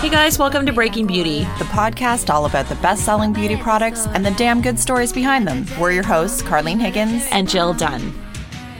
Hey 0.00 0.10
guys, 0.10 0.38
welcome 0.38 0.66
to 0.66 0.72
Breaking 0.72 1.06
Beauty. 1.06 1.40
the 1.58 1.64
podcast 1.64 2.32
all 2.32 2.44
about 2.46 2.68
the 2.68 2.74
best 2.76 3.04
selling 3.04 3.32
beauty 3.32 3.56
products 3.56 4.06
and 4.06 4.24
the 4.24 4.30
damn 4.32 4.60
good 4.62 4.78
stories 4.78 5.12
behind 5.12 5.48
them. 5.48 5.66
We're 5.80 5.90
your 5.92 6.04
hosts, 6.04 6.42
Carlene 6.42 6.80
Higgins. 6.80 7.26
And 7.32 7.48
Jill 7.48 7.72
Dunn. 7.74 8.12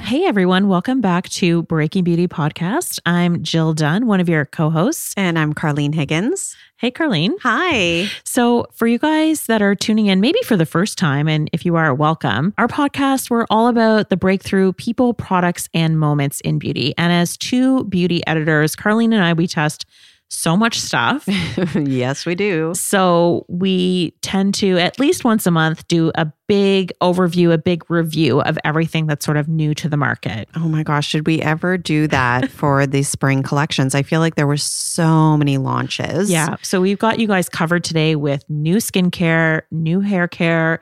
Hey 0.02 0.24
everyone, 0.24 0.68
welcome 0.68 1.00
back 1.00 1.28
to 1.30 1.64
Breaking 1.64 2.04
Beauty 2.04 2.28
Podcast. 2.28 3.00
I'm 3.06 3.42
Jill 3.42 3.74
Dunn, 3.74 4.06
one 4.06 4.20
of 4.20 4.28
your 4.28 4.44
co 4.44 4.70
hosts. 4.70 5.14
And 5.16 5.36
I'm 5.36 5.52
Carlene 5.52 5.94
Higgins. 5.94 6.54
Hey, 6.76 6.90
Carlene. 6.90 7.32
Hi. 7.42 8.08
So, 8.22 8.66
for 8.74 8.86
you 8.86 8.98
guys 8.98 9.46
that 9.46 9.62
are 9.62 9.74
tuning 9.74 10.06
in, 10.06 10.20
maybe 10.20 10.38
for 10.44 10.58
the 10.58 10.66
first 10.66 10.98
time, 10.98 11.26
and 11.26 11.48
if 11.54 11.64
you 11.64 11.74
are, 11.74 11.92
welcome. 11.94 12.52
Our 12.58 12.68
podcast, 12.68 13.30
we're 13.30 13.46
all 13.48 13.68
about 13.68 14.10
the 14.10 14.16
breakthrough 14.16 14.74
people, 14.74 15.14
products, 15.14 15.70
and 15.72 15.98
moments 15.98 16.40
in 16.42 16.58
beauty. 16.58 16.92
And 16.98 17.12
as 17.14 17.36
two 17.38 17.84
beauty 17.84 18.24
editors, 18.26 18.76
Carlene 18.76 19.14
and 19.14 19.24
I, 19.24 19.32
we 19.32 19.46
test 19.46 19.86
so 20.28 20.56
much 20.56 20.78
stuff. 20.78 21.24
yes, 21.74 22.26
we 22.26 22.34
do. 22.34 22.72
So 22.74 23.46
we 23.48 24.12
tend 24.22 24.54
to, 24.56 24.78
at 24.78 24.98
least 24.98 25.24
once 25.24 25.46
a 25.46 25.50
month, 25.50 25.86
do 25.88 26.10
a 26.14 26.30
big 26.48 26.92
overview, 27.00 27.52
a 27.52 27.58
big 27.58 27.88
review 27.90 28.40
of 28.40 28.58
everything 28.64 29.06
that's 29.06 29.24
sort 29.24 29.36
of 29.36 29.48
new 29.48 29.74
to 29.74 29.88
the 29.88 29.96
market. 29.96 30.48
Oh 30.56 30.68
my 30.68 30.82
gosh, 30.82 31.08
should 31.08 31.26
we 31.26 31.40
ever 31.40 31.76
do 31.78 32.06
that 32.08 32.50
for 32.50 32.86
the 32.86 33.02
spring 33.02 33.42
collections? 33.42 33.94
I 33.94 34.02
feel 34.02 34.20
like 34.20 34.34
there 34.34 34.46
were 34.46 34.56
so 34.56 35.36
many 35.36 35.58
launches. 35.58 36.30
Yeah. 36.30 36.56
So 36.62 36.80
we've 36.80 36.98
got 36.98 37.18
you 37.18 37.26
guys 37.26 37.48
covered 37.48 37.84
today 37.84 38.16
with 38.16 38.44
new 38.48 38.76
skincare, 38.76 39.62
new 39.70 40.00
hair 40.00 40.28
care, 40.28 40.80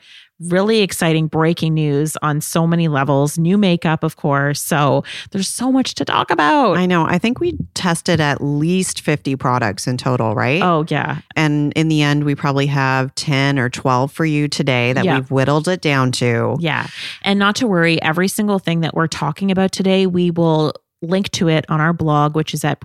really 0.48 0.80
exciting 0.80 1.26
breaking 1.26 1.74
news 1.74 2.16
on 2.22 2.40
so 2.40 2.66
many 2.66 2.88
levels, 2.88 3.38
new 3.38 3.56
makeup, 3.58 4.02
of 4.02 4.16
course. 4.16 4.60
So 4.60 5.04
there's 5.30 5.48
so 5.48 5.70
much 5.72 5.94
to 5.96 6.04
talk 6.04 6.30
about. 6.30 6.76
I 6.76 6.86
know. 6.86 7.06
I 7.06 7.18
think 7.18 7.40
we 7.40 7.56
tested 7.74 8.20
at 8.20 8.40
least 8.42 9.00
50 9.00 9.36
products 9.36 9.86
in 9.86 9.96
total, 9.96 10.34
right? 10.34 10.62
Oh, 10.62 10.84
yeah. 10.88 11.18
And 11.36 11.72
in 11.74 11.88
the 11.88 12.02
end, 12.02 12.24
we 12.24 12.34
probably 12.34 12.66
have 12.66 13.14
10 13.14 13.58
or 13.58 13.68
12 13.68 14.12
for 14.12 14.24
you 14.24 14.48
today 14.48 14.92
that 14.92 15.04
Yeah. 15.04 15.16
we've 15.16 15.30
whittled 15.30 15.68
it 15.68 15.80
down 15.80 16.12
to. 16.12 16.56
Yeah. 16.60 16.86
And 17.22 17.38
not 17.38 17.56
to 17.56 17.66
worry, 17.66 18.00
every 18.02 18.28
single 18.28 18.58
thing 18.58 18.80
that 18.80 18.94
we're 18.94 19.06
talking 19.06 19.50
about 19.50 19.72
today, 19.72 20.06
we 20.06 20.30
will 20.30 20.72
link 21.02 21.30
to 21.32 21.48
it 21.48 21.66
on 21.68 21.80
our 21.80 21.92
blog, 21.92 22.34
which 22.34 22.54
is 22.54 22.64
at 22.64 22.80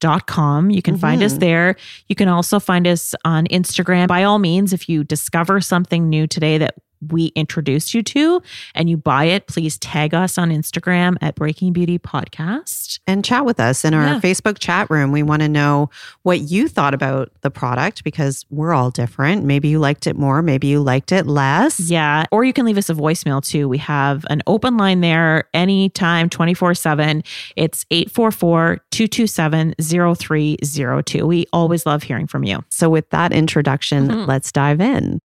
breakingbeautypodcast.com. 0.00 0.70
You 0.70 0.82
can 0.82 0.96
find 0.96 1.22
us 1.22 1.34
Mhm. 1.34 1.40
there. 1.40 1.76
You 2.08 2.16
can 2.16 2.28
also 2.28 2.58
find 2.60 2.86
us 2.86 3.14
on 3.24 3.46
Instagram. 3.46 4.08
By 4.08 4.24
all 4.24 4.38
means, 4.38 4.72
if 4.72 4.88
you 4.88 5.04
discover 5.04 5.60
something 5.60 6.08
new 6.08 6.26
today 6.26 6.58
that 6.58 6.74
we 7.10 7.26
introduced 7.36 7.94
you 7.94 8.02
to 8.02 8.42
and 8.74 8.88
you 8.90 8.96
buy 8.96 9.24
it, 9.24 9.46
please 9.46 9.78
tag 9.78 10.14
us 10.14 10.38
on 10.38 10.50
Instagram 10.50 11.16
at 11.20 11.34
Breaking 11.34 11.72
Beauty 11.72 11.98
Podcast. 11.98 12.98
And 13.06 13.24
chat 13.24 13.44
with 13.44 13.60
us 13.60 13.84
in 13.84 13.94
our 13.94 14.04
Yeah. 14.14 14.20
Facebook 14.20 14.58
chat 14.58 14.90
room. 14.90 15.12
We 15.12 15.22
want 15.22 15.42
to 15.42 15.48
know 15.48 15.90
what 16.22 16.40
you 16.40 16.68
thought 16.68 16.94
about 16.94 17.30
the 17.42 17.50
product 17.50 18.02
because 18.04 18.44
we're 18.50 18.72
all 18.72 18.90
different. 18.90 19.44
Maybe 19.44 19.68
you 19.68 19.78
liked 19.78 20.06
it 20.06 20.16
more, 20.16 20.42
maybe 20.42 20.66
you 20.66 20.80
liked 20.80 21.12
it 21.12 21.26
less. 21.26 21.78
Yeah. 21.80 22.24
Or 22.30 22.44
you 22.44 22.52
can 22.52 22.64
leave 22.64 22.78
us 22.78 22.90
a 22.90 22.94
voicemail 22.94 23.42
too. 23.44 23.68
We 23.68 23.78
have 23.78 24.24
an 24.30 24.42
open 24.46 24.76
line 24.76 25.00
there 25.00 25.44
anytime, 25.54 26.28
24 26.28 26.74
7. 26.74 27.22
It's 27.56 27.84
844 27.90 28.78
227 28.90 29.74
0302. 29.80 31.26
We 31.26 31.46
always 31.52 31.86
love 31.86 32.02
hearing 32.02 32.26
from 32.26 32.44
you. 32.44 32.64
So, 32.70 32.88
with 32.88 33.10
that 33.10 33.32
introduction, 33.32 34.08
Mhm. 34.08 34.26
let's 34.26 34.50
dive 34.52 34.80
in. 34.80 35.20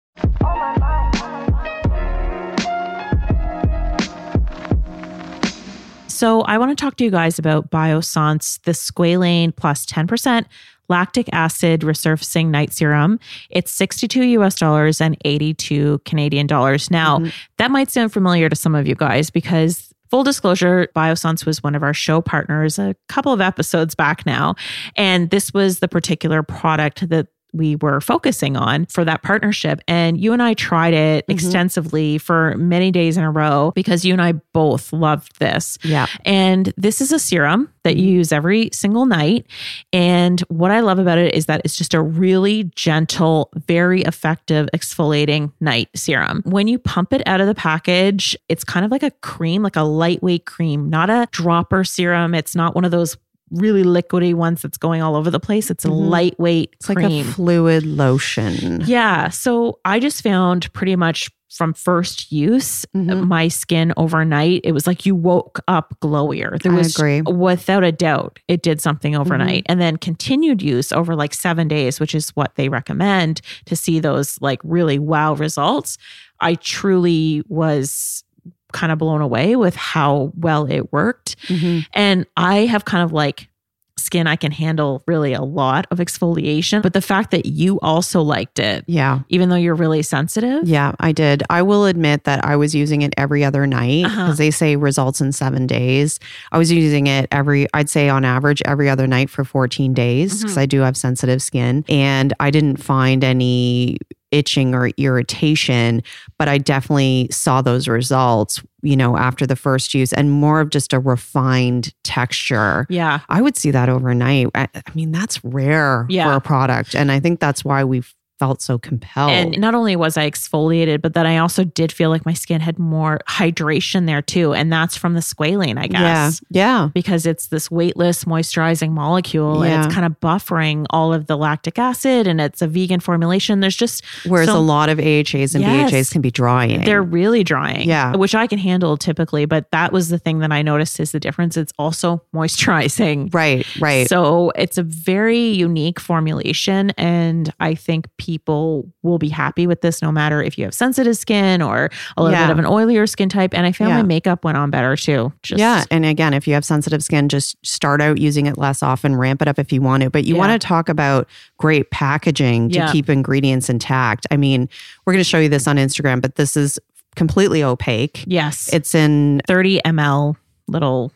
So, 6.18 6.42
I 6.42 6.58
want 6.58 6.76
to 6.76 6.82
talk 6.84 6.96
to 6.96 7.04
you 7.04 7.12
guys 7.12 7.38
about 7.38 7.70
Biossance, 7.70 8.60
the 8.64 8.72
squalane 8.72 9.54
plus 9.54 9.86
10% 9.86 10.46
lactic 10.88 11.28
acid 11.32 11.82
resurfacing 11.82 12.48
night 12.48 12.72
serum. 12.72 13.20
It's 13.50 13.72
62 13.72 14.24
US 14.40 14.56
dollars 14.56 15.00
and 15.00 15.16
82 15.24 16.00
Canadian 16.04 16.48
dollars. 16.48 16.90
Now, 16.90 17.18
Mhm. 17.20 17.32
that 17.58 17.70
might 17.70 17.92
sound 17.92 18.12
familiar 18.12 18.48
to 18.48 18.56
some 18.56 18.74
of 18.74 18.88
you 18.88 18.96
guys 18.96 19.30
because 19.30 19.92
full 20.10 20.24
disclosure, 20.24 20.88
Biossance 20.96 21.46
was 21.46 21.62
one 21.62 21.76
of 21.76 21.84
our 21.84 21.94
show 21.94 22.20
partners 22.20 22.80
a 22.80 22.96
couple 23.08 23.32
of 23.32 23.40
episodes 23.40 23.94
back 23.94 24.26
now. 24.26 24.56
And 24.96 25.30
this 25.30 25.54
was 25.54 25.78
the 25.78 25.86
particular 25.86 26.42
product 26.42 27.08
that 27.10 27.28
we 27.52 27.76
were 27.76 28.00
focusing 28.00 28.56
on 28.56 28.86
for 28.86 29.04
that 29.04 29.22
partnership. 29.22 29.80
And 29.88 30.20
you 30.20 30.32
and 30.32 30.42
I 30.42 30.54
tried 30.54 30.94
it 30.94 31.26
Mhm. 31.26 31.32
extensively 31.32 32.18
for 32.18 32.54
many 32.56 32.90
days 32.90 33.16
in 33.16 33.24
a 33.24 33.30
row 33.30 33.72
because 33.74 34.04
you 34.04 34.12
and 34.12 34.20
I 34.22 34.32
both 34.52 34.92
loved 34.92 35.38
this. 35.38 35.78
Yeah. 35.82 36.06
And 36.24 36.72
this 36.76 37.00
is 37.00 37.12
a 37.12 37.18
serum 37.18 37.68
that 37.84 37.96
you 37.96 38.06
use 38.10 38.32
every 38.32 38.68
single 38.72 39.06
night. 39.06 39.46
And 39.92 40.40
what 40.48 40.70
I 40.70 40.80
love 40.80 40.98
about 40.98 41.18
it 41.18 41.34
is 41.34 41.46
that 41.46 41.62
it's 41.64 41.76
just 41.76 41.94
a 41.94 42.02
really 42.02 42.70
gentle, 42.76 43.50
very 43.66 44.02
effective 44.02 44.68
exfoliating 44.74 45.52
night 45.60 45.88
serum. 45.94 46.42
When 46.44 46.68
you 46.68 46.78
pump 46.78 47.12
it 47.12 47.22
out 47.26 47.40
of 47.40 47.46
the 47.46 47.54
package, 47.54 48.36
it's 48.48 48.64
kind 48.64 48.84
of 48.84 48.90
like 48.90 49.02
a 49.02 49.10
cream, 49.22 49.62
like 49.62 49.76
a 49.76 49.82
lightweight 49.82 50.44
cream, 50.44 50.90
not 50.90 51.08
a 51.08 51.26
dropper 51.30 51.84
serum. 51.84 52.34
It's 52.34 52.54
not 52.54 52.74
one 52.74 52.84
of 52.84 52.90
those 52.90 53.16
really 53.50 53.82
liquidy 53.84 54.34
ones 54.34 54.62
that's 54.62 54.78
going 54.78 55.02
all 55.02 55.16
over 55.16 55.30
the 55.30 55.40
place. 55.40 55.70
It's 55.70 55.84
a 55.84 55.88
Mhm. 55.88 56.08
lightweight 56.10 56.70
It's 56.74 56.88
like 56.88 56.98
a 57.02 57.22
fluid 57.24 57.84
lotion. 57.84 58.82
Yeah. 58.86 59.28
So 59.30 59.78
I 59.84 60.00
just 60.00 60.22
found 60.22 60.72
pretty 60.72 60.96
much 60.96 61.30
from 61.50 61.72
first 61.72 62.30
use, 62.30 62.84
Mhm. 62.94 63.26
my 63.26 63.48
skin 63.48 63.94
overnight, 63.96 64.60
it 64.64 64.72
was 64.72 64.86
like 64.86 65.06
you 65.06 65.14
woke 65.14 65.60
up 65.66 65.94
glowier. 66.02 66.60
There 66.62 66.72
was 66.72 66.94
without 67.26 67.84
a 67.84 67.90
doubt, 67.90 68.38
it 68.48 68.62
did 68.62 68.82
something 68.82 69.16
overnight. 69.16 69.62
And 69.66 69.80
then 69.80 69.96
continued 69.96 70.60
use 70.60 70.92
over 70.92 71.16
like 71.16 71.32
seven 71.32 71.66
days, 71.66 72.00
which 72.00 72.14
is 72.14 72.28
what 72.36 72.54
they 72.56 72.68
recommend 72.68 73.40
to 73.64 73.74
see 73.74 73.98
those 73.98 74.38
like 74.42 74.60
really 74.62 74.98
wow 74.98 75.32
results. 75.34 75.96
I 76.38 76.54
truly 76.54 77.42
was 77.48 78.24
kind 78.72 78.92
of 78.92 78.98
blown 78.98 79.20
away 79.20 79.56
with 79.56 79.74
how 79.76 80.32
well 80.36 80.66
it 80.70 80.92
worked. 80.92 81.36
Mhm. 81.48 81.86
And 81.94 82.26
I 82.36 82.66
have 82.66 82.84
kind 82.84 83.02
of 83.02 83.12
like 83.12 83.48
skin 83.96 84.28
I 84.28 84.36
can 84.36 84.52
handle 84.52 85.02
really 85.08 85.32
a 85.32 85.42
lot 85.42 85.86
of 85.90 85.98
exfoliation, 85.98 86.82
but 86.82 86.92
the 86.92 87.00
fact 87.00 87.32
that 87.32 87.46
you 87.46 87.80
also 87.80 88.22
liked 88.22 88.60
it, 88.60 88.84
Yeah. 88.86 89.20
even 89.28 89.48
though 89.48 89.56
you're 89.56 89.74
really 89.74 90.02
sensitive. 90.02 90.68
Yeah, 90.68 90.92
I 91.00 91.10
did. 91.10 91.42
I 91.50 91.62
will 91.62 91.84
admit 91.84 92.22
that 92.24 92.44
I 92.44 92.54
was 92.54 92.76
using 92.76 93.02
it 93.02 93.12
every 93.18 93.44
other 93.44 93.66
night 93.66 94.04
because 94.04 94.18
Uh-huh. 94.18 94.32
they 94.34 94.50
say 94.52 94.76
results 94.76 95.20
in 95.20 95.32
seven 95.32 95.66
days. 95.66 96.20
I 96.52 96.58
was 96.58 96.70
using 96.70 97.08
it 97.08 97.26
every, 97.32 97.66
I'd 97.74 97.90
say 97.90 98.08
on 98.08 98.24
average, 98.24 98.62
every 98.64 98.88
other 98.88 99.08
night 99.08 99.30
for 99.30 99.44
14 99.44 99.94
days 99.94 100.42
because 100.42 100.56
Mhm. 100.56 100.60
I 100.60 100.66
do 100.66 100.80
have 100.82 100.96
sensitive 100.96 101.42
skin. 101.42 101.84
And 101.88 102.32
I 102.38 102.50
didn't 102.50 102.76
find 102.76 103.24
any 103.24 103.98
itching 104.30 104.74
or 104.74 104.88
irritation, 104.96 106.02
but 106.38 106.48
I 106.48 106.58
definitely 106.58 107.28
saw 107.30 107.62
those 107.62 107.88
results, 107.88 108.62
you 108.82 108.96
know, 108.96 109.16
after 109.16 109.46
the 109.46 109.56
first 109.56 109.94
use 109.94 110.12
and 110.12 110.30
more 110.30 110.60
of 110.60 110.70
just 110.70 110.92
a 110.92 110.98
refined 111.00 111.92
texture. 112.04 112.86
Yeah. 112.90 113.20
I 113.28 113.40
would 113.40 113.56
see 113.56 113.70
that 113.70 113.88
overnight. 113.88 114.48
I, 114.54 114.68
I 114.74 114.82
mean, 114.94 115.12
that's 115.12 115.42
rare 115.44 116.06
Yeah. 116.08 116.24
for 116.30 116.36
a 116.36 116.40
product. 116.40 116.94
And 116.94 117.10
I 117.10 117.20
think 117.20 117.40
that's 117.40 117.64
why 117.64 117.84
we've 117.84 118.14
felt 118.38 118.62
so 118.62 118.78
compelled. 118.78 119.30
And 119.30 119.58
not 119.58 119.74
only 119.74 119.96
was 119.96 120.16
I 120.16 120.30
exfoliated, 120.30 121.02
but 121.02 121.14
then 121.14 121.26
I 121.26 121.38
also 121.38 121.64
did 121.64 121.90
feel 121.92 122.10
like 122.10 122.24
my 122.24 122.32
skin 122.34 122.60
had 122.60 122.78
more 122.78 123.18
hydration 123.28 124.06
there 124.06 124.22
too. 124.22 124.54
And 124.54 124.72
that's 124.72 124.96
from 124.96 125.14
the 125.14 125.20
squalane, 125.20 125.78
I 125.78 125.86
guess. 125.88 126.40
yeah. 126.50 126.58
Yeah. 126.68 126.88
Because 126.92 127.24
it's 127.26 127.48
this 127.48 127.70
weightless 127.70 128.24
moisturizing 128.24 128.90
molecule 128.90 129.62
and 129.62 129.84
it's 129.84 129.94
kind 129.94 130.04
of 130.06 130.18
buffering 130.20 130.86
all 130.90 131.12
of 131.14 131.26
the 131.26 131.36
lactic 131.36 131.78
acid 131.78 132.26
and 132.26 132.40
it's 132.40 132.60
a 132.62 132.66
vegan 132.66 133.00
formulation. 133.00 133.60
There's 133.60 133.76
just 133.76 134.04
Whereas 134.26 134.48
so- 134.48 134.56
a 134.56 134.60
lot 134.60 134.88
of 134.88 134.98
AHAs 134.98 135.54
and 135.54 135.62
Yes. 135.64 135.90
BHAs 135.92 136.10
can 136.10 136.20
be 136.20 136.30
drying. 136.30 136.84
They're 136.84 137.02
really 137.02 137.42
drying. 137.44 137.88
Yeah. 137.88 138.14
Which 138.16 138.34
I 138.34 138.46
can 138.46 138.58
handle 138.58 138.96
typically, 138.96 139.44
but 139.46 139.70
that 139.72 139.92
was 139.92 140.08
the 140.10 140.18
thing 140.18 140.40
that 140.40 140.52
I 140.52 140.62
noticed 140.62 141.00
is 141.00 141.12
the 141.12 141.20
difference. 141.20 141.56
It's 141.56 141.72
also 141.78 142.22
moisturizing. 142.34 143.32
right, 143.34 143.66
right. 143.80 144.08
So 144.08 144.50
it's 144.56 144.78
a 144.78 144.82
very 144.82 145.40
unique 145.48 145.98
formulation. 146.00 146.90
And 146.98 147.52
I 147.60 147.74
think 147.74 148.06
people 148.18 148.27
will 148.46 149.18
be 149.18 149.28
happy 149.28 149.66
with 149.66 149.80
this 149.80 150.02
no 150.02 150.12
matter 150.12 150.42
if 150.42 150.58
you 150.58 150.64
have 150.64 150.74
sensitive 150.74 151.16
skin 151.16 151.62
or 151.62 151.90
a 152.16 152.22
little 152.22 152.38
Yeah. 152.38 152.46
bit 152.46 152.52
of 152.52 152.58
an 152.58 152.64
oilier 152.66 153.08
skin 153.08 153.28
type. 153.28 153.54
And 153.54 153.66
I 153.66 153.72
found 153.72 153.90
Yeah. 153.90 153.96
my 153.96 154.02
makeup 154.02 154.44
went 154.44 154.58
on 154.58 154.70
better 154.70 154.96
too. 154.96 155.32
Just, 155.42 155.58
yeah. 155.58 155.84
And 155.90 156.04
again, 156.04 156.34
if 156.34 156.46
you 156.46 156.54
have 156.54 156.64
sensitive 156.64 157.02
skin, 157.02 157.28
just 157.28 157.56
start 157.64 158.00
out 158.00 158.18
using 158.18 158.46
it 158.46 158.58
less 158.58 158.82
often, 158.82 159.16
ramp 159.16 159.40
it 159.42 159.48
up 159.48 159.58
if 159.58 159.72
you 159.72 159.80
want 159.80 160.02
to. 160.02 160.10
But 160.10 160.24
you 160.24 160.34
Yeah. 160.34 160.40
want 160.40 160.60
to 160.60 160.66
talk 160.66 160.88
about 160.88 161.26
great 161.58 161.90
packaging 161.90 162.70
to 162.70 162.88
keep 162.92 163.08
ingredients 163.08 163.70
intact. 163.70 164.26
I 164.30 164.36
mean, 164.36 164.68
we're 165.06 165.12
going 165.14 165.20
to 165.24 165.28
show 165.28 165.38
you 165.38 165.48
this 165.48 165.66
on 165.66 165.76
Instagram, 165.76 166.20
but 166.20 166.34
this 166.36 166.56
is 166.56 166.78
completely 167.16 167.62
opaque. 167.64 168.24
Yes. 168.26 168.68
It's 168.72 168.94
in 168.94 169.40
30 169.48 169.80
ml 169.84 170.36
little. 170.68 171.12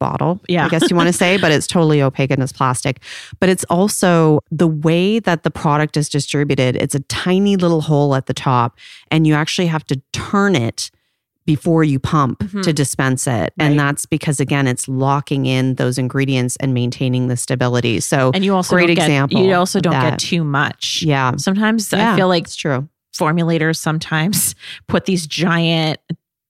Bottle, 0.00 0.40
Yeah. 0.48 0.66
I 0.66 0.68
guess 0.68 0.90
you 0.90 0.96
want 0.96 1.06
to 1.06 1.12
say, 1.12 1.36
but 1.36 1.52
it's 1.52 1.68
totally 1.68 2.02
opaque 2.02 2.32
and 2.32 2.42
it's 2.42 2.52
plastic. 2.52 3.00
But 3.38 3.48
it's 3.48 3.62
also 3.70 4.40
the 4.50 4.66
way 4.66 5.20
that 5.20 5.44
the 5.44 5.50
product 5.50 5.96
is 5.96 6.08
distributed, 6.08 6.74
it's 6.74 6.94
a 6.96 7.00
tiny 7.00 7.54
little 7.56 7.82
hole 7.82 8.16
at 8.16 8.26
the 8.26 8.34
top, 8.34 8.76
and 9.12 9.26
you 9.26 9.34
actually 9.34 9.68
have 9.68 9.84
to 9.86 10.00
turn 10.12 10.56
it 10.56 10.90
before 11.46 11.82
you 11.84 11.98
pump 11.98 12.40
Mhm. 12.40 12.62
to 12.62 12.72
dispense 12.72 13.26
it. 13.26 13.32
Right. 13.32 13.52
And 13.58 13.78
that's 13.78 14.06
because, 14.06 14.40
again, 14.40 14.66
it's 14.66 14.86
locking 14.88 15.46
in 15.46 15.74
those 15.76 15.98
ingredients 15.98 16.56
and 16.60 16.72
maintaining 16.74 17.28
the 17.28 17.36
stability. 17.36 18.00
So, 18.00 18.30
And 18.34 18.44
you 18.44 18.54
also 18.54 18.76
great 18.76 18.86
don't 18.86 18.96
get, 18.96 19.02
example 19.04 19.44
You 19.44 19.54
also 19.54 19.80
don't 19.80 19.92
that. 19.92 20.10
get 20.10 20.18
too 20.18 20.44
much. 20.44 21.02
yeah. 21.02 21.32
Sometimes 21.36 21.90
Yeah, 21.92 22.12
I 22.12 22.16
feel 22.16 22.28
like 22.28 22.44
it's 22.44 22.56
true. 22.56 22.88
formulators 23.16 23.76
sometimes 23.76 24.54
put 24.88 25.06
these 25.06 25.26
giant 25.26 25.98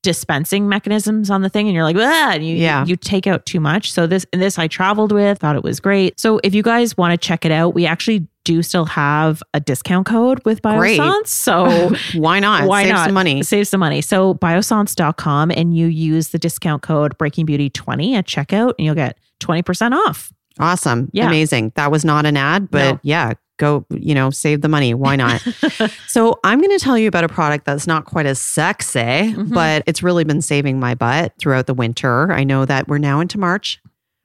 dispensing 0.02 0.68
mechanisms 0.68 1.30
on 1.30 1.42
the 1.42 1.48
thing 1.50 1.66
and 1.68 1.74
you're 1.74 1.84
like 1.84 1.96
ah 1.98 2.32
you 2.34 2.56
Yeah. 2.56 2.84
you 2.86 2.96
take 2.96 3.26
out 3.26 3.44
too 3.44 3.60
much 3.60 3.92
so 3.92 4.06
this 4.06 4.24
and 4.32 4.40
this 4.40 4.58
I 4.58 4.66
traveled 4.66 5.12
with 5.12 5.38
thought 5.38 5.56
it 5.56 5.62
was 5.62 5.78
great 5.78 6.18
so 6.18 6.40
if 6.42 6.54
you 6.54 6.62
guys 6.62 6.96
want 6.96 7.12
to 7.12 7.18
check 7.18 7.44
it 7.44 7.52
out 7.52 7.74
we 7.74 7.84
actually 7.86 8.26
do 8.44 8.62
still 8.62 8.86
have 8.86 9.42
a 9.52 9.60
discount 9.60 10.06
code 10.06 10.40
with 10.46 10.62
Great. 10.62 10.98
Biossance 10.98 11.26
so 11.28 11.90
Why 12.18 12.40
not? 12.40 12.66
why 12.66 12.84
Save 12.84 12.92
not 12.92 13.04
some 13.04 13.14
money. 13.14 13.42
save 13.42 13.68
some 13.68 13.80
money 13.80 14.00
so 14.00 14.34
biossance.com 14.34 15.50
and 15.50 15.76
you 15.76 15.86
use 15.86 16.28
the 16.30 16.38
discount 16.38 16.82
code 16.82 17.16
breaking 17.18 17.46
beauty 17.46 17.68
20 17.70 18.14
at 18.16 18.26
checkout 18.26 18.72
and 18.78 18.86
you'll 18.86 18.94
get 18.94 19.18
20% 19.40 19.92
off 19.92 20.32
Awesome. 20.58 21.08
Yeah. 21.14 21.26
Amazing. 21.28 21.72
That 21.76 21.90
was 21.90 22.04
not 22.04 22.26
an 22.26 22.36
ad, 22.36 22.70
but 22.70 22.92
No. 22.94 23.00
yeah, 23.02 23.32
go, 23.60 23.86
you 23.90 24.14
know, 24.14 24.30
save 24.30 24.62
the 24.62 24.68
money. 24.68 24.92
Why 24.94 25.14
not? 25.14 25.40
so, 26.08 26.40
I'm 26.42 26.58
going 26.60 26.76
to 26.76 26.82
tell 26.84 26.98
you 26.98 27.06
about 27.06 27.22
a 27.22 27.28
product 27.28 27.64
that's 27.66 27.86
not 27.86 28.04
quite 28.06 28.26
as 28.26 28.40
sexy, 28.40 28.98
Mhm. 29.00 29.52
but 29.54 29.84
it's 29.86 30.02
really 30.02 30.24
been 30.24 30.42
saving 30.42 30.80
my 30.80 30.94
butt 30.96 31.32
throughout 31.38 31.66
the 31.66 31.74
winter. 31.74 32.32
I 32.32 32.42
know 32.42 32.64
that 32.64 32.88
we're 32.88 32.98
now 32.98 33.20
into 33.20 33.38
March. 33.38 33.80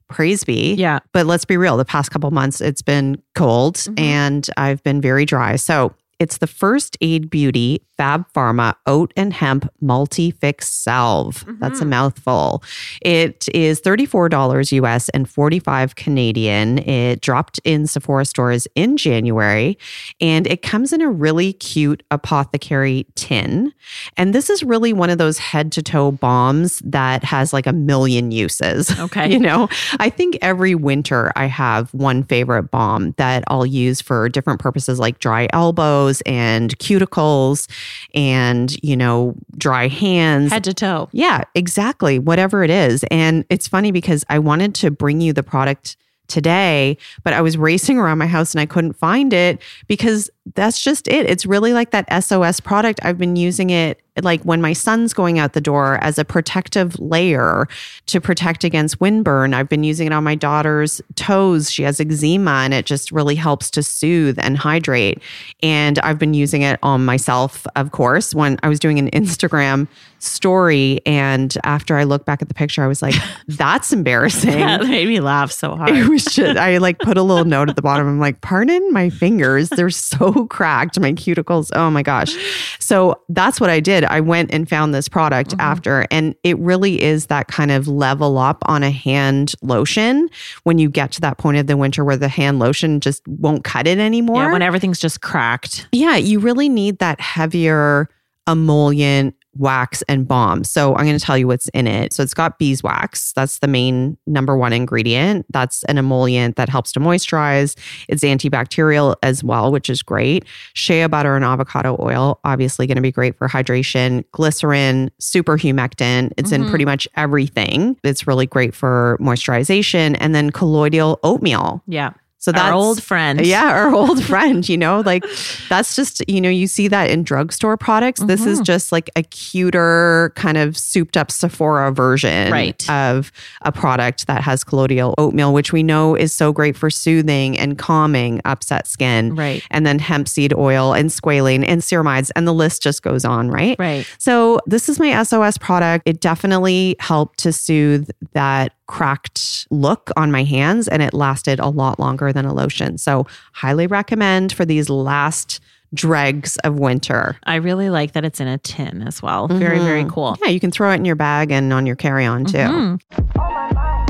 Praise 0.08 0.42
be. 0.44 0.74
yeah 0.74 1.00
But 1.12 1.26
let's 1.26 1.44
be 1.44 1.56
real, 1.56 1.76
the 1.76 1.84
past 1.84 2.10
couple 2.12 2.30
months 2.30 2.60
it's 2.60 2.82
been 2.82 3.20
cold 3.34 3.74
Mhm. 3.76 4.00
and 4.00 4.50
I've 4.56 4.82
been 4.82 5.00
very 5.00 5.24
dry. 5.24 5.56
So, 5.56 5.94
it's 6.18 6.38
the 6.38 6.46
First 6.46 6.96
Aid 7.02 7.28
Beauty 7.28 7.82
Fab 7.96 8.24
Pharma 8.34 8.74
Oat 8.86 9.12
and 9.16 9.32
Hemp 9.32 9.70
Multi 9.80 10.30
Fix 10.30 10.68
Salve. 10.68 11.44
That's 11.60 11.80
a 11.80 11.84
Mhm. 11.84 11.88
mouthful. 11.88 12.62
It 13.02 13.46
is 13.54 13.80
$34 13.80 14.72
US 14.72 15.08
and 15.10 15.28
45 15.28 15.94
Canadian. 15.94 16.78
It 16.78 17.20
dropped 17.20 17.58
in 17.64 17.86
Sephora 17.86 18.24
stores 18.24 18.66
in 18.74 18.96
January 18.96 19.78
and 20.20 20.46
it 20.46 20.62
comes 20.62 20.92
in 20.92 21.00
a 21.00 21.10
really 21.10 21.52
cute 21.54 22.02
apothecary 22.10 23.06
tin. 23.14 23.72
And 24.16 24.34
this 24.34 24.50
is 24.50 24.62
really 24.62 24.92
one 24.92 25.10
of 25.10 25.18
those 25.18 25.38
head 25.38 25.72
to 25.72 25.82
toe 25.82 26.12
bombs 26.12 26.80
that 26.84 27.24
has 27.24 27.52
like 27.52 27.66
a 27.66 27.72
million 27.72 28.30
uses. 28.30 28.90
okay 29.00 29.32
You 29.32 29.38
know, 29.38 29.68
I 30.00 30.10
think 30.10 30.36
every 30.42 30.74
winter 30.74 31.32
I 31.36 31.46
have 31.46 31.92
one 31.94 32.22
favorite 32.24 32.70
bomb 32.70 33.14
that 33.16 33.44
I'll 33.48 33.66
use 33.66 34.00
for 34.00 34.28
different 34.28 34.60
purposes 34.60 34.98
like 34.98 35.18
dry 35.18 35.48
elbows 35.52 36.20
and 36.26 36.76
cuticles 36.78 37.66
and, 38.14 38.76
you 38.82 38.96
know, 38.96 39.34
dry 39.56 39.88
hands. 39.88 40.52
head 40.52 40.64
to 40.64 40.74
toe 40.74 41.08
Yeah, 41.12 41.44
exactly. 41.54 42.18
Whatever 42.18 42.62
it 42.62 42.70
is. 42.70 43.04
And 43.10 43.44
it's 43.50 43.68
funny 43.68 43.92
because 43.92 44.24
I 44.28 44.38
wanted 44.38 44.74
to 44.76 44.90
bring 44.90 45.20
you 45.20 45.32
the 45.32 45.42
product 45.42 45.96
today, 46.28 46.96
but 47.22 47.32
I 47.32 47.40
was 47.40 47.56
racing 47.56 47.98
around 47.98 48.18
my 48.18 48.26
house 48.26 48.52
and 48.52 48.60
I 48.60 48.66
couldn't 48.66 48.94
find 48.94 49.32
it 49.32 49.60
because 49.86 50.30
that's 50.54 50.80
just 50.80 51.08
it. 51.08 51.28
It's 51.28 51.44
really 51.44 51.72
like 51.72 51.90
that 51.90 52.06
SOS 52.22 52.60
product. 52.60 53.00
I've 53.02 53.18
been 53.18 53.36
using 53.36 53.70
it 53.70 54.00
like 54.22 54.42
when 54.42 54.60
my 54.60 54.72
son's 54.72 55.12
going 55.12 55.38
out 55.38 55.52
the 55.52 55.60
door 55.60 55.98
as 56.02 56.18
a 56.18 56.24
protective 56.24 56.98
layer 56.98 57.68
to 58.06 58.20
protect 58.20 58.64
against 58.64 58.98
windburn. 58.98 59.54
I've 59.54 59.68
been 59.68 59.84
using 59.84 60.06
it 60.06 60.12
on 60.12 60.24
my 60.24 60.34
daughter's 60.34 61.00
toes. 61.16 61.70
She 61.70 61.82
has 61.82 62.00
eczema 62.00 62.62
and 62.64 62.72
it 62.72 62.86
just 62.86 63.12
really 63.12 63.34
helps 63.34 63.70
to 63.72 63.82
soothe 63.82 64.38
and 64.38 64.56
hydrate. 64.56 65.20
And 65.62 65.98
I've 65.98 66.18
been 66.18 66.34
using 66.34 66.62
it 66.62 66.78
on 66.82 67.04
myself, 67.04 67.66
of 67.76 67.92
course, 67.92 68.34
when 68.34 68.58
I 68.62 68.68
was 68.68 68.78
doing 68.78 68.98
an 68.98 69.10
Instagram 69.10 69.86
story. 70.18 71.00
And 71.04 71.56
after 71.64 71.96
I 71.96 72.04
look 72.04 72.24
back 72.24 72.40
at 72.40 72.48
the 72.48 72.54
picture, 72.54 72.82
I 72.82 72.86
was 72.86 73.02
like, 73.02 73.14
that's 73.48 73.92
embarrassing. 73.92 74.50
that 74.50 74.82
made 74.82 75.08
me 75.08 75.20
laugh 75.20 75.52
so 75.52 75.76
hard 75.76 75.90
It 75.90 76.08
was 76.08 76.24
just, 76.24 76.58
I 76.58 76.78
like 76.78 76.98
put 76.98 77.18
a 77.18 77.22
little 77.22 77.44
note 77.44 77.68
at 77.68 77.76
the 77.76 77.82
bottom. 77.82 78.08
I'm 78.08 78.20
like, 78.20 78.40
pardon 78.40 78.92
my 78.92 79.10
fingers. 79.10 79.68
They're 79.68 79.90
so 79.90 80.35
cracked. 80.44 80.98
My 81.00 81.12
cuticles. 81.12 81.70
Oh 81.74 81.90
my 81.90 82.02
gosh. 82.02 82.34
So 82.80 83.22
that's 83.28 83.60
what 83.60 83.70
I 83.70 83.80
did. 83.80 84.04
I 84.04 84.20
went 84.20 84.50
and 84.52 84.68
found 84.68 84.92
this 84.94 85.08
product 85.08 85.52
Mm-hmm. 85.52 85.60
after, 85.60 86.06
and 86.10 86.34
it 86.42 86.58
really 86.58 87.00
is 87.00 87.26
that 87.26 87.46
kind 87.46 87.70
of 87.70 87.86
level 87.86 88.36
up 88.38 88.62
on 88.66 88.82
a 88.82 88.90
hand 88.90 89.54
lotion 89.62 90.28
when 90.64 90.78
you 90.78 90.90
get 90.90 91.12
to 91.12 91.20
that 91.20 91.38
point 91.38 91.56
of 91.58 91.68
the 91.68 91.76
winter 91.76 92.04
where 92.04 92.16
the 92.16 92.28
hand 92.28 92.58
lotion 92.58 92.98
just 92.98 93.22
won't 93.28 93.62
cut 93.62 93.86
it 93.86 93.98
anymore. 93.98 94.42
yeah 94.42 94.50
when 94.52 94.62
everything's 94.62 94.98
just 94.98 95.20
cracked 95.20 95.86
Yeah, 95.92 96.16
you 96.16 96.40
really 96.40 96.68
need 96.68 96.98
that 96.98 97.20
heavier 97.20 98.08
emollient 98.48 99.35
wax 99.58 100.02
and 100.08 100.26
balm. 100.26 100.64
So 100.64 100.94
I'm 100.96 101.04
going 101.06 101.18
to 101.18 101.24
tell 101.24 101.36
you 101.38 101.46
what's 101.46 101.68
in 101.68 101.86
it. 101.86 102.12
So 102.12 102.22
it's 102.22 102.34
got 102.34 102.58
beeswax. 102.58 103.32
That's 103.32 103.58
the 103.58 103.68
main 103.68 104.16
number 104.26 104.56
one 104.56 104.72
ingredient. 104.72 105.46
That's 105.50 105.82
an 105.84 105.98
emollient 105.98 106.56
that 106.56 106.68
helps 106.68 106.92
to 106.92 107.00
moisturize. 107.00 107.76
It's 108.08 108.22
antibacterial 108.22 109.16
as 109.22 109.42
well, 109.44 109.72
which 109.72 109.88
is 109.90 110.02
great. 110.02 110.44
Shea 110.74 111.06
butter 111.06 111.36
and 111.36 111.44
avocado 111.44 111.96
oil, 112.00 112.40
obviously 112.44 112.86
going 112.86 112.96
to 112.96 113.02
be 113.02 113.12
great 113.12 113.36
for 113.36 113.48
hydration. 113.48 114.24
Glycerin, 114.32 115.10
super 115.18 115.56
humectant. 115.56 116.32
It's 116.36 116.52
in 116.52 116.64
Mhm. 116.64 116.70
pretty 116.70 116.84
much 116.84 117.08
everything. 117.16 117.96
It's 118.04 118.26
really 118.26 118.46
great 118.46 118.74
for 118.74 119.16
moisturization. 119.20 120.16
And 120.20 120.34
then 120.34 120.50
colloidal 120.50 121.18
oatmeal. 121.22 121.82
yeah 121.86 122.10
So 122.46 122.52
that's 122.52 122.62
our 122.62 122.72
old 122.72 123.02
friend 123.02 123.44
yeah, 123.44 123.64
our 123.72 123.92
old 123.92 124.22
friend, 124.30 124.66
you 124.68 124.76
know, 124.78 125.00
like 125.04 125.24
that's 125.68 125.96
just, 125.96 126.22
you 126.28 126.40
know, 126.40 126.48
you 126.48 126.68
see 126.68 126.86
that 126.86 127.10
in 127.10 127.24
drugstore 127.24 127.76
products. 127.76 128.20
This 128.22 128.46
is 128.46 128.60
Mhm. 128.60 128.64
just 128.64 128.92
like 128.92 129.10
a 129.16 129.24
cuter, 129.24 130.32
kind 130.36 130.56
of 130.56 130.78
souped 130.78 131.16
up 131.16 131.32
Sephora 131.32 131.90
version 131.90 132.52
Right. 132.52 132.88
of 132.88 133.32
a 133.62 133.72
product 133.72 134.28
that 134.28 134.42
has 134.42 134.62
colloidal 134.62 135.16
oatmeal, 135.18 135.52
which 135.52 135.72
we 135.72 135.82
know 135.82 136.14
is 136.14 136.32
so 136.32 136.52
great 136.52 136.76
for 136.76 136.88
soothing 136.88 137.58
and 137.58 137.76
calming 137.78 138.40
upset 138.44 138.86
skin. 138.86 139.34
right 139.34 139.60
And 139.72 139.84
then 139.84 139.98
hemp 139.98 140.28
seed 140.28 140.54
oil 140.54 140.92
and 140.92 141.10
squalane 141.10 141.64
and 141.66 141.82
ceramides, 141.82 142.30
and 142.36 142.46
the 142.46 142.54
list 142.54 142.80
just 142.80 143.02
goes 143.02 143.24
on, 143.24 143.50
right? 143.50 143.74
right 143.80 144.06
So, 144.18 144.60
this 144.66 144.88
is 144.88 145.00
my 145.00 145.10
SOS 145.24 145.58
product. 145.58 146.04
It 146.06 146.20
definitely 146.20 146.94
helped 147.00 147.40
to 147.40 147.52
soothe 147.52 148.08
that 148.34 148.70
cracked 148.86 149.66
look 149.70 150.10
on 150.16 150.30
my 150.30 150.44
hands, 150.44 150.88
and 150.88 151.02
it 151.02 151.12
lasted 151.14 151.58
a 151.58 151.68
lot 151.68 151.98
longer 151.98 152.32
than 152.32 152.44
a 152.44 152.54
lotion. 152.54 152.98
So, 152.98 153.26
highly 153.52 153.86
recommend 153.86 154.52
for 154.52 154.64
these 154.64 154.88
last 154.88 155.60
dregs 155.94 156.56
of 156.58 156.78
winter. 156.78 157.36
I 157.44 157.56
really 157.56 157.90
like 157.90 158.12
that 158.12 158.24
it's 158.24 158.40
in 158.40 158.48
a 158.48 158.58
tin 158.58 159.02
as 159.06 159.22
well. 159.22 159.46
Very, 159.48 159.78
very 159.78 160.04
Mhm. 160.04 160.10
cool. 160.10 160.36
Yeah, 160.44 160.50
you 160.50 160.60
can 160.60 160.70
throw 160.70 160.90
it 160.90 160.96
in 160.96 161.04
your 161.04 161.14
bag 161.16 161.50
and 161.52 161.72
on 161.72 161.86
your 161.86 161.96
carry 161.96 162.26
on 162.26 162.44
too. 162.44 162.58
Mhm. 162.58 164.06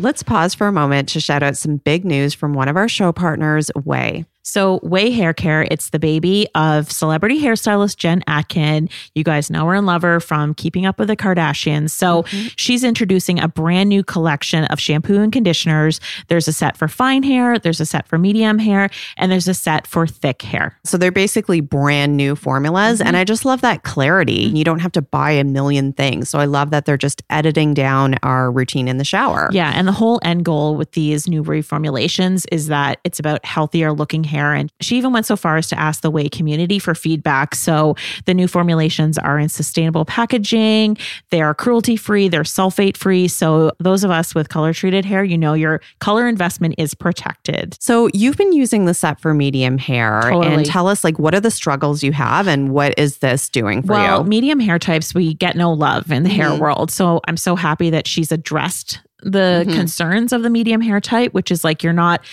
let's 0.00 0.22
pause 0.22 0.54
for 0.54 0.66
a 0.66 0.72
moment 0.72 1.08
to 1.08 1.20
shout 1.20 1.42
out 1.42 1.56
some 1.56 1.76
big 1.78 2.04
news 2.04 2.34
from 2.34 2.52
one 2.52 2.68
of 2.68 2.76
our 2.76 2.88
show 2.88 3.12
partners, 3.12 3.70
OUAI. 3.76 4.26
So, 4.46 4.80
OUAI 4.80 5.14
Hair 5.14 5.32
Care, 5.34 5.66
it's 5.70 5.88
the 5.88 5.98
baby 5.98 6.46
of 6.54 6.92
celebrity 6.92 7.40
hairstylist 7.40 7.96
Jen 7.96 8.22
Atkin. 8.26 8.90
You 9.14 9.24
guys 9.24 9.48
know 9.50 9.66
her 9.66 9.74
and 9.74 9.86
love 9.86 10.02
her 10.02 10.20
from 10.20 10.52
Keeping 10.52 10.84
Up 10.84 10.98
with 10.98 11.08
the 11.08 11.16
Kardashians. 11.16 11.92
So, 11.92 12.24
mm-hmm. 12.24 12.48
she's 12.56 12.84
introducing 12.84 13.40
a 13.40 13.48
brand 13.48 13.88
new 13.88 14.04
collection 14.04 14.64
of 14.64 14.78
shampoo 14.78 15.18
and 15.22 15.32
conditioners. 15.32 15.98
There's 16.28 16.46
a 16.46 16.52
set 16.52 16.76
for 16.76 16.88
fine 16.88 17.22
hair, 17.22 17.58
there's 17.58 17.80
a 17.80 17.86
set 17.86 18.06
for 18.06 18.18
medium 18.18 18.58
hair, 18.58 18.90
and 19.16 19.32
there's 19.32 19.48
a 19.48 19.54
set 19.54 19.86
for 19.86 20.06
thick 20.06 20.42
hair. 20.42 20.78
So 20.84 20.98
they're 20.98 21.10
basically 21.10 21.62
brand 21.62 22.14
new 22.14 22.36
formulas. 22.36 23.00
And 23.00 23.10
mm-hmm. 23.10 23.16
I 23.16 23.24
just 23.24 23.46
love 23.46 23.62
that 23.62 23.82
clarity. 23.82 24.48
Mm-hmm. 24.48 24.56
You 24.56 24.64
don't 24.64 24.80
have 24.80 24.92
to 24.92 25.02
buy 25.02 25.30
a 25.30 25.44
million 25.44 25.94
things. 25.94 26.28
So 26.28 26.38
I 26.38 26.44
love 26.44 26.68
that 26.70 26.84
they're 26.84 26.98
just 26.98 27.22
editing 27.30 27.72
down 27.72 28.16
our 28.22 28.52
routine 28.52 28.88
in 28.88 28.98
the 28.98 29.04
shower. 29.04 29.48
Yeah. 29.52 29.72
And 29.74 29.88
the 29.88 29.92
whole 29.92 30.20
end 30.22 30.44
goal 30.44 30.76
with 30.76 30.92
these 30.92 31.26
new 31.26 31.42
reformulations 31.42 32.44
is 32.52 32.66
that 32.66 33.00
it's 33.04 33.18
about 33.18 33.42
healthier 33.46 33.90
looking 33.90 34.22
hair. 34.22 34.33
And 34.34 34.70
she 34.80 34.96
even 34.96 35.12
went 35.12 35.26
so 35.26 35.36
far 35.36 35.56
as 35.56 35.68
to 35.68 35.78
ask 35.78 36.02
the 36.02 36.10
OUAI 36.10 36.30
community 36.30 36.78
for 36.78 36.94
feedback. 36.94 37.54
So 37.54 37.96
the 38.26 38.34
new 38.34 38.48
formulations 38.48 39.18
are 39.18 39.38
in 39.38 39.48
sustainable 39.48 40.04
packaging, 40.04 40.96
they 41.30 41.40
are 41.40 41.54
cruelty 41.54 41.96
free, 41.96 42.28
they're 42.28 42.42
sulfate 42.42 42.96
free. 42.96 43.28
So 43.28 43.72
those 43.78 44.04
of 44.04 44.10
us 44.10 44.34
with 44.34 44.48
color 44.48 44.72
treated 44.72 45.04
hair, 45.04 45.24
you 45.24 45.38
know, 45.38 45.54
your 45.54 45.80
color 46.00 46.26
investment 46.26 46.74
is 46.78 46.94
protected. 46.94 47.76
So 47.80 48.08
you've 48.12 48.36
been 48.36 48.52
using 48.52 48.84
the 48.84 48.94
set 48.94 49.20
for 49.20 49.34
medium 49.34 49.78
hair 49.78 50.22
Totally. 50.22 50.54
and 50.54 50.66
tell 50.66 50.88
us 50.88 51.04
like 51.04 51.18
what 51.18 51.34
are 51.34 51.40
the 51.40 51.50
struggles 51.50 52.02
you 52.02 52.12
have 52.12 52.46
and 52.46 52.70
what 52.70 52.94
is 52.98 53.18
this 53.18 53.48
doing 53.48 53.82
for 53.82 53.92
well, 53.92 54.22
you? 54.22 54.28
medium 54.28 54.60
hair 54.60 54.78
types, 54.78 55.14
we 55.14 55.34
get 55.34 55.56
no 55.56 55.72
love 55.72 56.10
in 56.10 56.22
the 56.22 56.28
hair 56.28 56.50
mm-hmm. 56.50 56.62
world. 56.62 56.90
So 56.90 57.20
I'm 57.26 57.36
so 57.36 57.56
happy 57.56 57.90
that 57.90 58.06
she's 58.06 58.32
addressed 58.32 59.00
the 59.22 59.64
mm-hmm. 59.64 59.76
concerns 59.76 60.32
of 60.32 60.42
the 60.42 60.50
medium 60.50 60.80
hair 60.80 61.00
type, 61.00 61.32
which 61.32 61.50
is 61.50 61.64
like 61.64 61.82
you're 61.82 61.92
not 61.92 62.24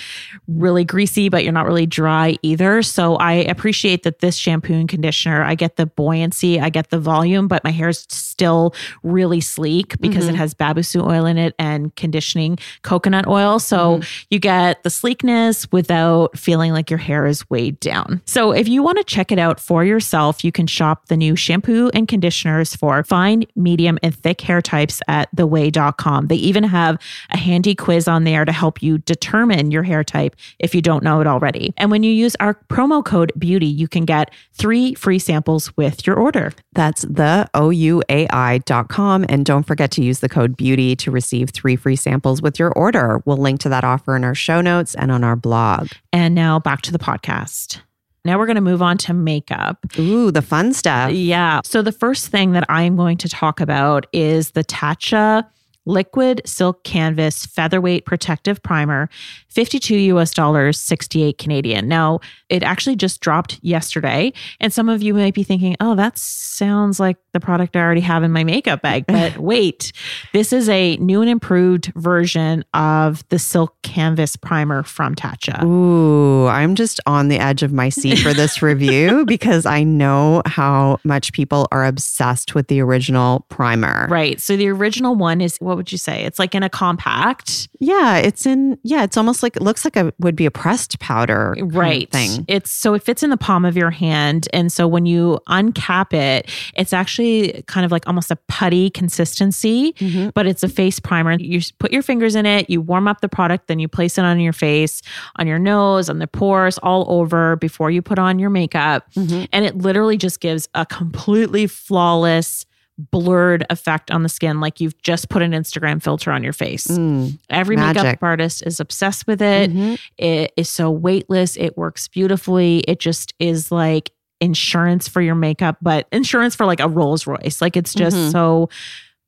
really 0.47 0.83
greasy, 0.83 1.29
but 1.29 1.43
you're 1.43 1.53
not 1.53 1.65
really 1.65 1.85
dry 1.85 2.35
either. 2.41 2.81
So 2.81 3.15
I 3.15 3.33
appreciate 3.33 4.03
that 4.03 4.19
this 4.19 4.35
shampoo 4.35 4.73
and 4.73 4.89
conditioner, 4.89 5.43
I 5.43 5.55
get 5.55 5.77
the 5.77 5.85
buoyancy, 5.85 6.59
I 6.59 6.69
get 6.69 6.89
the 6.89 6.99
volume, 6.99 7.47
but 7.47 7.63
my 7.63 7.71
hair 7.71 7.89
is 7.89 8.05
still 8.09 8.75
really 9.03 9.39
sleek 9.41 9.99
because 10.01 10.25
it 10.25 10.31
mm-hmm. 10.31 10.37
has 10.37 10.53
babassu 10.53 11.05
oil 11.07 11.25
in 11.25 11.37
it 11.37 11.55
and 11.57 11.95
conditioning 11.95 12.57
coconut 12.81 13.27
oil. 13.27 13.59
So 13.59 13.97
mm-hmm. 13.97 14.25
you 14.29 14.39
get 14.39 14.83
the 14.83 14.89
sleekness 14.89 15.71
without 15.71 16.37
feeling 16.37 16.73
like 16.73 16.89
your 16.89 16.99
hair 16.99 17.25
is 17.25 17.49
weighed 17.49 17.79
down. 17.79 18.21
So 18.25 18.51
if 18.51 18.67
you 18.67 18.83
want 18.83 18.97
to 18.97 19.03
check 19.03 19.31
it 19.31 19.39
out 19.39 19.59
for 19.59 19.85
yourself, 19.85 20.43
you 20.43 20.51
can 20.51 20.67
shop 20.67 21.07
the 21.07 21.15
new 21.15 21.35
shampoo 21.35 21.89
and 21.93 22.07
conditioners 22.07 22.75
for 22.75 23.03
fine, 23.03 23.45
medium, 23.55 23.97
and 24.03 24.13
thick 24.13 24.41
hair 24.41 24.61
types 24.61 25.01
at 25.07 25.33
theway.com. 25.35 26.27
They 26.27 26.35
even 26.35 26.63
have 26.65 26.80
a 27.29 27.37
handy 27.37 27.75
quiz 27.75 28.07
on 28.07 28.23
there 28.23 28.45
to 28.45 28.51
help 28.51 28.81
you 28.81 28.97
determine 28.99 29.71
your 29.71 29.83
hair 29.83 30.03
type 30.03 30.35
if 30.59 30.75
you 30.75 30.81
don't 30.81 31.03
know 31.03 31.21
it 31.21 31.27
already. 31.27 31.73
And 31.77 31.91
when 31.91 32.03
you 32.03 32.11
use 32.11 32.35
our 32.39 32.55
promo 32.69 33.03
code 33.03 33.31
BEAUTY, 33.37 33.65
you 33.65 33.87
can 33.87 34.05
get 34.05 34.33
three 34.53 34.93
free 34.95 35.19
samples 35.19 35.75
with 35.77 36.05
your 36.05 36.15
order. 36.17 36.51
That's 36.73 37.03
the 37.03 37.49
OUAI.com. 37.53 39.25
And 39.29 39.45
don't 39.45 39.63
forget 39.63 39.91
to 39.91 40.03
use 40.03 40.19
the 40.19 40.29
code 40.29 40.57
BEAUTY 40.57 40.95
to 40.97 41.11
receive 41.11 41.49
three 41.49 41.75
free 41.75 41.95
samples 41.95 42.41
with 42.41 42.59
your 42.59 42.71
order. 42.71 43.21
We'll 43.25 43.37
link 43.37 43.59
to 43.61 43.69
that 43.69 43.83
offer 43.83 44.15
in 44.15 44.23
our 44.23 44.35
show 44.35 44.61
notes 44.61 44.95
and 44.95 45.11
on 45.11 45.23
our 45.23 45.35
blog. 45.35 45.89
And 46.13 46.35
now 46.35 46.59
back 46.59 46.81
to 46.83 46.91
the 46.91 46.99
podcast. 46.99 47.81
Now 48.23 48.37
we're 48.37 48.45
going 48.45 48.55
to 48.55 48.61
move 48.61 48.83
on 48.83 48.97
to 48.99 49.13
makeup. 49.13 49.79
Ooh, 49.97 50.29
the 50.29 50.43
fun 50.43 50.73
stuff. 50.73 51.11
Yeah. 51.11 51.61
So 51.63 51.81
the 51.81 51.91
first 51.91 52.27
thing 52.27 52.51
that 52.51 52.65
I'm 52.69 52.95
going 52.95 53.17
to 53.17 53.29
talk 53.29 53.59
about 53.59 54.05
is 54.13 54.51
the 54.51 54.63
Tatcha 54.63 55.47
Liquid 55.85 56.41
Silk 56.45 56.83
Canvas 56.83 57.45
Featherweight 57.45 58.05
Protective 58.05 58.61
Primer, 58.61 59.09
52 59.49 59.95
US 59.95 60.33
dollars, 60.33 60.79
68 60.79 61.37
Canadian. 61.37 61.87
Now, 61.87 62.19
it 62.49 62.63
actually 62.63 62.95
just 62.95 63.21
dropped 63.21 63.59
yesterday, 63.61 64.33
and 64.59 64.71
some 64.71 64.89
of 64.89 65.01
you 65.01 65.13
might 65.13 65.33
be 65.33 65.43
thinking, 65.43 65.75
"Oh, 65.79 65.95
that 65.95 66.17
sounds 66.17 66.99
like 66.99 67.17
the 67.33 67.39
product 67.39 67.75
I 67.75 67.79
already 67.79 68.01
have 68.01 68.23
in 68.23 68.31
my 68.31 68.43
makeup 68.43 68.81
bag." 68.81 69.05
But 69.21 69.37
wait, 69.37 69.91
this 70.33 70.53
is 70.53 70.69
a 70.69 70.95
new 70.97 71.21
and 71.21 71.29
improved 71.29 71.91
version 71.95 72.63
of 72.73 73.27
the 73.29 73.37
Silk 73.37 73.75
Canvas 73.83 74.35
Primer 74.35 74.83
from 74.83 75.15
Tatcha. 75.15 75.63
Ooh, 75.63 76.47
I'm 76.47 76.75
just 76.75 76.99
on 77.05 77.27
the 77.27 77.37
edge 77.37 77.61
of 77.61 77.73
my 77.73 77.89
seat 77.89 78.19
for 78.19 78.33
this 78.33 78.61
review 78.61 79.25
because 79.25 79.65
I 79.65 79.83
know 79.83 80.41
how 80.45 80.99
much 81.03 81.33
people 81.33 81.67
are 81.71 81.85
obsessed 81.85 82.55
with 82.55 82.67
the 82.67 82.79
original 82.79 83.45
primer. 83.49 84.07
Right. 84.09 84.39
So 84.39 84.55
the 84.55 84.69
original 84.69 85.15
one 85.15 85.41
is 85.41 85.57
what 85.71 85.77
would 85.77 85.91
you 85.91 85.97
say? 85.97 86.25
It's 86.25 86.37
like 86.37 86.53
in 86.53 86.63
a 86.63 86.69
compact. 86.69 87.69
Yeah, 87.79 88.17
it's 88.17 88.45
in 88.45 88.77
yeah, 88.83 89.03
it's 89.03 89.15
almost 89.15 89.41
like 89.41 89.55
it 89.55 89.61
looks 89.61 89.85
like 89.85 89.95
a 89.95 90.13
would 90.19 90.35
be 90.35 90.45
a 90.45 90.51
pressed 90.51 90.99
powder 90.99 91.55
right 91.61 92.11
thing. 92.11 92.43
it's 92.49 92.69
so 92.69 92.93
it 92.93 93.03
fits 93.03 93.23
in 93.23 93.29
the 93.29 93.37
palm 93.37 93.63
of 93.63 93.77
your 93.77 93.89
hand 93.91 94.47
and 94.51 94.69
so 94.71 94.85
when 94.87 95.05
you 95.05 95.39
uncap 95.47 96.11
it 96.13 96.49
it's 96.75 96.91
actually 96.91 97.63
kind 97.67 97.85
of 97.85 97.91
like 97.91 98.05
almost 98.07 98.29
a 98.31 98.35
putty 98.47 98.89
consistency 98.89 99.93
Mm-hmm. 99.93 100.29
but 100.35 100.45
it's 100.47 100.63
a 100.63 100.67
face 100.67 100.99
primer 100.99 101.33
you 101.39 101.61
put 101.79 101.91
your 101.91 102.01
fingers 102.01 102.35
in 102.35 102.45
it 102.45 102.69
you 102.69 102.81
warm 102.81 103.07
up 103.07 103.21
the 103.21 103.29
product 103.29 103.67
then 103.67 103.79
you 103.79 103.87
place 103.87 104.17
it 104.17 104.25
on 104.25 104.39
your 104.39 104.53
face 104.53 105.01
on 105.37 105.47
your 105.47 105.59
nose 105.59 106.09
on 106.09 106.19
the 106.19 106.27
pores 106.27 106.77
all 106.79 107.05
over 107.09 107.55
before 107.55 107.89
you 107.91 108.01
put 108.01 108.19
on 108.19 108.37
your 108.39 108.49
makeup 108.49 109.07
Mm-hmm. 109.15 109.45
and 109.53 109.65
it 109.65 109.77
literally 109.77 110.17
just 110.17 110.39
gives 110.41 110.67
a 110.73 110.85
completely 110.85 111.67
flawless 111.67 112.65
blurred 112.97 113.65
effect 113.69 114.11
on 114.11 114.21
the 114.23 114.29
skin 114.29 114.59
like 114.59 114.79
you've 114.79 114.99
just 115.01 115.29
put 115.29 115.41
an 115.41 115.51
Instagram 115.51 116.01
filter 116.01 116.31
on 116.31 116.43
your 116.43 116.53
face. 116.53 116.85
Mm, 116.87 117.39
Every 117.49 117.75
Magic. 117.75 118.03
makeup 118.03 118.19
artist 118.23 118.63
is 118.65 118.79
obsessed 118.79 119.25
with 119.27 119.41
it. 119.41 119.71
mhm. 119.71 119.99
It 120.17 120.51
is 120.57 120.69
so 120.69 120.91
weightless. 120.91 121.57
It 121.57 121.77
works 121.77 122.07
beautifully. 122.07 122.79
It 122.87 122.99
just 122.99 123.33
is 123.39 123.71
like 123.71 124.11
insurance 124.39 125.07
for 125.07 125.21
your 125.21 125.35
makeup, 125.35 125.77
but 125.81 126.07
insurance 126.11 126.55
for 126.55 126.65
like 126.65 126.79
a 126.79 126.87
Rolls 126.87 127.25
Royce. 127.27 127.61
Like 127.61 127.77
it's 127.77 127.93
just 127.93 128.15
Mhm. 128.17 128.31
so 128.31 128.69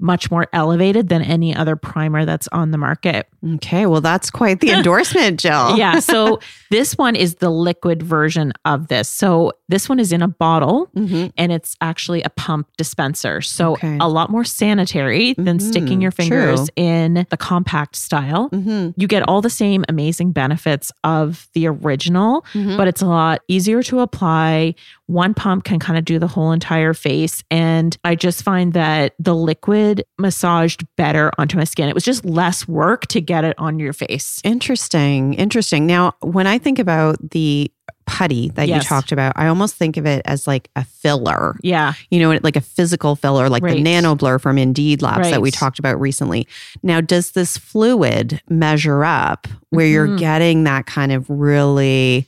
much 0.03 0.29
more 0.29 0.48
elevated 0.53 1.07
than 1.10 1.22
any 1.24 1.55
other 1.55 1.75
primer 1.75 2.25
that's 2.25 2.48
on 2.50 2.72
the 2.72 2.77
market. 2.77 3.27
Okay, 3.55 3.86
well 3.86 4.01
that's 4.01 4.29
quite 4.29 4.60
the 4.60 4.69
endorsement, 4.72 5.39
Jill. 5.39 5.77
Yeah. 5.77 6.00
So 6.00 6.39
this 6.69 6.98
one 6.98 7.15
is 7.15 7.36
the 7.36 7.50
liquid 7.50 8.03
version 8.03 8.51
of 8.65 8.89
this. 8.89 9.07
So 9.10 9.53
this 9.69 9.88
one 9.89 10.00
is 10.00 10.12
in 10.12 10.22
a 10.22 10.27
bottle 10.27 10.89
Mhm. 10.95 11.31
and 11.38 11.51
it's 11.51 11.75
actually 11.81 12.22
a 12.24 12.29
pump 12.29 12.67
dispenser. 12.77 13.41
So 13.41 13.74
Okay. 13.74 13.98
a 14.00 14.07
lot 14.10 14.29
more 14.29 14.43
sanitary 14.43 15.33
than 15.38 15.60
sticking 15.60 16.00
Mhm. 16.00 16.01
your 16.03 16.12
fingers 16.12 16.60
True. 16.60 16.67
in 16.75 17.25
the 17.29 17.38
compact 17.38 17.95
style. 17.95 18.50
Mhm. 18.51 18.93
You 18.98 19.07
get 19.07 19.24
all 19.27 19.41
the 19.41 19.50
same 19.50 19.86
amazing 19.88 20.31
benefits 20.33 20.91
of 21.03 21.48
the 21.53 21.67
original, 21.67 22.45
Mhm. 22.53 22.75
but 22.77 22.88
it's 22.89 23.01
a 23.01 23.05
lot 23.07 23.39
easier 23.48 23.81
to 23.83 24.01
apply. 24.01 24.75
One 25.13 25.36
pump 25.36 25.63
can 25.63 25.77
kind 25.77 25.98
of 25.98 26.05
do 26.05 26.17
the 26.17 26.27
whole 26.27 26.51
entire 26.51 26.96
face. 26.96 27.43
And 27.51 27.96
I 28.03 28.15
just 28.15 28.41
find 28.41 28.74
that 28.74 29.13
the 29.20 29.36
liquid 29.36 30.03
massaged 30.17 30.84
better 30.98 31.32
onto 31.38 31.55
my 31.55 31.65
skin. 31.65 31.88
It 31.88 31.93
was 31.93 32.03
just 32.03 32.25
less 32.25 32.67
work 32.67 33.05
to 33.08 33.22
get 33.22 33.46
it 33.46 33.53
on 33.60 33.77
your 33.77 33.93
face. 33.93 34.41
Interesting. 34.43 35.36
Interesting. 35.36 35.86
Now, 35.86 36.15
when 36.22 36.48
I 36.48 36.58
think 36.58 36.79
about 36.79 37.17
the 37.29 37.72
putty 38.05 38.50
that 38.55 38.67
Yes. 38.67 38.84
you 38.84 38.89
talked 38.89 39.12
about, 39.12 39.34
I 39.36 39.48
almost 39.48 39.75
think 39.75 39.98
of 39.98 40.05
it 40.05 40.24
as 40.25 40.48
like 40.48 40.70
a 40.75 40.84
filler. 40.84 41.58
Yeah. 41.62 41.93
You 42.10 42.20
know, 42.20 42.38
like 42.43 42.55
a 42.55 42.62
physical 42.62 43.15
filler, 43.15 43.50
like 43.50 43.63
Right. 43.63 43.75
the 43.75 43.82
nano 43.84 44.15
blur 44.15 44.39
from 44.39 44.58
Indeed 44.58 45.01
Labs 45.03 45.29
that 45.29 45.41
we 45.41 45.51
talked 45.51 45.77
about 45.79 46.01
recently. 46.01 46.48
Now, 46.82 47.00
does 47.01 47.32
this 47.32 47.55
fluid 47.58 48.41
measure 48.50 49.05
up 49.05 49.48
where 49.70 49.86
you're 49.86 50.08
Mhm. 50.08 50.17
getting 50.17 50.63
that 50.63 50.86
kind 50.86 51.12
of 51.12 51.29
really 51.29 52.25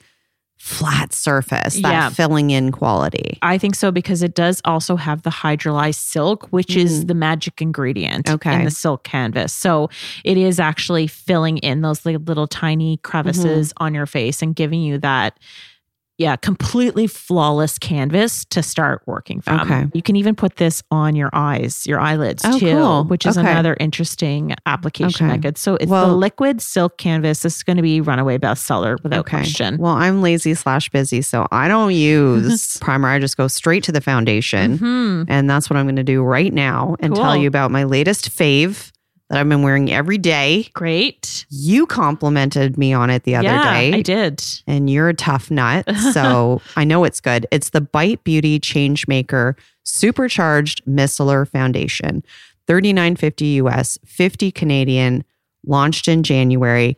flat 0.65 1.13
surface, 1.13 1.75
that 1.75 1.91
Yeah. 1.91 2.09
filling 2.09 2.49
in 2.49 2.71
quality? 2.71 3.37
I 3.43 3.59
think 3.59 3.75
so 3.75 3.91
because 3.91 4.23
it 4.23 4.33
does 4.33 4.61
also 4.65 4.95
have 4.95 5.21
the 5.21 5.29
hydrolyzed 5.29 5.99
silk, 5.99 6.47
which 6.49 6.75
is 6.75 7.05
the 7.05 7.13
magic 7.13 7.61
ingredient 7.61 8.25
Mm. 8.25 8.33
Okay. 8.33 8.55
in 8.55 8.65
the 8.65 8.71
silk 8.71 9.03
canvas. 9.03 9.53
So 9.53 9.91
it 10.23 10.37
is 10.37 10.59
actually 10.59 11.05
filling 11.05 11.59
in 11.59 11.81
those 11.81 12.03
li- 12.03 12.17
little 12.17 12.47
tiny 12.47 12.97
crevices 13.03 13.69
Mm-hmm. 13.73 13.83
on 13.83 13.93
your 13.93 14.07
face 14.07 14.41
and 14.41 14.55
giving 14.55 14.81
you 14.81 14.97
that. 14.97 15.37
Yeah, 16.17 16.37
completely 16.37 17.07
flawless 17.07 17.77
canvas 17.77 18.45
to 18.45 18.63
start 18.63 19.01
working 19.05 19.41
from. 19.41 19.59
Okay. 19.59 19.85
You 19.93 20.01
can 20.01 20.15
even 20.15 20.33
put 20.33 20.55
this 20.55 20.81
on 20.89 21.13
your 21.13 21.29
eyes, 21.33 21.85
your 21.85 21.99
eyelids 21.99 22.41
Oh, 22.45 22.57
too, 22.57 22.71
cool. 22.71 23.03
which 23.03 23.25
is 23.25 23.37
Okay. 23.37 23.51
another 23.51 23.75
interesting 23.81 24.53
application 24.65 25.25
Okay. 25.27 25.35
method. 25.35 25.57
So 25.57 25.75
it's 25.75 25.91
the 25.91 26.07
liquid 26.07 26.61
silk 26.61 26.97
canvas. 26.97 27.41
This 27.41 27.57
is 27.57 27.63
going 27.63 27.75
to 27.75 27.83
be 27.83 27.99
runaway 27.99 28.37
bestseller 28.37 29.01
without 29.03 29.25
question. 29.25 29.77
Well, 29.77 29.93
I'm 29.93 30.21
lazy 30.21 30.53
slash 30.53 30.89
busy, 30.89 31.21
so 31.21 31.47
I 31.51 31.67
don't 31.67 31.93
use 31.93 32.77
primer. 32.81 33.09
I 33.09 33.19
just 33.19 33.35
go 33.35 33.49
straight 33.49 33.83
to 33.83 33.91
the 33.91 33.99
foundation. 34.01 34.77
Mhm. 34.79 35.25
And 35.27 35.49
that's 35.49 35.69
what 35.69 35.75
I'm 35.75 35.85
going 35.85 35.97
to 35.97 36.03
do 36.03 36.23
right 36.23 36.53
now 36.53 36.95
and 37.01 37.13
tell 37.13 37.35
you 37.35 37.47
about 37.49 37.71
my 37.71 37.83
latest 37.83 38.29
fave 38.35 38.91
that 39.29 39.39
I've 39.39 39.49
been 39.49 39.63
wearing 39.63 39.91
every 39.91 40.17
day. 40.17 40.69
Great. 40.73 41.45
You 41.49 41.85
complimented 41.87 42.77
me 42.77 42.93
on 42.93 43.09
it 43.09 43.23
the 43.23 43.35
other 43.35 43.47
yeah, 43.47 43.73
day. 43.73 43.93
I 43.93 44.01
did. 44.01 44.43
And 44.67 44.89
you're 44.89 45.09
a 45.09 45.13
tough 45.13 45.49
nut. 45.51 45.85
So 46.15 46.61
I 46.77 46.83
know 46.83 47.03
it's 47.03 47.19
good. 47.19 47.47
It's 47.51 47.71
the 47.71 47.81
Bite 47.81 48.23
Beauty 48.23 48.59
Changemaker 48.59 49.55
Supercharged 49.83 50.85
Micellar 50.85 51.47
Foundation. 51.47 52.23
39.50 52.67 53.55
US, 53.55 53.97
50 54.05 54.51
Canadian. 54.51 55.23
launched 55.65 56.07
in 56.07 56.23
January. 56.23 56.95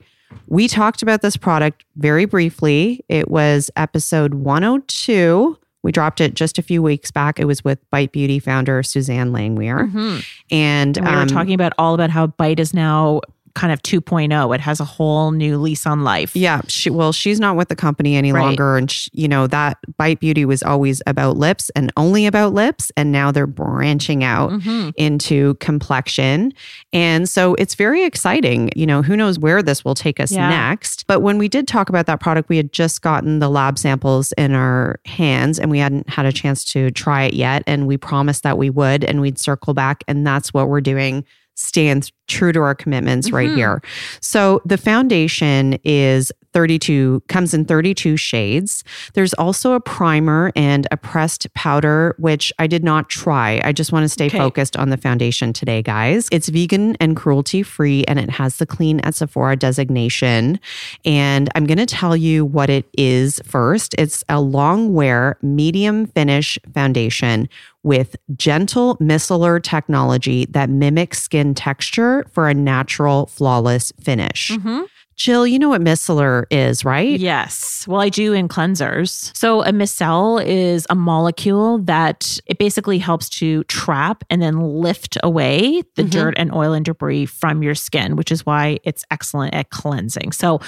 We 0.48 0.68
talked 0.68 1.02
about 1.02 1.22
this 1.22 1.38
product 1.38 1.86
very 1.96 2.26
briefly. 2.26 3.04
It 3.08 3.30
was 3.30 3.72
episode 3.76 4.34
102. 4.36 5.58
We 5.84 5.92
dropped 5.92 6.20
it 6.20 6.34
just 6.34 6.58
a 6.58 6.62
few 6.62 6.82
weeks 6.82 7.12
back. 7.12 7.40
It 7.40 7.46
was 7.46 7.64
with 7.64 7.80
Bite 7.92 8.12
Beauty 8.12 8.40
founder 8.40 8.84
Suzanne 8.84 9.32
Langmuir. 9.32 9.90
Mhm. 9.92 10.26
And, 10.52 10.98
And 10.98 11.06
we 11.08 11.12
were 11.14 11.22
um, 11.22 11.28
talking 11.28 11.54
about 11.54 11.74
all 11.78 11.94
about 11.94 12.10
how 12.10 12.28
Bite 12.28 12.60
is 12.60 12.74
now 12.74 13.22
kind 13.58 13.74
of 13.74 13.82
2.0. 13.82 14.54
It 14.54 14.62
has 14.62 14.80
a 14.80 14.86
whole 14.86 15.32
new 15.32 15.58
lease 15.58 15.88
on 15.88 16.04
life. 16.04 16.36
Yeah, 16.36 16.62
she 16.68 16.92
well, 16.92 17.12
she's 17.12 17.40
not 17.40 17.56
with 17.56 17.70
the 17.70 17.76
company 17.76 18.16
any 18.16 18.32
Right. 18.32 18.44
longer, 18.46 18.78
and 18.78 18.90
sh 18.92 19.10
you 19.14 19.28
know 19.28 19.48
that 19.48 19.78
Bite 19.98 20.20
Beauty 20.20 20.46
was 20.46 20.62
always 20.62 21.02
about 21.08 21.38
lips 21.38 21.72
and 21.76 21.92
only 21.98 22.28
about 22.28 22.54
lips, 22.54 22.92
and 22.96 23.12
now 23.12 23.32
they're 23.32 23.48
branching 23.48 24.24
out 24.24 24.52
Mhm. 24.52 24.94
into 24.96 25.56
complexion, 25.56 26.54
and 26.94 27.28
so 27.28 27.56
it's 27.56 27.74
very 27.74 28.04
exciting. 28.04 28.70
You 28.76 28.86
know, 28.86 29.02
who 29.02 29.18
knows 29.18 29.40
where 29.40 29.64
this 29.64 29.84
will 29.84 29.96
take 29.96 30.20
us 30.20 30.32
Yeah. 30.32 30.50
next? 30.50 31.06
But 31.08 31.22
when 31.22 31.40
we 31.40 31.48
did 31.48 31.68
talk 31.68 31.90
about 31.90 32.06
that 32.06 32.20
product, 32.20 32.50
we 32.50 32.58
had 32.58 32.72
just 32.72 33.02
gotten 33.02 33.40
the 33.40 33.50
lab 33.50 33.80
samples 33.80 34.34
in 34.38 34.54
our 34.54 35.00
hands, 35.06 35.58
and 35.58 35.72
we 35.72 35.80
hadn't 35.80 36.10
had 36.10 36.26
a 36.28 36.32
chance 36.32 36.64
to 36.74 36.92
try 36.92 37.24
it 37.24 37.34
yet, 37.34 37.64
and 37.66 37.88
we 37.88 37.98
promised 37.98 38.44
that 38.44 38.58
we 38.60 38.70
would, 38.70 39.04
and 39.04 39.20
we'd 39.20 39.40
circle 39.40 39.74
back, 39.74 40.04
and 40.08 40.28
that's 40.28 40.54
what 40.54 40.70
we're 40.70 40.82
doing. 40.82 41.24
Stand 41.58 42.12
true 42.28 42.54
to 42.54 42.60
our 42.62 42.76
commitments 42.76 43.32
right 43.32 43.50
Mhm. 43.50 43.56
here. 43.56 43.82
So 44.22 44.62
the 44.64 44.78
foundation 44.78 45.80
is 45.84 46.32
32 46.54 47.22
comes 47.28 47.54
in 47.54 47.66
32 47.66 48.18
shades. 48.18 48.84
There's 49.14 49.34
also 49.36 49.74
a 49.74 49.80
primer 49.80 50.52
and 50.56 50.88
a 50.92 50.98
pressed 50.98 51.54
powder 51.54 52.16
which 52.18 52.52
I 52.60 52.68
did 52.68 52.84
not 52.84 53.10
try. 53.10 53.62
I 53.64 53.72
just 53.72 53.92
want 53.92 54.04
to 54.04 54.10
stay 54.10 54.28
Okay. 54.28 54.38
focused 54.38 54.76
on 54.78 54.90
the 54.90 54.98
foundation 54.98 55.54
today, 55.54 55.82
guys. 55.82 56.28
It's 56.32 56.50
vegan 56.50 56.96
and 57.00 57.16
cruelty 57.16 57.64
free 57.64 58.04
and 58.06 58.20
it 58.20 58.30
has 58.32 58.58
the 58.58 58.66
clean 58.66 59.00
at 59.02 59.16
Sephora 59.16 59.56
designation. 59.56 60.60
And 61.06 61.50
I'm 61.56 61.66
going 61.66 61.78
to 61.78 61.86
tell 61.86 62.16
you 62.16 62.46
what 62.46 62.70
it 62.70 62.86
is 62.98 63.42
first. 63.46 63.94
It's 63.98 64.24
a 64.30 64.42
long 64.42 64.94
wear 64.94 65.38
medium 65.42 66.08
finish 66.08 66.58
foundation 66.74 67.50
with 67.84 68.16
gentle 68.36 68.98
micellar 68.98 69.62
technology 69.64 70.46
that 70.48 70.70
mimics 70.70 71.22
skin 71.22 71.54
texture 71.54 72.26
for 72.34 72.50
a 72.50 72.54
natural, 72.54 73.28
flawless 73.28 73.94
finish. 74.02 74.52
Mhm. 74.52 74.86
Jill, 75.18 75.48
you 75.48 75.58
know 75.58 75.70
what 75.70 75.82
micellar 75.82 76.46
is, 76.52 76.86
right? 76.86 77.20
Yes. 77.20 77.86
Well, 77.88 78.00
I 78.02 78.10
do 78.10 78.34
in 78.34 78.48
cleansers. 78.48 79.36
So 79.36 79.64
a 79.64 79.72
micelle 79.72 80.44
is 80.46 80.86
a 80.92 80.96
molecule 80.96 81.80
that 81.80 82.40
it 82.46 82.60
basically 82.60 83.00
helps 83.00 83.28
to 83.40 83.64
trap 83.64 84.24
and 84.30 84.44
then 84.44 84.60
lift 84.60 85.18
away 85.24 85.82
the 85.96 86.04
Mhm. 86.04 86.10
dirt 86.12 86.34
and 86.38 86.54
oil 86.54 86.72
and 86.74 86.86
debris 86.86 87.26
from 87.26 87.64
your 87.64 87.74
skin, 87.74 88.16
which 88.16 88.32
is 88.32 88.46
why 88.46 88.78
it's 88.84 89.04
excellent 89.10 89.56
at 89.56 89.72
cleansing. 89.72 90.34
So 90.34 90.62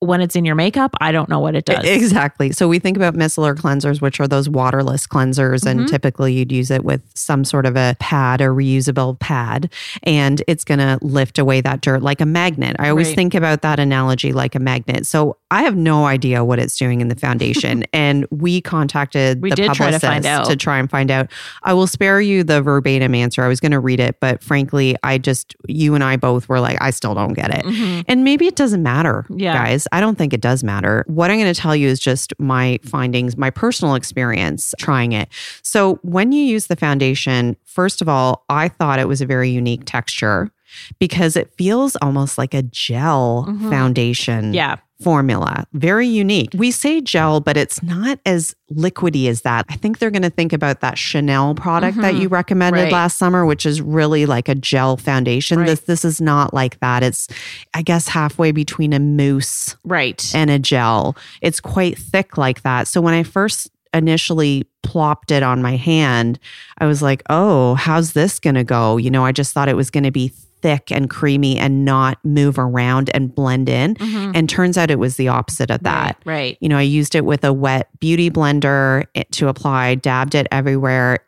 when 0.00 0.20
it's 0.20 0.36
in 0.36 0.44
your 0.44 0.54
makeup, 0.54 0.94
I 1.00 1.10
don't 1.10 1.28
know 1.28 1.40
what 1.40 1.56
it 1.56 1.64
does. 1.64 1.84
Exactly. 1.84 2.52
So 2.52 2.68
we 2.68 2.78
think 2.78 2.96
about 2.96 3.14
micellar 3.14 3.56
cleansers, 3.56 4.00
which 4.00 4.20
are 4.20 4.28
those 4.28 4.48
waterless 4.48 5.06
cleansers, 5.08 5.62
Mhm. 5.64 5.70
and 5.70 5.88
typically 5.88 6.32
you'd 6.34 6.52
use 6.52 6.70
it 6.70 6.84
with 6.84 7.00
some 7.14 7.44
sort 7.44 7.66
of 7.66 7.76
a 7.76 7.96
pad 7.98 8.40
or 8.40 8.54
reusable 8.54 9.18
pad, 9.18 9.70
and 10.04 10.40
it's 10.46 10.62
going 10.62 10.78
to 10.78 10.98
lift 11.02 11.36
away 11.38 11.60
that 11.62 11.80
dirt 11.80 12.00
like 12.00 12.20
a 12.20 12.26
magnet. 12.26 12.76
I 12.78 12.90
always 12.90 13.08
Right. 13.08 13.16
think 13.16 13.34
about 13.34 13.62
that 13.62 13.80
analogy 13.80 14.32
like 14.32 14.54
a 14.54 14.60
magnet. 14.60 15.04
So 15.04 15.36
I 15.50 15.62
have 15.62 15.74
no 15.76 16.06
idea 16.06 16.44
what 16.44 16.60
it's 16.60 16.76
doing 16.78 17.00
in 17.00 17.08
the 17.08 17.16
foundation, 17.16 17.82
and 17.92 18.24
we 18.30 18.60
contacted 18.60 19.42
We 19.42 19.50
the 19.50 19.56
did 19.56 19.72
try 19.72 19.90
to 19.90 19.98
find 19.98 20.24
out. 20.26 20.46
to 20.46 20.54
try 20.54 20.78
and 20.78 20.88
find 20.88 21.10
out. 21.10 21.28
I 21.64 21.72
will 21.74 21.88
spare 21.88 22.20
you 22.20 22.44
the 22.44 22.62
verbatim 22.62 23.14
answer. 23.16 23.42
I 23.42 23.48
was 23.48 23.58
going 23.58 23.72
to 23.72 23.80
read 23.80 23.98
it, 23.98 24.16
but 24.20 24.44
frankly, 24.44 24.94
I 25.02 25.18
just 25.18 25.56
you 25.66 25.96
and 25.96 26.04
I 26.04 26.16
both 26.16 26.48
were 26.48 26.60
like, 26.60 26.78
I 26.80 26.90
still 26.90 27.14
don't 27.14 27.32
get 27.34 27.52
it. 27.52 27.64
Mhm. 27.64 28.04
And 28.06 28.22
maybe 28.22 28.46
it 28.46 28.54
doesn't 28.54 28.82
matter, 28.82 29.24
Yeah. 29.34 29.54
guys. 29.54 29.86
I 29.92 30.00
don't 30.00 30.16
think 30.16 30.32
it 30.32 30.40
does 30.40 30.62
matter. 30.64 31.04
What 31.06 31.30
I'm 31.30 31.38
going 31.38 31.52
to 31.52 31.60
tell 31.60 31.76
you 31.76 31.88
is 31.88 32.00
just 32.00 32.32
my 32.38 32.78
findings, 32.84 33.36
my 33.36 33.50
personal 33.50 33.94
experience 33.94 34.74
trying 34.78 35.12
it. 35.12 35.28
So, 35.62 35.96
when 36.02 36.32
you 36.32 36.42
use 36.42 36.66
the 36.66 36.76
foundation, 36.76 37.56
first 37.64 38.02
of 38.02 38.08
all, 38.08 38.44
I 38.48 38.68
thought 38.68 38.98
it 38.98 39.08
was 39.08 39.20
a 39.20 39.26
very 39.26 39.50
unique 39.50 39.84
texture 39.84 40.50
because 40.98 41.36
it 41.36 41.52
feels 41.56 41.96
almost 42.02 42.38
like 42.38 42.54
a 42.54 42.62
gel 42.62 43.46
Mhm. 43.48 43.70
foundation 43.70 44.52
Yeah. 44.54 44.76
formula. 45.00 45.64
Very 45.72 46.08
unique. 46.08 46.50
We 46.56 46.70
say 46.72 47.00
gel, 47.00 47.40
but 47.40 47.56
it's 47.56 47.80
not 47.84 48.18
as 48.26 48.54
liquidy 48.72 49.28
as 49.28 49.42
that. 49.42 49.64
I 49.68 49.76
think 49.76 49.98
they're 49.98 50.10
going 50.10 50.22
to 50.22 50.30
think 50.30 50.52
about 50.52 50.80
that 50.80 50.98
Chanel 50.98 51.54
product 51.54 51.98
that 52.00 52.14
Mhm. 52.14 52.22
you 52.22 52.28
recommended 52.28 52.82
Right. 52.84 52.92
last 52.92 53.16
summer, 53.16 53.46
which 53.46 53.64
is 53.64 53.80
really 53.80 54.26
like 54.26 54.48
a 54.48 54.56
gel 54.56 54.96
foundation. 54.96 55.60
Right. 55.60 55.66
This 55.68 55.80
this 55.80 56.04
is 56.04 56.20
not 56.20 56.52
like 56.52 56.80
that. 56.80 57.02
It's 57.04 57.28
I 57.74 57.82
guess 57.82 58.08
halfway 58.08 58.50
between 58.50 58.92
a 58.92 58.98
mousse 58.98 59.76
Right. 59.84 60.28
and 60.34 60.50
a 60.50 60.58
gel. 60.58 61.16
It's 61.42 61.60
quite 61.60 61.96
thick 61.96 62.36
like 62.36 62.62
that. 62.62 62.88
So 62.88 63.00
when 63.00 63.14
I 63.14 63.22
first 63.22 63.70
initially 63.94 64.64
plopped 64.82 65.30
it 65.30 65.42
on 65.42 65.62
my 65.62 65.76
hand, 65.76 66.38
I 66.78 66.86
was 66.86 67.00
like, 67.02 67.22
"Oh, 67.30 67.74
how's 67.76 68.12
this 68.12 68.38
going 68.38 68.54
to 68.56 68.64
go?" 68.64 68.96
You 68.96 69.10
know, 69.10 69.24
I 69.24 69.32
just 69.32 69.52
thought 69.54 69.68
it 69.68 69.76
was 69.76 69.90
going 69.90 70.04
to 70.04 70.10
be 70.10 70.32
thick 70.62 70.90
and 70.90 71.08
creamy 71.10 71.58
and 71.58 71.84
not 71.84 72.18
move 72.24 72.58
around 72.58 73.10
and 73.14 73.34
blend 73.34 73.68
in. 73.68 73.94
Mhm. 73.96 74.32
And 74.34 74.48
turns 74.48 74.76
out 74.78 74.90
it 74.90 74.98
was 74.98 75.16
the 75.16 75.28
opposite 75.28 75.70
of 75.70 75.82
that. 75.82 76.16
Right. 76.24 76.34
right. 76.34 76.58
You 76.60 76.68
know, 76.68 76.78
I 76.78 76.82
used 76.82 77.14
it 77.14 77.24
with 77.24 77.44
a 77.44 77.52
wet 77.52 77.88
beauty 78.00 78.30
blender 78.30 79.04
to 79.32 79.48
apply, 79.48 79.96
dabbed 79.96 80.34
it 80.34 80.46
everywhere. 80.52 81.20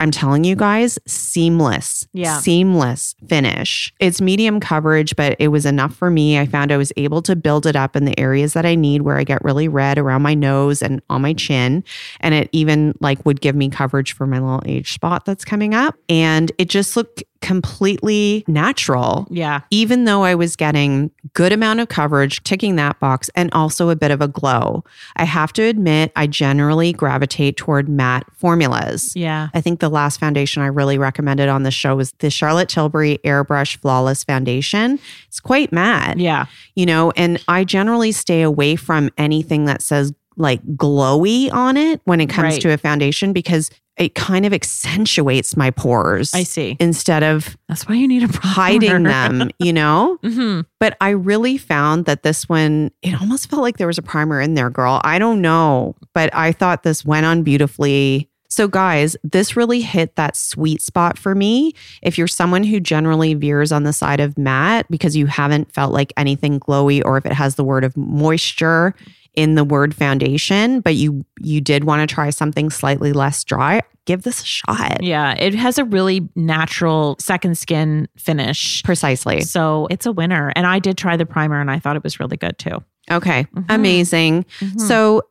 I'm 0.00 0.10
telling 0.10 0.42
you 0.42 0.56
guys, 0.56 0.98
seamless, 1.06 2.08
Yeah. 2.12 2.40
seamless 2.40 3.14
finish. 3.28 3.92
It's 4.00 4.20
medium 4.20 4.58
coverage, 4.58 5.14
but 5.14 5.36
it 5.38 5.46
was 5.48 5.64
enough 5.64 5.94
for 5.94 6.10
me. 6.10 6.40
I 6.40 6.46
found 6.46 6.72
I 6.72 6.76
was 6.76 6.92
able 6.96 7.22
to 7.22 7.36
build 7.36 7.66
it 7.66 7.76
up 7.76 7.94
in 7.94 8.04
the 8.04 8.18
areas 8.18 8.52
that 8.54 8.66
I 8.66 8.74
need 8.74 9.02
where 9.02 9.16
I 9.16 9.22
get 9.22 9.44
really 9.44 9.68
red 9.68 9.98
around 9.98 10.22
my 10.22 10.34
nose 10.34 10.82
and 10.82 11.02
on 11.08 11.22
my 11.22 11.34
chin. 11.34 11.84
And 12.18 12.34
it 12.34 12.48
even 12.50 12.94
like 13.00 13.24
would 13.24 13.40
give 13.40 13.54
me 13.54 13.68
coverage 13.68 14.12
for 14.12 14.26
my 14.26 14.40
little 14.40 14.62
age 14.66 14.92
spot 14.92 15.24
that's 15.24 15.44
coming 15.44 15.72
up. 15.72 15.94
And 16.08 16.50
it 16.58 16.68
just 16.68 16.96
looked 16.96 17.22
completely 17.42 18.44
natural 18.46 19.26
Yeah. 19.30 19.60
even 19.70 20.04
though 20.04 20.22
I 20.24 20.34
was 20.34 20.56
getting 20.56 21.10
good 21.34 21.52
amount 21.52 21.80
of 21.80 21.88
coverage, 21.88 22.42
ticking 22.44 22.76
that 22.76 22.98
box, 23.00 23.28
and 23.34 23.50
also 23.52 23.90
a 23.90 23.96
bit 23.96 24.10
of 24.10 24.20
a 24.20 24.28
glow. 24.28 24.84
I 25.16 25.24
have 25.24 25.52
to 25.54 25.62
admit, 25.62 26.12
I 26.16 26.26
generally 26.26 26.92
gravitate 26.92 27.56
toward 27.56 27.88
matte 27.88 28.24
formulas. 28.36 29.12
Yeah. 29.14 29.48
I 29.54 29.60
think 29.60 29.80
the 29.80 29.88
last 29.90 30.18
foundation 30.20 30.62
I 30.62 30.66
really 30.66 30.98
recommended 30.98 31.48
on 31.48 31.62
the 31.62 31.70
show 31.70 31.96
was 31.96 32.12
the 32.20 32.30
Charlotte 32.30 32.68
Tilbury 32.68 33.18
Airbrush 33.24 33.76
Flawless 33.76 34.24
Foundation. 34.24 34.98
It's 35.28 35.40
quite 35.40 35.72
matte, 35.72 36.18
Yeah. 36.18 36.46
you 36.74 36.86
know, 36.86 37.10
and 37.16 37.42
I 37.48 37.64
generally 37.64 38.12
stay 38.12 38.42
away 38.42 38.76
from 38.76 39.10
anything 39.18 39.66
that 39.66 39.82
says 39.82 40.12
like 40.38 40.62
glowy 40.76 41.52
on 41.52 41.76
it 41.76 42.00
when 42.04 42.18
it 42.20 42.26
comes 42.30 42.54
Right. 42.54 42.60
to 42.62 42.72
a 42.72 42.78
foundation 42.78 43.34
because 43.34 43.70
it 43.98 44.14
kind 44.14 44.46
of 44.46 44.52
accentuates 44.54 45.56
my 45.56 45.70
pores 45.70 46.32
I 46.34 46.44
see. 46.44 46.76
instead 46.80 47.22
of 47.22 47.56
That's 47.68 47.86
why 47.88 47.94
you 47.96 48.08
need 48.08 48.22
a 48.22 48.28
hiding 48.38 49.02
them, 49.02 49.50
you 49.58 49.72
know? 49.72 50.18
hmm 50.22 50.60
But 50.80 50.96
I 51.00 51.10
really 51.10 51.58
found 51.58 52.06
that 52.06 52.22
this 52.22 52.48
one, 52.48 52.90
it 53.02 53.20
almost 53.20 53.50
felt 53.50 53.62
like 53.62 53.76
there 53.76 53.86
was 53.86 53.98
a 53.98 54.02
primer 54.02 54.40
in 54.40 54.54
there, 54.54 54.70
girl. 54.70 55.00
I 55.04 55.18
don't 55.18 55.40
know, 55.42 55.94
but 56.14 56.34
I 56.34 56.52
thought 56.52 56.82
this 56.82 57.04
went 57.04 57.26
on 57.26 57.42
beautifully. 57.42 58.28
So, 58.48 58.68
guys, 58.68 59.16
this 59.24 59.56
really 59.56 59.80
hit 59.80 60.16
that 60.16 60.36
sweet 60.36 60.82
spot 60.82 61.16
for 61.16 61.34
me. 61.34 61.72
If 62.02 62.18
you're 62.18 62.26
someone 62.26 62.64
who 62.64 62.80
generally 62.80 63.32
veers 63.32 63.72
on 63.72 63.84
the 63.84 63.94
side 63.94 64.20
of 64.20 64.36
matte 64.36 64.86
because 64.90 65.16
you 65.16 65.24
haven't 65.26 65.72
felt 65.72 65.90
like 65.92 66.12
anything 66.18 66.60
glowy, 66.60 67.02
or 67.02 67.16
if 67.16 67.24
it 67.24 67.32
has 67.32 67.54
the 67.54 67.64
word 67.64 67.82
of 67.82 67.96
moisture 67.96 68.94
in 69.34 69.54
the 69.54 69.64
word 69.64 69.94
foundation, 69.94 70.80
but 70.80 70.94
you 70.94 71.24
you 71.40 71.60
did 71.60 71.84
want 71.84 72.08
to 72.08 72.12
try 72.14 72.30
something 72.30 72.68
slightly 72.70 73.12
less 73.12 73.42
dry, 73.44 73.80
give 74.04 74.22
this 74.22 74.42
a 74.42 74.44
shot. 74.44 75.02
Yeah. 75.02 75.32
It 75.34 75.54
has 75.54 75.78
a 75.78 75.84
really 75.84 76.28
natural 76.36 77.16
second 77.18 77.56
skin 77.56 78.08
finish. 78.16 78.82
Precisely. 78.82 79.40
So 79.42 79.86
it's 79.90 80.06
a 80.06 80.12
winner. 80.12 80.52
And 80.54 80.66
I 80.66 80.78
did 80.78 80.98
try 80.98 81.16
the 81.16 81.26
primer 81.26 81.60
and 81.60 81.70
I 81.70 81.78
thought 81.78 81.96
it 81.96 82.04
was 82.04 82.20
really 82.20 82.36
good 82.36 82.58
too. 82.58 82.82
Okay. 83.10 83.44
Mhm. 83.54 83.64
Amazing. 83.68 84.44
Mhm. 84.60 84.80
So 84.80 85.22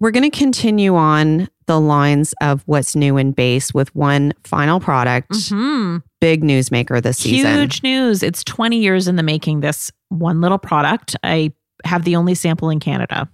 we're 0.00 0.10
going 0.10 0.28
to 0.28 0.36
continue 0.36 0.96
on 0.96 1.48
the 1.66 1.78
lines 1.80 2.34
of 2.42 2.62
what's 2.66 2.96
new 2.96 3.16
in 3.16 3.30
base 3.32 3.72
with 3.72 3.94
one 3.94 4.32
final 4.42 4.80
product. 4.80 5.30
Mhm. 5.30 6.02
Big 6.20 6.42
newsmaker 6.42 7.00
this 7.00 7.18
season. 7.18 7.54
Huge 7.60 7.82
news. 7.84 8.22
It's 8.24 8.42
20 8.42 8.78
years 8.78 9.06
in 9.06 9.14
the 9.16 9.22
making, 9.22 9.60
this 9.60 9.92
one 10.08 10.40
little 10.40 10.58
product. 10.58 11.14
I 11.22 11.52
have 11.84 12.02
the 12.04 12.16
only 12.16 12.34
sample 12.34 12.68
in 12.70 12.80
Canada. 12.80 13.28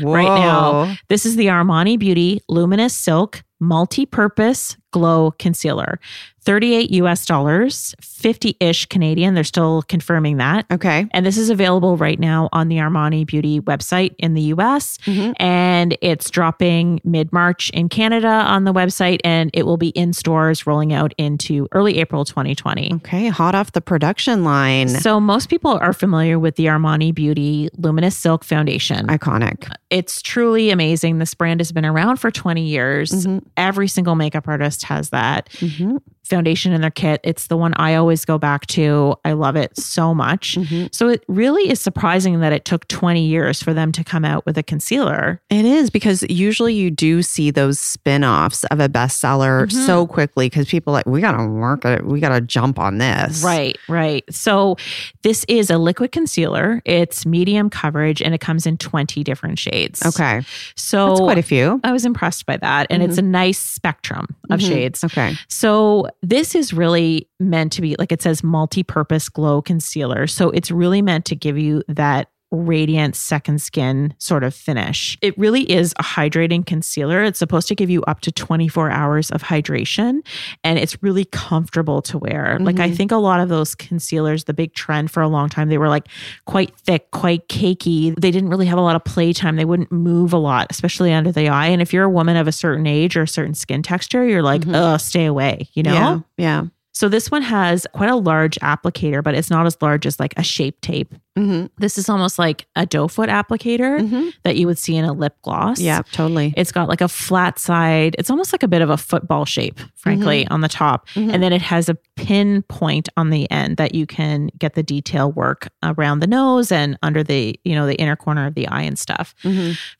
Right 0.00 0.24
now. 0.24 0.94
This 1.08 1.26
is 1.26 1.36
the 1.36 1.46
Armani 1.46 1.98
Beauty 1.98 2.40
Luminous 2.48 2.94
Silk 2.94 3.42
Multi 3.60 4.06
Purpose 4.06 4.76
Glow 4.92 5.32
Concealer. 5.38 5.98
38 6.44 6.90
US 6.92 7.24
dollars, 7.24 7.94
50 8.00 8.56
ish 8.58 8.86
Canadian. 8.86 9.34
They're 9.34 9.44
still 9.44 9.82
confirming 9.82 10.38
that. 10.38 10.66
Okay. 10.72 11.06
And 11.12 11.24
this 11.24 11.36
is 11.38 11.50
available 11.50 11.96
right 11.96 12.18
now 12.18 12.48
on 12.52 12.68
the 12.68 12.76
Armani 12.76 13.24
Beauty 13.24 13.60
website 13.60 14.14
in 14.18 14.34
the 14.34 14.42
US. 14.42 14.98
Mm-hmm. 15.06 15.32
And 15.36 15.96
it's 16.00 16.30
dropping 16.30 17.00
mid 17.04 17.32
March 17.32 17.70
in 17.70 17.88
Canada 17.88 18.28
on 18.28 18.64
the 18.64 18.72
website, 18.72 19.20
and 19.24 19.50
it 19.54 19.64
will 19.66 19.76
be 19.76 19.90
in 19.90 20.12
stores 20.12 20.66
rolling 20.66 20.92
out 20.92 21.14
into 21.16 21.68
early 21.72 21.98
April 21.98 22.24
2020. 22.24 22.94
Okay. 22.94 23.28
Hot 23.28 23.54
off 23.54 23.72
the 23.72 23.80
production 23.80 24.42
line. 24.42 24.88
So, 24.88 25.20
most 25.20 25.48
people 25.48 25.72
are 25.78 25.92
familiar 25.92 26.38
with 26.38 26.56
the 26.56 26.66
Armani 26.66 27.14
Beauty 27.14 27.68
Luminous 27.78 28.16
Silk 28.16 28.44
Foundation. 28.44 29.06
Iconic. 29.06 29.72
it's 29.90 30.22
truly 30.22 30.70
amazing. 30.70 31.18
This 31.18 31.34
brand 31.34 31.60
has 31.60 31.70
been 31.70 31.84
around 31.84 32.16
for 32.16 32.30
20 32.30 32.62
years. 32.62 33.10
Mm-hmm. 33.12 33.46
Every 33.56 33.86
single 33.86 34.14
makeup 34.14 34.48
artist 34.48 34.81
has 34.84 35.10
that 35.10 35.48
Mm-hmm. 35.52 35.96
Foundation 36.24 36.72
in 36.72 36.80
their 36.80 36.90
kit. 36.90 37.20
It's 37.24 37.48
the 37.48 37.56
one 37.56 37.74
I 37.74 37.94
always 37.96 38.24
go 38.24 38.38
back 38.38 38.66
to. 38.68 39.16
I 39.24 39.32
love 39.32 39.56
it 39.56 39.76
so 39.76 40.14
much. 40.14 40.54
Mm-hmm. 40.56 40.86
So 40.92 41.08
it 41.08 41.24
really 41.28 41.68
is 41.70 41.80
surprising 41.80 42.40
that 42.40 42.52
it 42.52 42.64
took 42.64 42.86
20 42.88 43.24
years 43.26 43.62
for 43.62 43.74
them 43.74 43.92
to 43.92 44.04
come 44.04 44.24
out 44.24 44.46
with 44.46 44.56
a 44.56 44.62
concealer. 44.62 45.40
It 45.50 45.64
is 45.64 45.90
because 45.90 46.22
usually 46.30 46.74
you 46.74 46.90
do 46.90 47.22
see 47.22 47.50
those 47.50 47.78
spin-offs 47.80 48.64
of 48.64 48.80
a 48.80 48.88
bestseller 48.88 49.52
Mm-hmm. 49.62 49.86
so 49.86 50.06
quickly 50.06 50.46
because 50.46 50.66
people 50.68 50.92
are 50.92 50.98
like 50.98 51.06
we 51.06 51.20
gotta 51.20 51.46
work 51.46 51.84
it, 51.84 52.04
we 52.06 52.20
gotta 52.20 52.40
jump 52.40 52.78
on 52.78 52.98
this. 52.98 53.42
Right, 53.42 53.76
right. 53.88 54.24
So 54.32 54.76
this 55.22 55.44
is 55.48 55.70
a 55.70 55.78
liquid 55.78 56.12
concealer. 56.12 56.80
It's 56.84 57.26
medium 57.26 57.68
coverage 57.70 58.22
and 58.22 58.34
it 58.34 58.40
comes 58.40 58.66
in 58.66 58.76
20 58.78 59.22
different 59.24 59.58
shades. 59.58 60.04
Okay. 60.04 60.42
So 60.76 61.08
That's 61.08 61.20
quite 61.20 61.38
a 61.38 61.42
few. 61.42 61.80
I 61.84 61.92
was 61.92 62.04
impressed 62.04 62.46
by 62.46 62.56
that. 62.58 62.86
And 62.90 63.02
it's 63.02 63.18
a 63.18 63.22
nice 63.22 63.58
spectrum 63.58 64.26
of 64.50 64.60
Mhm. 64.60 64.68
shades. 64.68 65.04
Okay. 65.04 65.36
So 65.48 66.08
this 66.22 66.54
is 66.54 66.72
really 66.72 67.28
meant 67.40 67.72
to 67.72 67.82
be 67.82 67.96
like 67.98 68.12
it 68.12 68.22
says 68.22 68.42
multi-purpose 68.44 69.28
glow 69.28 69.60
concealer. 69.60 70.26
So 70.26 70.50
it's 70.50 70.70
really 70.70 71.02
meant 71.02 71.24
to 71.26 71.36
give 71.36 71.58
you 71.58 71.82
that 71.88 72.28
radiant 72.52 73.16
second 73.16 73.60
skin 73.60 74.14
sort 74.18 74.44
of 74.44 74.54
finish. 74.54 75.18
It 75.22 75.36
really 75.38 75.70
is 75.70 75.92
a 75.98 76.02
hydrating 76.02 76.64
concealer. 76.64 77.22
It's 77.24 77.38
supposed 77.38 77.66
to 77.68 77.74
give 77.74 77.90
you 77.90 78.02
up 78.02 78.20
to 78.20 78.30
24 78.30 78.90
hours 78.90 79.30
of 79.30 79.42
hydration 79.42 80.24
and 80.62 80.78
it's 80.78 81.02
really 81.02 81.24
comfortable 81.24 82.02
to 82.02 82.18
wear. 82.18 82.58
Like 82.60 82.78
I 82.78 82.86
mm-hmm. 82.88 82.96
think 82.96 83.12
a 83.12 83.16
lot 83.16 83.40
of 83.40 83.48
those 83.48 83.74
concealers, 83.74 84.44
the 84.44 84.54
big 84.54 84.74
trend 84.74 85.10
for 85.10 85.22
a 85.22 85.28
long 85.28 85.48
time, 85.48 85.68
they 85.68 85.78
were 85.78 85.88
like 85.88 86.08
quite 86.44 86.76
thick, 86.78 87.10
quite 87.10 87.48
cakey. 87.48 88.14
They 88.20 88.30
didn't 88.30 88.50
really 88.50 88.66
have 88.66 88.78
a 88.78 88.82
lot 88.82 88.96
of 88.96 89.04
playtime. 89.04 89.56
They 89.56 89.64
wouldn't 89.64 89.90
move 89.90 90.32
a 90.32 90.38
lot, 90.38 90.66
especially 90.70 91.12
under 91.12 91.32
the 91.32 91.48
eye. 91.48 91.66
And 91.66 91.80
if 91.80 91.92
you're 91.92 92.04
a 92.04 92.10
woman 92.10 92.36
of 92.36 92.46
a 92.46 92.52
certain 92.52 92.86
age 92.86 93.16
or 93.16 93.22
a 93.22 93.28
certain 93.28 93.54
skin 93.54 93.82
texture, 93.82 94.24
you're 94.26 94.42
like, 94.42 94.62
oh, 94.68 94.98
stay 94.98 95.24
away, 95.24 95.68
you 95.72 95.82
know? 95.82 95.92
Yeah. 95.92 96.20
Yeah. 96.36 96.64
So 96.94 97.08
this 97.08 97.30
one 97.30 97.42
has 97.42 97.86
quite 97.94 98.10
a 98.10 98.16
large 98.16 98.56
applicator, 98.56 99.22
but 99.22 99.34
it's 99.34 99.50
not 99.50 99.66
as 99.66 99.80
large 99.80 100.06
as 100.06 100.20
like 100.20 100.34
a 100.36 100.42
shape 100.42 100.80
tape. 100.82 101.14
Mm-hmm. 101.38 101.66
This 101.78 101.96
is 101.96 102.08
almost 102.08 102.38
like 102.38 102.66
a 102.76 102.84
doe 102.84 103.08
foot 103.08 103.30
applicator 103.30 104.00
mm-hmm. 104.00 104.28
that 104.42 104.56
you 104.56 104.66
would 104.66 104.78
see 104.78 104.96
in 104.96 105.04
a 105.04 105.12
lip 105.12 105.34
gloss. 105.42 105.80
Yeah, 105.80 106.02
totally. 106.12 106.52
It's 106.56 106.72
got 106.72 106.88
like 106.88 107.00
a 107.00 107.08
flat 107.08 107.58
side. 107.58 108.14
It's 108.18 108.28
almost 108.28 108.52
like 108.52 108.62
a 108.62 108.68
bit 108.68 108.82
of 108.82 108.90
a 108.90 108.98
football 108.98 109.44
shape, 109.46 109.80
frankly, 109.94 110.44
mm-hmm. 110.44 110.52
on 110.52 110.60
the 110.60 110.68
top. 110.68 111.08
Mm-hmm. 111.10 111.30
And 111.30 111.42
then 111.42 111.52
it 111.52 111.62
has 111.62 111.88
a 111.88 111.96
pin 112.16 112.62
point 112.64 113.08
on 113.16 113.30
the 113.30 113.50
end 113.50 113.78
that 113.78 113.94
you 113.94 114.06
can 114.06 114.50
get 114.58 114.74
the 114.74 114.82
detail 114.82 115.32
work 115.32 115.68
around 115.82 116.20
the 116.20 116.26
nose 116.26 116.70
and 116.70 116.98
under 117.02 117.22
the, 117.22 117.58
you 117.64 117.74
know, 117.74 117.86
the 117.86 117.96
inner 117.96 118.16
corner 118.16 118.46
of 118.46 118.54
the 118.54 118.68
eye 118.68 118.82
and 118.82 118.98
stuff. 118.98 119.34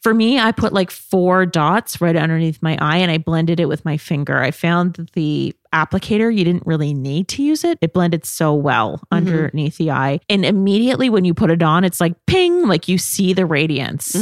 For 0.01 0.12
me, 0.12 0.38
I 0.38 0.53
put 0.53 0.73
like 0.73 0.90
four 0.90 1.47
dots 1.47 2.01
right 2.01 2.14
underneath 2.14 2.62
my 2.62 2.77
eye 2.81 2.99
and 2.99 3.11
I 3.11 3.18
blended 3.18 3.59
it 3.59 3.66
with 3.66 3.85
my 3.85 3.97
finger. 3.97 4.38
I 4.38 4.51
found 4.51 4.95
that 4.95 5.12
the 5.12 5.55
applicator, 5.73 6.35
you 6.35 6.45
didn't 6.45 6.66
really 6.66 6.92
need 6.92 7.29
to 7.29 7.42
use 7.42 7.64
it. 7.64 7.79
It 7.81 7.95
blended 7.95 8.27
so 8.27 8.53
well 8.53 9.03
underneath 9.11 9.79
the 9.79 9.90
eye. 9.90 10.21
And 10.29 10.45
immediately 10.45 11.09
when 11.22 11.26
you 11.26 11.35
put 11.35 11.52
it 11.52 11.62
on, 11.62 11.85
it's 11.85 12.00
like 12.00 12.14
ping, 12.26 12.66
like 12.66 12.88
you 12.88 12.98
see 12.98 13.32
the 13.32 13.46
radiance 13.46 14.12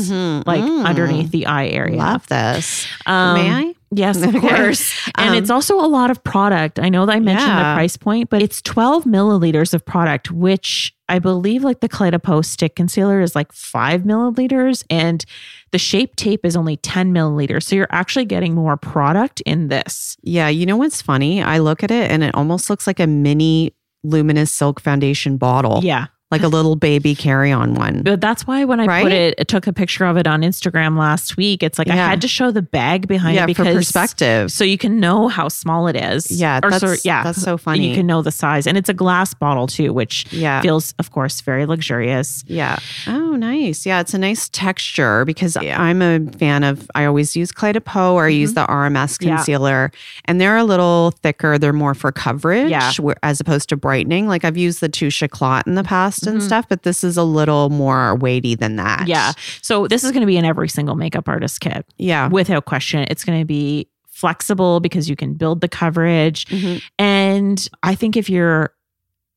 like 0.47 0.61
underneath 0.63 1.31
the 1.31 1.47
eye 1.47 1.69
area. 1.69 1.99
I 1.99 2.13
love 2.13 2.27
this. 2.27 2.87
Um, 3.07 3.35
May 3.35 3.51
I? 3.51 3.75
Yes, 3.91 4.21
of 4.23 4.29
Okay. 4.37 4.41
course. 4.41 4.93
And 5.17 5.31
Um, 5.31 5.35
it's 5.37 5.49
also 5.49 5.77
a 5.81 5.89
lot 5.89 6.11
of 6.11 6.23
product. 6.23 6.79
I 6.79 6.91
know 6.91 7.07
that 7.07 7.17
I 7.17 7.21
mentioned 7.21 7.49
Yeah. 7.49 7.71
the 7.73 7.77
price 7.77 7.97
point, 7.97 8.29
but 8.29 8.43
it's 8.43 8.61
12 8.61 9.05
milliliters 9.05 9.73
of 9.73 9.83
product, 9.83 10.31
which 10.31 10.95
I 11.09 11.19
believe 11.21 11.65
like 11.65 11.81
the 11.81 11.89
Kaleido 11.89 12.45
stick 12.45 12.77
concealer 12.77 13.23
is 13.23 13.35
like 13.35 13.51
five 13.51 14.03
milliliters 14.03 14.85
and 14.91 15.25
the 15.73 15.79
shape 15.79 16.17
tape 16.17 16.45
is 16.45 16.55
only 16.55 16.77
10 16.77 17.15
milliliters. 17.15 17.63
So 17.63 17.77
you're 17.77 17.89
actually 17.91 18.27
getting 18.27 18.55
more 18.55 18.77
product 18.77 19.41
in 19.47 19.69
this. 19.69 20.19
Yeah, 20.23 20.49
you 20.49 20.67
know 20.67 20.77
what's 20.77 21.01
funny? 21.01 21.43
I 21.43 21.59
look 21.61 21.83
at 21.83 21.91
it 21.91 22.11
and 22.11 22.23
it 22.23 22.35
almost 22.35 22.69
looks 22.69 22.87
like 22.87 23.01
a 23.01 23.07
mini 23.07 23.75
luminous 24.05 24.51
silk 24.53 24.81
foundation 24.81 25.37
bottle. 25.37 25.81
Yeah. 25.83 26.07
Like 26.31 26.43
a 26.45 26.49
little 26.49 26.77
baby 26.77 27.17
carry-on 27.17 27.75
one. 27.75 28.03
But 28.05 28.21
that's 28.21 28.47
why 28.47 28.65
when 28.65 28.79
I 28.79 28.87
Right? 28.87 29.03
put 29.03 29.11
it, 29.11 29.35
I 29.41 29.43
took 29.43 29.67
a 29.67 29.73
picture 29.73 30.05
of 30.05 30.17
it 30.17 30.29
on 30.29 30.43
Instagram 30.43 30.97
last 30.97 31.37
week. 31.37 31.61
It's 31.65 31.77
like 31.77 31.89
I 31.89 31.97
had 31.97 32.21
to 32.21 32.29
show 32.29 32.53
the 32.53 32.63
bag 32.63 33.09
behind 33.09 33.35
Yeah, 33.35 33.43
it 33.43 33.57
for 33.57 33.65
because 33.65 33.75
perspective. 33.75 34.53
so 34.53 34.63
you 34.63 34.79
can 34.79 35.01
know 35.01 35.27
how 35.27 35.49
small 35.49 35.89
it 35.89 35.97
is. 35.97 36.31
Yeah, 36.31 36.59
or 36.63 36.71
that's- 36.71 36.81
sort 36.81 37.05
yeah, 37.05 37.25
that's 37.25 37.43
so 37.43 37.57
funny. 37.59 37.89
You 37.89 37.97
can 37.97 38.07
know 38.07 38.23
the 38.23 38.31
size, 38.31 38.69
and 38.69 38.79
it's 38.79 38.89
a 38.89 38.95
glass 38.95 39.35
bottle 39.35 39.67
too, 39.67 39.93
which 39.93 40.27
Yeah. 40.33 40.61
feels, 40.61 40.95
of 41.01 41.11
course, 41.11 41.41
very 41.41 41.67
luxurious. 41.67 42.45
Yeah. 42.47 42.77
Oh, 43.09 43.35
nice. 43.35 43.85
Yeah, 43.85 43.99
it's 44.01 44.15
a 44.15 44.19
nice 44.19 44.49
texture 44.49 45.25
because 45.25 45.57
I'm 45.57 46.01
a 46.01 46.21
fan 46.39 46.63
of. 46.63 46.89
I 46.95 47.07
always 47.07 47.35
use 47.35 47.51
Clé 47.51 47.73
de 47.73 47.81
Peau 47.81 48.15
or 48.15 48.27
I 48.27 48.29
use 48.29 48.55
the 48.55 48.65
RMS 48.71 49.17
Mm-hmm. 49.19 49.29
Yeah. 49.29 49.37
concealer, 49.37 49.93
and 50.27 50.41
they're 50.41 50.57
a 50.59 50.65
little 50.65 51.13
thicker. 51.25 51.59
They're 51.59 51.73
more 51.73 51.95
for 51.95 52.13
coverage, 52.13 52.71
Yeah. 52.71 52.93
as 53.25 53.41
opposed 53.41 53.69
to 53.71 53.77
brightening. 53.77 54.29
Like 54.29 54.45
I've 54.45 54.57
used 54.57 54.81
the 54.81 54.89
Touche 54.89 55.23
Éclat 55.25 55.67
in 55.67 55.75
the 55.75 55.83
past 55.83 56.20
Mm-hmm. 56.29 56.37
and 56.37 56.43
stuff, 56.43 56.67
but 56.69 56.83
this 56.83 57.03
is 57.05 57.17
a 57.17 57.23
little 57.25 57.71
more 57.71 58.15
weighty 58.17 58.55
than 58.55 58.77
that. 58.77 59.07
Yeah. 59.09 59.33
So 59.63 59.87
this 59.89 60.05
is 60.05 60.11
going 60.13 60.21
to 60.23 60.27
be 60.27 60.37
in 60.37 60.45
every 60.45 60.69
single 60.69 60.95
makeup 60.95 61.29
artist 61.29 61.61
kit, 61.61 61.87
Yeah. 61.99 62.29
without 62.29 62.65
question. 62.65 63.07
It's 63.11 63.25
going 63.25 63.39
to 63.41 63.45
be 63.47 63.89
flexible 64.09 64.81
because 64.81 65.09
you 65.09 65.17
can 65.17 65.35
build 65.35 65.61
the 65.63 65.69
coverage, 65.69 66.45
Mhm. 66.47 66.83
and 66.99 67.69
I 67.83 67.95
think 67.95 68.17
if 68.17 68.29
you're 68.29 68.73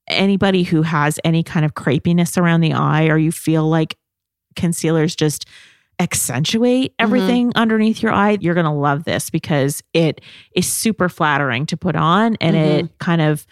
anybody 0.10 0.64
who 0.64 0.82
has 0.82 1.18
any 1.24 1.42
kind 1.44 1.66
of 1.66 1.74
crepiness 1.76 2.38
around 2.38 2.60
the 2.62 2.74
eye, 2.74 3.06
or 3.08 3.18
you 3.18 3.32
feel 3.32 3.70
like 3.70 3.98
concealers 4.58 5.16
just 5.16 5.46
accentuate 6.00 6.94
everything 7.00 7.52
underneath 7.56 8.02
your 8.04 8.12
eye, 8.12 8.38
you're 8.42 8.54
going 8.56 8.66
to 8.66 8.72
love 8.72 9.06
this 9.06 9.30
because 9.30 9.82
it 9.94 10.20
is 10.56 10.68
super 10.68 11.08
flattering 11.08 11.66
to 11.68 11.78
put 11.78 11.96
on 11.96 12.36
and 12.42 12.56
it 12.56 12.98
kind 13.00 13.22
of 13.22 13.46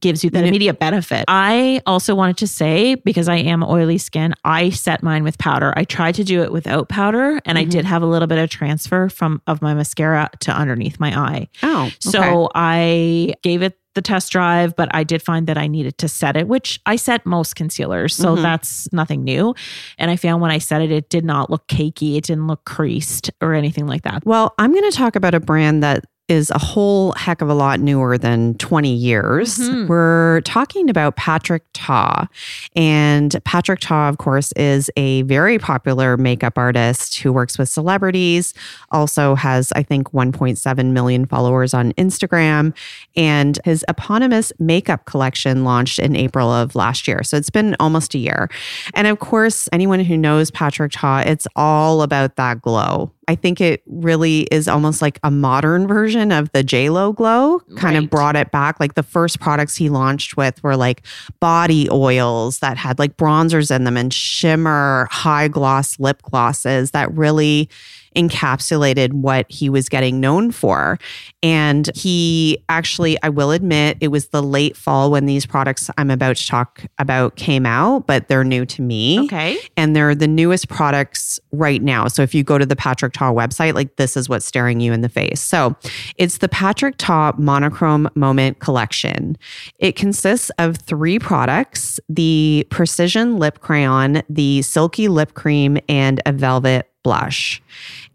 gives 0.00 0.24
you 0.24 0.30
that 0.30 0.44
immediate 0.44 0.78
benefit. 0.78 1.24
I 1.28 1.80
also 1.86 2.14
wanted 2.14 2.36
to 2.38 2.46
say 2.46 2.94
because 2.96 3.28
I 3.28 3.36
am 3.36 3.62
oily 3.62 3.98
skin, 3.98 4.34
I 4.44 4.70
set 4.70 5.02
mine 5.02 5.22
with 5.24 5.38
powder. 5.38 5.72
I 5.76 5.84
tried 5.84 6.16
to 6.16 6.24
do 6.24 6.42
it 6.42 6.50
without 6.52 6.88
powder 6.88 7.40
and 7.44 7.56
I 7.58 7.64
did 7.64 7.84
have 7.84 8.02
a 8.02 8.06
little 8.06 8.26
bit 8.28 8.38
of 8.38 8.50
transfer 8.50 9.08
from 9.08 9.40
of 9.46 9.62
my 9.62 9.74
mascara 9.74 10.30
to 10.40 10.52
underneath 10.52 10.98
my 10.98 11.16
eye. 11.18 11.48
Oh, 11.62 11.90
So. 12.00 12.48
I 12.54 13.34
gave 13.42 13.62
it 13.62 13.78
the 13.94 14.02
test 14.02 14.32
drive, 14.32 14.74
but 14.74 14.88
I 14.92 15.04
did 15.04 15.22
find 15.22 15.46
that 15.46 15.56
I 15.56 15.68
needed 15.68 15.98
to 15.98 16.08
set 16.08 16.36
it, 16.36 16.48
which 16.48 16.80
I 16.84 16.96
set 16.96 17.24
most 17.24 17.54
concealers. 17.54 18.12
So 18.14 18.34
Mhm. 18.36 18.42
that's 18.42 18.92
nothing 18.92 19.22
new. 19.22 19.54
And 19.98 20.10
I 20.10 20.16
found 20.16 20.42
when 20.42 20.50
I 20.50 20.58
set 20.58 20.82
it, 20.82 20.90
it 20.90 21.08
did 21.10 21.24
not 21.24 21.48
look 21.48 21.68
cakey. 21.68 22.16
It 22.16 22.24
didn't 22.24 22.48
look 22.48 22.64
creased 22.64 23.30
or 23.40 23.54
anything 23.54 23.86
like 23.86 24.02
that. 24.02 24.26
Well, 24.26 24.52
I'm 24.58 24.72
going 24.72 24.90
to 24.90 24.96
talk 24.96 25.14
about 25.14 25.32
a 25.34 25.38
brand 25.40 25.84
that 25.84 26.04
is 26.28 26.50
a 26.50 26.58
whole 26.58 27.12
heck 27.12 27.42
of 27.42 27.50
a 27.50 27.54
lot 27.54 27.80
newer 27.80 28.16
than 28.16 28.54
20 28.54 28.94
years. 28.94 29.58
Mhm. 29.58 29.88
We're 29.88 30.40
talking 30.42 30.88
about 30.88 31.16
Patrick 31.16 31.64
Ta. 31.74 32.28
And 32.74 33.36
Patrick 33.44 33.80
Ta, 33.80 34.08
of 34.08 34.16
course, 34.16 34.50
is 34.52 34.90
a 34.96 35.20
very 35.22 35.58
popular 35.58 36.16
makeup 36.16 36.56
artist 36.56 37.18
who 37.20 37.30
works 37.30 37.58
with 37.58 37.68
celebrities, 37.68 38.54
also 38.90 39.34
has, 39.34 39.70
I 39.76 39.82
think, 39.82 40.14
1.7 40.14 40.94
million 40.94 41.26
followers 41.26 41.74
on 41.74 41.92
Instagram. 41.92 42.72
And 43.14 43.58
his 43.64 43.84
eponymous 43.88 44.50
makeup 44.58 45.04
collection 45.04 45.62
launched 45.62 45.98
in 45.98 46.16
April 46.16 46.50
of 46.50 46.74
last 46.74 47.06
year. 47.06 47.22
So 47.22 47.36
it's 47.36 47.50
been 47.50 47.76
almost 47.78 48.14
a 48.14 48.18
year. 48.18 48.48
And 48.94 49.06
of 49.06 49.18
course, 49.18 49.68
anyone 49.72 50.00
who 50.00 50.16
knows 50.16 50.50
Patrick 50.50 50.92
Ta, 50.92 51.18
it's 51.26 51.46
all 51.54 52.00
about 52.00 52.36
that 52.36 52.62
glow. 52.62 53.10
I 53.28 53.34
think 53.34 53.60
it 53.60 53.82
really 53.86 54.42
is 54.50 54.68
almost 54.68 55.00
like 55.02 55.18
a 55.22 55.30
modern 55.30 55.86
version 55.86 56.32
of 56.32 56.50
the 56.52 56.62
JLo 56.62 57.14
glow, 57.14 57.60
kind 57.76 57.94
Right. 57.96 58.04
of 58.04 58.10
brought 58.10 58.36
it 58.36 58.50
back. 58.50 58.78
Like 58.80 58.94
the 58.94 59.02
first 59.02 59.40
products 59.40 59.76
he 59.76 59.88
launched 59.88 60.36
with 60.36 60.62
were 60.62 60.76
like 60.76 61.02
body 61.40 61.88
oils 61.90 62.58
that 62.58 62.76
had 62.76 62.98
like 62.98 63.16
bronzers 63.16 63.74
in 63.74 63.84
them 63.84 63.96
and 63.96 64.12
shimmer 64.12 65.08
high 65.10 65.48
gloss 65.48 65.98
lip 65.98 66.22
glosses 66.22 66.90
that 66.92 67.12
really 67.16 67.68
encapsulated 68.14 69.12
what 69.12 69.46
he 69.50 69.68
was 69.68 69.88
getting 69.88 70.20
known 70.20 70.50
for. 70.50 70.98
And 71.42 71.90
he 71.94 72.58
actually, 72.68 73.20
I 73.22 73.28
will 73.28 73.50
admit, 73.50 73.98
it 74.00 74.08
was 74.08 74.28
the 74.28 74.42
late 74.42 74.76
fall 74.76 75.10
when 75.10 75.26
these 75.26 75.46
products 75.46 75.90
I'm 75.98 76.10
about 76.10 76.36
to 76.36 76.46
talk 76.46 76.84
about 76.98 77.36
came 77.36 77.66
out, 77.66 78.06
but 78.06 78.28
they're 78.28 78.44
new 78.44 78.64
to 78.66 78.82
me. 78.82 79.20
Okay. 79.24 79.58
And 79.76 79.94
they're 79.94 80.14
the 80.14 80.28
newest 80.28 80.68
products 80.68 81.38
right 81.52 81.82
now. 81.82 82.08
So 82.08 82.22
if 82.22 82.34
you 82.34 82.42
go 82.42 82.58
to 82.58 82.66
the 82.66 82.76
Patrick 82.76 83.12
Ta 83.12 83.32
website, 83.32 83.74
like 83.74 83.96
this 83.96 84.16
is 84.16 84.28
what's 84.28 84.46
staring 84.46 84.80
you 84.80 84.92
in 84.92 85.00
the 85.00 85.08
face. 85.08 85.40
So 85.40 85.76
it's 86.16 86.38
the 86.38 86.48
Patrick 86.48 86.96
Ta 86.98 87.32
Monochrome 87.36 88.08
Moment 88.14 88.60
Collection. 88.60 89.36
It 89.78 89.96
consists 89.96 90.50
of 90.58 90.76
three 90.76 91.18
products 91.18 92.00
the 92.08 92.66
Precision 92.70 93.38
Lip 93.38 93.60
Crayon, 93.60 94.22
the 94.28 94.62
Silky 94.62 95.08
Lip 95.08 95.34
Cream, 95.34 95.78
and 95.88 96.20
a 96.26 96.32
Velvet 96.32 96.90
Blush. 97.04 97.62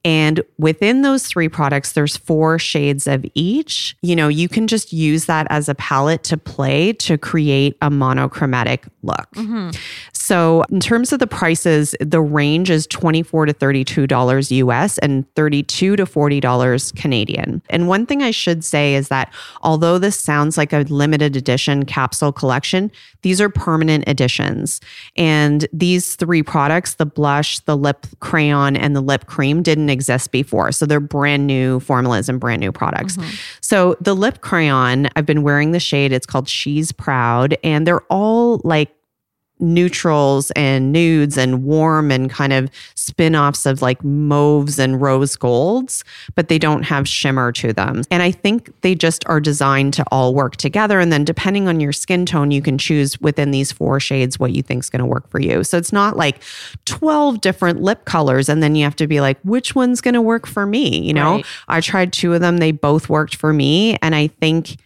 And 0.05 0.41
within 0.57 1.01
those 1.01 1.25
three 1.25 1.49
products, 1.49 1.91
there's 1.93 2.17
four 2.17 2.57
shades 2.57 3.05
of 3.07 3.25
each. 3.33 3.95
You 4.01 4.15
know, 4.15 4.27
you 4.27 4.47
can 4.47 4.67
just 4.67 4.93
use 4.93 5.25
that 5.25 5.47
as 5.49 5.67
a 5.67 5.75
palette 5.75 6.23
to 6.25 6.37
play 6.37 6.93
to 6.93 7.17
create 7.17 7.77
a 7.81 7.89
monochromatic 7.89 8.85
look. 9.03 9.29
Mm-hmm. 9.35 9.71
So, 10.29 10.63
in 10.69 10.79
terms 10.79 11.11
of 11.11 11.17
the 11.17 11.25
prices, 11.25 11.95
the 11.99 12.21
range 12.21 12.69
is 12.69 12.85
24 12.85 13.47
to 13.47 13.53
$32 13.55 14.51
US 14.51 14.99
and 14.99 15.25
32 15.33 15.95
to 15.95 16.05
$40 16.05 16.95
Canadian. 16.95 17.63
And 17.71 17.87
one 17.87 18.05
thing 18.05 18.21
I 18.21 18.29
should 18.29 18.63
say 18.63 18.93
is 18.93 19.07
that 19.07 19.33
although 19.63 19.97
this 19.97 20.19
sounds 20.19 20.55
like 20.55 20.71
a 20.71 20.81
limited 20.81 21.35
edition 21.35 21.83
capsule 21.83 22.31
collection, 22.31 22.91
these 23.23 23.41
are 23.41 23.49
permanent 23.49 24.07
editions. 24.07 24.81
And 25.17 25.67
these 25.73 26.15
three 26.15 26.43
products, 26.43 26.93
the 26.93 27.07
blush, 27.07 27.57
the 27.61 27.75
lip 27.75 28.05
crayon, 28.19 28.77
and 28.77 28.95
the 28.95 29.01
lip 29.01 29.25
cream, 29.25 29.63
didn't 29.63 29.89
exist 29.89 30.31
before. 30.31 30.71
So, 30.71 30.85
they're 30.85 30.99
brand 30.99 31.47
new 31.47 31.79
formulas 31.79 32.29
and 32.29 32.39
brand 32.39 32.59
new 32.59 32.71
products. 32.71 33.17
Mm-hmm. 33.17 33.31
So, 33.61 33.97
the 33.99 34.13
lip 34.13 34.41
crayon, 34.41 35.09
I've 35.15 35.25
been 35.25 35.41
wearing 35.41 35.71
the 35.71 35.79
shade, 35.79 36.11
it's 36.11 36.27
called 36.27 36.47
She's 36.47 36.91
Proud, 36.91 37.57
and 37.63 37.87
they're 37.87 38.05
all 38.11 38.61
like 38.63 38.91
neutrals 39.59 40.51
and 40.51 40.91
nudes 40.91 41.37
and 41.37 41.63
warm 41.63 42.11
and 42.11 42.29
kind 42.29 42.53
of 42.53 42.69
spin-offs 42.95 43.65
of 43.65 43.81
like 43.81 44.03
mauves 44.03 44.79
and 44.79 45.01
rose 45.01 45.35
golds 45.35 46.03
but 46.35 46.47
they 46.47 46.57
don't 46.57 46.83
have 46.83 47.07
shimmer 47.07 47.51
to 47.51 47.73
them. 47.73 48.03
And 48.11 48.23
i 48.23 48.31
think 48.31 48.69
they 48.81 48.95
just 48.95 49.27
are 49.27 49.39
designed 49.39 49.93
to 49.95 50.05
all 50.11 50.33
work 50.33 50.55
together. 50.55 50.99
And 50.99 51.11
then 51.11 51.25
depending 51.25 51.67
on 51.67 51.79
your 51.79 51.91
skin 51.91 52.25
tone 52.25 52.51
you 52.51 52.61
can 52.61 52.77
choose 52.77 53.19
within 53.19 53.51
these 53.51 53.71
four 53.71 53.99
shades 53.99 54.39
what 54.39 54.51
you 54.51 54.61
think 54.61 54.83
is 54.83 54.89
going 54.89 55.01
to 55.01 55.05
work 55.05 55.29
for 55.29 55.39
you. 55.39 55.63
So 55.63 55.77
it's 55.77 55.93
not 55.93 56.17
like 56.17 56.41
12 56.85 57.41
different 57.41 57.81
lip 57.81 58.05
colors 58.05 58.49
and 58.49 58.63
then 58.63 58.75
you 58.75 58.83
have 58.83 58.95
to 58.97 59.07
be 59.07 59.21
like 59.21 59.39
which 59.41 59.75
one's 59.75 60.01
going 60.01 60.13
to 60.13 60.21
work 60.21 60.47
for 60.47 60.65
me? 60.65 60.99
You 60.99 61.13
know? 61.13 61.35
Right. 61.37 61.45
i 61.67 61.81
tried 61.81 62.13
two 62.13 62.33
of 62.33 62.41
them. 62.41 62.57
They 62.57 62.71
both 62.71 63.09
worked 63.09 63.35
for 63.35 63.53
me. 63.53 63.97
And 64.01 64.15
i 64.15 64.27
think 64.27 64.77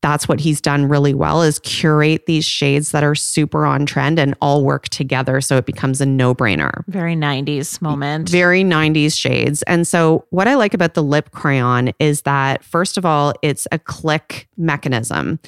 that's 0.00 0.28
what 0.28 0.40
he's 0.40 0.60
done 0.60 0.88
really 0.88 1.14
well 1.14 1.42
is 1.42 1.58
curate 1.60 2.26
these 2.26 2.44
shades 2.44 2.92
that 2.92 3.02
are 3.02 3.14
super 3.14 3.66
on 3.66 3.84
trend 3.84 4.18
and 4.18 4.34
all 4.40 4.64
work 4.64 4.88
together. 4.88 5.40
So 5.40 5.56
it 5.56 5.66
becomes 5.66 6.00
a 6.00 6.06
no-brainer. 6.06 6.84
Very 6.86 7.16
90s 7.16 7.82
moment. 7.82 8.28
very 8.28 8.62
90s 8.62 9.18
shades. 9.18 9.62
And 9.62 9.86
so 9.86 10.24
what 10.30 10.46
i 10.46 10.54
like 10.54 10.74
about 10.74 10.94
the 10.94 11.02
lip 11.02 11.30
crayon 11.32 11.92
is 11.98 12.22
that 12.22 12.62
first 12.64 12.96
of 12.96 13.04
all 13.04 13.32
it's 13.42 13.66
a 13.72 13.78
click 13.78 14.48
mechanism. 14.56 15.40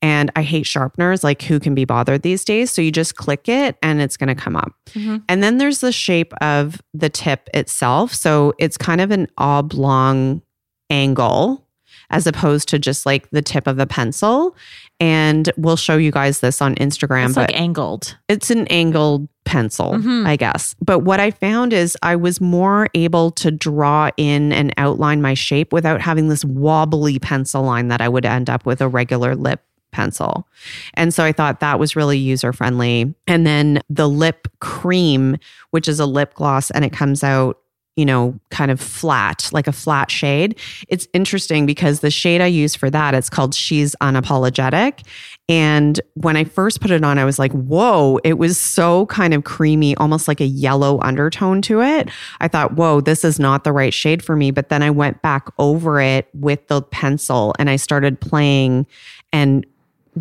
And 0.00 0.30
i 0.36 0.42
hate 0.42 0.64
sharpeners. 0.64 1.22
Like 1.24 1.42
who 1.42 1.60
can 1.60 1.74
be 1.74 1.84
bothered 1.84 2.22
these 2.22 2.44
days? 2.44 2.70
So 2.70 2.80
you 2.80 2.92
just 2.92 3.16
click 3.16 3.48
it 3.48 3.76
and 3.82 4.00
it's 4.00 4.16
going 4.16 4.34
to 4.34 4.40
come 4.40 4.56
up. 4.56 4.72
Mm-hmm. 4.90 5.18
And 5.28 5.42
then 5.42 5.58
there's 5.58 5.80
the 5.80 5.92
shape 5.92 6.32
of 6.40 6.80
the 6.94 7.10
tip 7.10 7.50
itself. 7.52 8.14
So 8.14 8.54
it's 8.58 8.78
kind 8.78 9.00
of 9.00 9.10
an 9.10 9.26
oblong 9.36 10.40
angle 10.88 11.67
as 12.10 12.26
opposed 12.26 12.68
to 12.68 12.78
just 12.78 13.06
like 13.06 13.30
the 13.30 13.42
tip 13.42 13.66
of 13.66 13.78
a 13.78 13.86
pencil. 13.86 14.56
And 15.00 15.50
we'll 15.56 15.76
show 15.76 15.96
you 15.96 16.10
guys 16.10 16.40
this 16.40 16.60
on 16.60 16.74
Instagram, 16.76 17.26
it's 17.26 17.34
but 17.34 17.50
like 17.50 17.60
angled. 17.60 18.16
it's 18.28 18.50
an 18.50 18.66
angled 18.68 19.28
pencil, 19.44 19.92
mm-hmm. 19.92 20.26
I 20.26 20.36
guess. 20.36 20.74
But 20.80 21.00
what 21.00 21.20
I 21.20 21.30
found 21.30 21.72
is 21.72 21.96
I 22.02 22.16
was 22.16 22.40
more 22.40 22.88
able 22.94 23.30
to 23.32 23.50
draw 23.50 24.10
in 24.16 24.52
and 24.52 24.74
outline 24.76 25.22
my 25.22 25.34
shape 25.34 25.72
without 25.72 26.00
having 26.00 26.28
this 26.28 26.44
wobbly 26.44 27.18
pencil 27.18 27.62
line 27.62 27.88
that 27.88 28.00
I 28.00 28.08
would 28.08 28.26
end 28.26 28.50
up 28.50 28.66
with 28.66 28.80
a 28.80 28.88
regular 28.88 29.36
lip 29.36 29.62
pencil. 29.90 30.46
And 30.94 31.14
so 31.14 31.24
I 31.24 31.32
thought 31.32 31.60
that 31.60 31.78
was 31.78 31.96
really 31.96 32.18
user 32.18 32.52
friendly. 32.52 33.14
And 33.26 33.46
then 33.46 33.80
the 33.88 34.08
lip 34.08 34.48
cream, 34.60 35.36
which 35.70 35.88
is 35.88 36.00
a 36.00 36.06
lip 36.06 36.34
gloss 36.34 36.70
and 36.70 36.84
it 36.84 36.92
comes 36.92 37.24
out 37.24 37.58
you 37.98 38.06
know, 38.06 38.38
kind 38.50 38.70
of 38.70 38.80
flat, 38.80 39.50
like 39.52 39.66
a 39.66 39.72
flat 39.72 40.08
shade. 40.08 40.56
It's 40.86 41.08
interesting 41.12 41.66
because 41.66 41.98
the 41.98 42.12
shade 42.12 42.40
I 42.40 42.46
use 42.46 42.76
for 42.76 42.88
that, 42.90 43.12
it's 43.12 43.28
called 43.28 43.56
She's 43.56 43.96
Unapologetic. 44.00 45.04
And 45.48 46.00
when 46.14 46.36
I 46.36 46.44
first 46.44 46.80
put 46.80 46.92
it 46.92 47.02
on, 47.02 47.18
I 47.18 47.24
was 47.24 47.40
like, 47.40 47.50
whoa, 47.50 48.20
it 48.22 48.34
was 48.38 48.56
so 48.56 49.06
kind 49.06 49.34
of 49.34 49.42
creamy, 49.42 49.96
almost 49.96 50.28
like 50.28 50.40
a 50.40 50.46
yellow 50.46 51.00
undertone 51.00 51.60
to 51.62 51.82
it. 51.82 52.08
I 52.38 52.46
thought, 52.46 52.74
whoa, 52.74 53.00
this 53.00 53.24
is 53.24 53.40
not 53.40 53.64
the 53.64 53.72
right 53.72 53.92
shade 53.92 54.22
for 54.22 54.36
me. 54.36 54.52
But 54.52 54.68
then 54.68 54.80
I 54.80 54.90
went 54.90 55.20
back 55.20 55.48
over 55.58 56.00
it 56.00 56.28
with 56.34 56.68
the 56.68 56.82
pencil 56.82 57.52
and 57.58 57.68
I 57.68 57.74
started 57.74 58.20
playing 58.20 58.86
and 59.32 59.66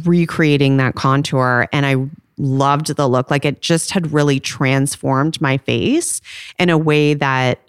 recreating 0.04 0.78
that 0.78 0.96
contour. 0.96 1.68
And 1.72 1.86
I 1.86 2.08
loved 2.40 2.96
the 2.96 3.08
look. 3.08 3.30
Like 3.30 3.46
it 3.46 3.62
just 3.62 3.92
had 3.92 4.12
really 4.12 4.40
transformed 4.40 5.40
my 5.42 5.58
face 5.58 6.22
in 6.58 6.72
a 6.72 6.78
way 6.78 7.14
that 7.14 7.60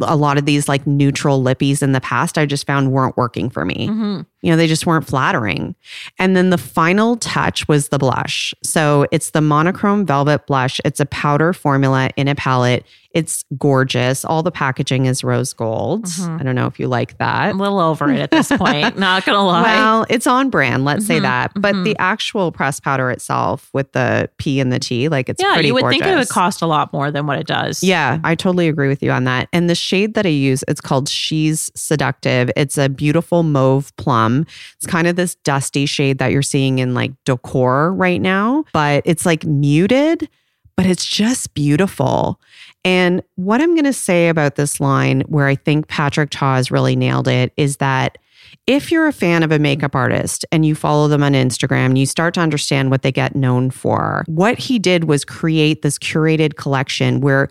a 0.00 0.16
lot 0.16 0.38
of 0.38 0.44
these 0.44 0.68
like 0.68 0.86
neutral 0.86 1.42
lippies 1.42 1.82
in 1.82 1.92
the 1.92 2.00
past 2.00 2.38
I 2.38 2.46
just 2.46 2.66
found 2.66 2.92
weren't 2.92 3.16
working 3.16 3.50
for 3.50 3.64
me. 3.64 3.88
Mm-hmm. 3.88 4.37
You 4.40 4.52
know, 4.52 4.56
they 4.56 4.66
just 4.68 4.86
weren't 4.86 5.06
flattering. 5.06 5.74
And 6.18 6.36
then 6.36 6.50
the 6.50 6.58
final 6.58 7.16
touch 7.16 7.66
was 7.66 7.88
the 7.88 7.98
blush. 7.98 8.54
So 8.62 9.06
it's 9.10 9.30
the 9.30 9.40
monochrome 9.40 10.06
velvet 10.06 10.46
blush. 10.46 10.80
It's 10.84 11.00
a 11.00 11.06
powder 11.06 11.52
formula 11.52 12.10
in 12.16 12.28
a 12.28 12.34
palette. 12.36 12.84
It's 13.12 13.44
gorgeous. 13.56 14.24
All 14.24 14.42
the 14.42 14.50
packaging 14.52 15.06
is 15.06 15.24
rose 15.24 15.52
gold. 15.54 16.06
I 16.20 16.42
don't 16.42 16.54
know 16.54 16.66
if 16.66 16.78
you 16.78 16.86
like 16.88 17.16
that. 17.18 17.48
I'm 17.48 17.58
a 17.58 17.62
little 17.62 17.80
over 17.80 18.10
it 18.10 18.20
at 18.20 18.30
this 18.30 18.48
point. 18.52 18.98
Not 18.98 19.24
gonna 19.24 19.44
lie. 19.44 19.62
Well, 19.62 20.06
it's 20.10 20.26
on 20.26 20.50
brand, 20.50 20.84
let's 20.84 21.06
say 21.06 21.18
Mhm, 21.18 21.22
that. 21.22 21.52
But 21.56 21.72
the 21.84 21.96
actual 21.98 22.52
pressed 22.52 22.84
powder 22.84 23.10
itself 23.10 23.70
with 23.72 23.90
the 23.92 24.28
P 24.36 24.60
and 24.60 24.70
the 24.70 24.78
T, 24.78 25.08
like 25.08 25.28
it's 25.30 25.42
yeah, 25.42 25.58
you 25.58 25.72
would 25.74 25.88
think 25.88 26.04
it 26.04 26.14
would 26.14 26.28
cost 26.28 26.60
a 26.62 26.66
lot 26.66 26.92
more 26.92 27.10
than 27.10 27.26
what 27.26 27.38
it 27.38 27.46
does. 27.46 27.82
Yeah, 27.82 28.20
I 28.22 28.34
totally 28.34 28.68
agree 28.68 28.88
with 28.88 29.02
you 29.02 29.10
on 29.10 29.24
that. 29.24 29.48
And 29.54 29.68
the 29.70 29.74
shade 29.74 30.12
that 30.14 30.26
I 30.26 30.28
use, 30.28 30.62
it's 30.68 30.80
called 30.82 31.08
She's 31.08 31.72
Seductive. 31.74 32.50
It's 32.56 32.76
a 32.76 32.88
beautiful 32.90 33.42
mauve 33.42 33.90
plum. 33.96 34.27
It's 34.76 34.86
kind 34.86 35.06
of 35.06 35.16
this 35.16 35.34
dusty 35.36 35.86
shade 35.86 36.18
that 36.18 36.32
you're 36.32 36.42
seeing 36.42 36.78
in 36.78 36.94
like 36.94 37.12
decor 37.24 37.92
right 37.92 38.20
now, 38.20 38.64
but 38.72 39.02
it's 39.04 39.26
like 39.26 39.44
muted, 39.44 40.28
but 40.76 40.86
it's 40.86 41.06
just 41.06 41.54
beautiful. 41.54 42.40
And 42.84 43.22
what 43.34 43.60
I'm 43.60 43.74
going 43.74 43.84
to 43.84 43.92
say 43.92 44.28
about 44.28 44.54
this 44.54 44.80
line, 44.80 45.22
where 45.22 45.46
I 45.46 45.56
think 45.56 45.88
Patrick 45.88 46.30
Ta 46.30 46.56
has 46.56 46.70
really 46.70 46.96
nailed 46.96 47.28
it, 47.28 47.52
is 47.56 47.78
that 47.78 48.18
if 48.66 48.90
you're 48.92 49.06
a 49.06 49.12
fan 49.12 49.42
of 49.42 49.50
a 49.50 49.58
makeup 49.58 49.94
artist 49.94 50.44
and 50.52 50.64
you 50.64 50.74
follow 50.74 51.08
them 51.08 51.22
on 51.22 51.32
Instagram, 51.32 51.98
you 51.98 52.06
start 52.06 52.34
to 52.34 52.40
understand 52.40 52.90
what 52.90 53.02
they 53.02 53.12
get 53.12 53.34
known 53.34 53.70
for. 53.70 54.24
What 54.26 54.58
he 54.58 54.78
did 54.78 55.04
was 55.04 55.24
create 55.24 55.82
this 55.82 55.98
curated 55.98 56.56
collection 56.56 57.20
where 57.20 57.48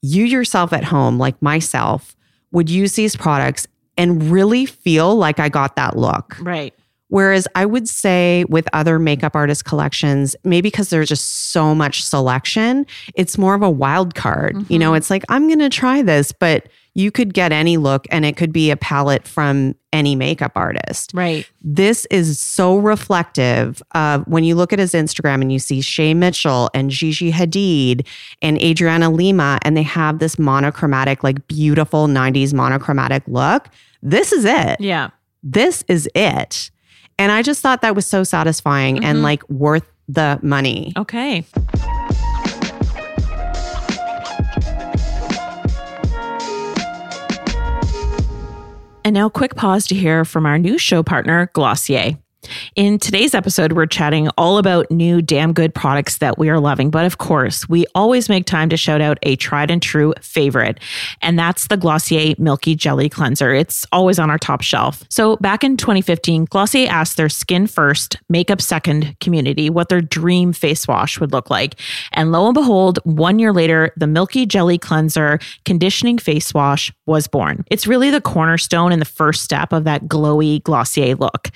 you 0.00 0.24
yourself 0.24 0.72
at 0.72 0.84
home, 0.84 1.18
like 1.18 1.40
myself, 1.42 2.16
would 2.52 2.70
use 2.70 2.94
these 2.94 3.16
products 3.16 3.66
and 3.96 4.30
really 4.30 4.66
feel 4.66 5.14
like 5.16 5.38
I 5.40 5.48
got 5.48 5.76
that 5.76 5.96
look. 5.96 6.36
Right. 6.40 6.74
Whereas 7.08 7.46
I 7.54 7.64
would 7.66 7.88
say 7.88 8.44
with 8.48 8.66
other 8.72 8.98
makeup 8.98 9.36
artist 9.36 9.64
collections, 9.64 10.34
maybe 10.42 10.68
because 10.68 10.90
there's 10.90 11.08
just 11.08 11.52
so 11.52 11.74
much 11.74 12.02
selection, 12.02 12.86
it's 13.14 13.38
more 13.38 13.54
of 13.54 13.62
a 13.62 13.70
wild 13.70 14.14
card. 14.14 14.56
You 14.68 14.78
know, 14.78 14.88
mm-hmm. 14.88 14.96
it's 14.96 15.10
like, 15.10 15.24
I'm 15.28 15.46
going 15.46 15.60
to 15.60 15.68
try 15.68 16.02
this, 16.02 16.32
but 16.32 16.68
you 16.94 17.10
could 17.10 17.34
get 17.34 17.52
any 17.52 17.76
look 17.76 18.06
and 18.10 18.24
it 18.24 18.36
could 18.36 18.52
be 18.52 18.70
a 18.70 18.76
palette 18.76 19.26
from 19.26 19.74
any 19.92 20.14
makeup 20.14 20.52
artist. 20.54 21.10
Right. 21.12 21.48
This 21.60 22.06
is 22.06 22.38
so 22.38 22.76
reflective 22.76 23.82
of 23.92 24.26
when 24.26 24.44
you 24.44 24.54
look 24.54 24.72
at 24.72 24.78
his 24.78 24.92
Instagram 24.92 25.42
and 25.42 25.52
you 25.52 25.58
see 25.58 25.80
Shay 25.80 26.14
Mitchell 26.14 26.70
and 26.72 26.90
Gigi 26.90 27.32
Hadid 27.32 28.06
and 28.42 28.60
Adriana 28.62 29.10
Lima, 29.10 29.58
and 29.62 29.76
they 29.76 29.82
have 29.82 30.20
this 30.20 30.38
monochromatic, 30.38 31.24
like 31.24 31.46
beautiful 31.48 32.06
90s 32.06 32.54
monochromatic 32.54 33.24
look. 33.26 33.68
This 34.02 34.32
is 34.32 34.44
it. 34.44 34.80
Yeah. 34.80 35.10
This 35.42 35.84
is 35.88 36.08
it. 36.14 36.70
And 37.18 37.32
I 37.32 37.42
just 37.42 37.60
thought 37.60 37.82
that 37.82 37.94
was 37.94 38.06
so 38.06 38.24
satisfying 38.24 39.04
and 39.04 39.16
mm-hmm. 39.16 39.24
like 39.24 39.48
worth 39.48 39.90
the 40.08 40.38
money. 40.42 40.92
Okay. 40.96 41.44
And 49.04 49.12
now, 49.12 49.28
quick 49.28 49.54
pause 49.54 49.86
to 49.88 49.94
hear 49.94 50.24
from 50.24 50.46
our 50.46 50.58
new 50.58 50.78
show 50.78 51.02
partner, 51.02 51.50
Glossier. 51.52 52.18
In 52.74 52.98
today's 52.98 53.34
episode, 53.34 53.72
we're 53.72 53.86
chatting 53.86 54.28
all 54.38 54.58
about 54.58 54.90
new 54.90 55.22
damn 55.22 55.52
good 55.52 55.74
products 55.74 56.18
that 56.18 56.38
we 56.38 56.48
are 56.48 56.60
loving. 56.60 56.90
But 56.90 57.06
of 57.06 57.18
course, 57.18 57.68
we 57.68 57.86
always 57.94 58.28
make 58.28 58.46
time 58.46 58.68
to 58.70 58.76
shout 58.76 59.00
out 59.00 59.18
a 59.22 59.36
tried 59.36 59.70
and 59.70 59.80
true 59.80 60.14
favorite, 60.20 60.80
and 61.22 61.38
that's 61.38 61.68
the 61.68 61.76
Glossier 61.76 62.34
Milky 62.38 62.74
Jelly 62.74 63.08
Cleanser. 63.08 63.52
It's 63.54 63.86
always 63.92 64.18
on 64.18 64.30
our 64.30 64.38
top 64.38 64.62
shelf. 64.62 65.02
So 65.08 65.36
back 65.36 65.64
in 65.64 65.76
2015, 65.76 66.46
Glossier 66.46 66.88
asked 66.88 67.16
their 67.16 67.28
skin 67.28 67.66
first, 67.66 68.16
makeup 68.28 68.60
second 68.60 69.18
community 69.20 69.70
what 69.70 69.88
their 69.88 70.00
dream 70.00 70.52
face 70.52 70.86
wash 70.88 71.20
would 71.20 71.32
look 71.32 71.50
like. 71.50 71.80
And 72.12 72.32
lo 72.32 72.46
and 72.46 72.54
behold, 72.54 72.98
one 73.04 73.38
year 73.38 73.52
later, 73.52 73.92
the 73.96 74.06
Milky 74.06 74.46
Jelly 74.46 74.78
Cleanser 74.78 75.38
conditioning 75.64 76.18
face 76.18 76.52
wash 76.52 76.92
was 77.06 77.26
born. 77.26 77.64
It's 77.70 77.86
really 77.86 78.10
the 78.10 78.20
cornerstone 78.20 78.92
and 78.92 79.00
the 79.00 79.06
first 79.06 79.42
step 79.42 79.72
of 79.72 79.84
that 79.84 80.04
glowy 80.04 80.62
Glossier 80.62 81.14
look. 81.14 81.50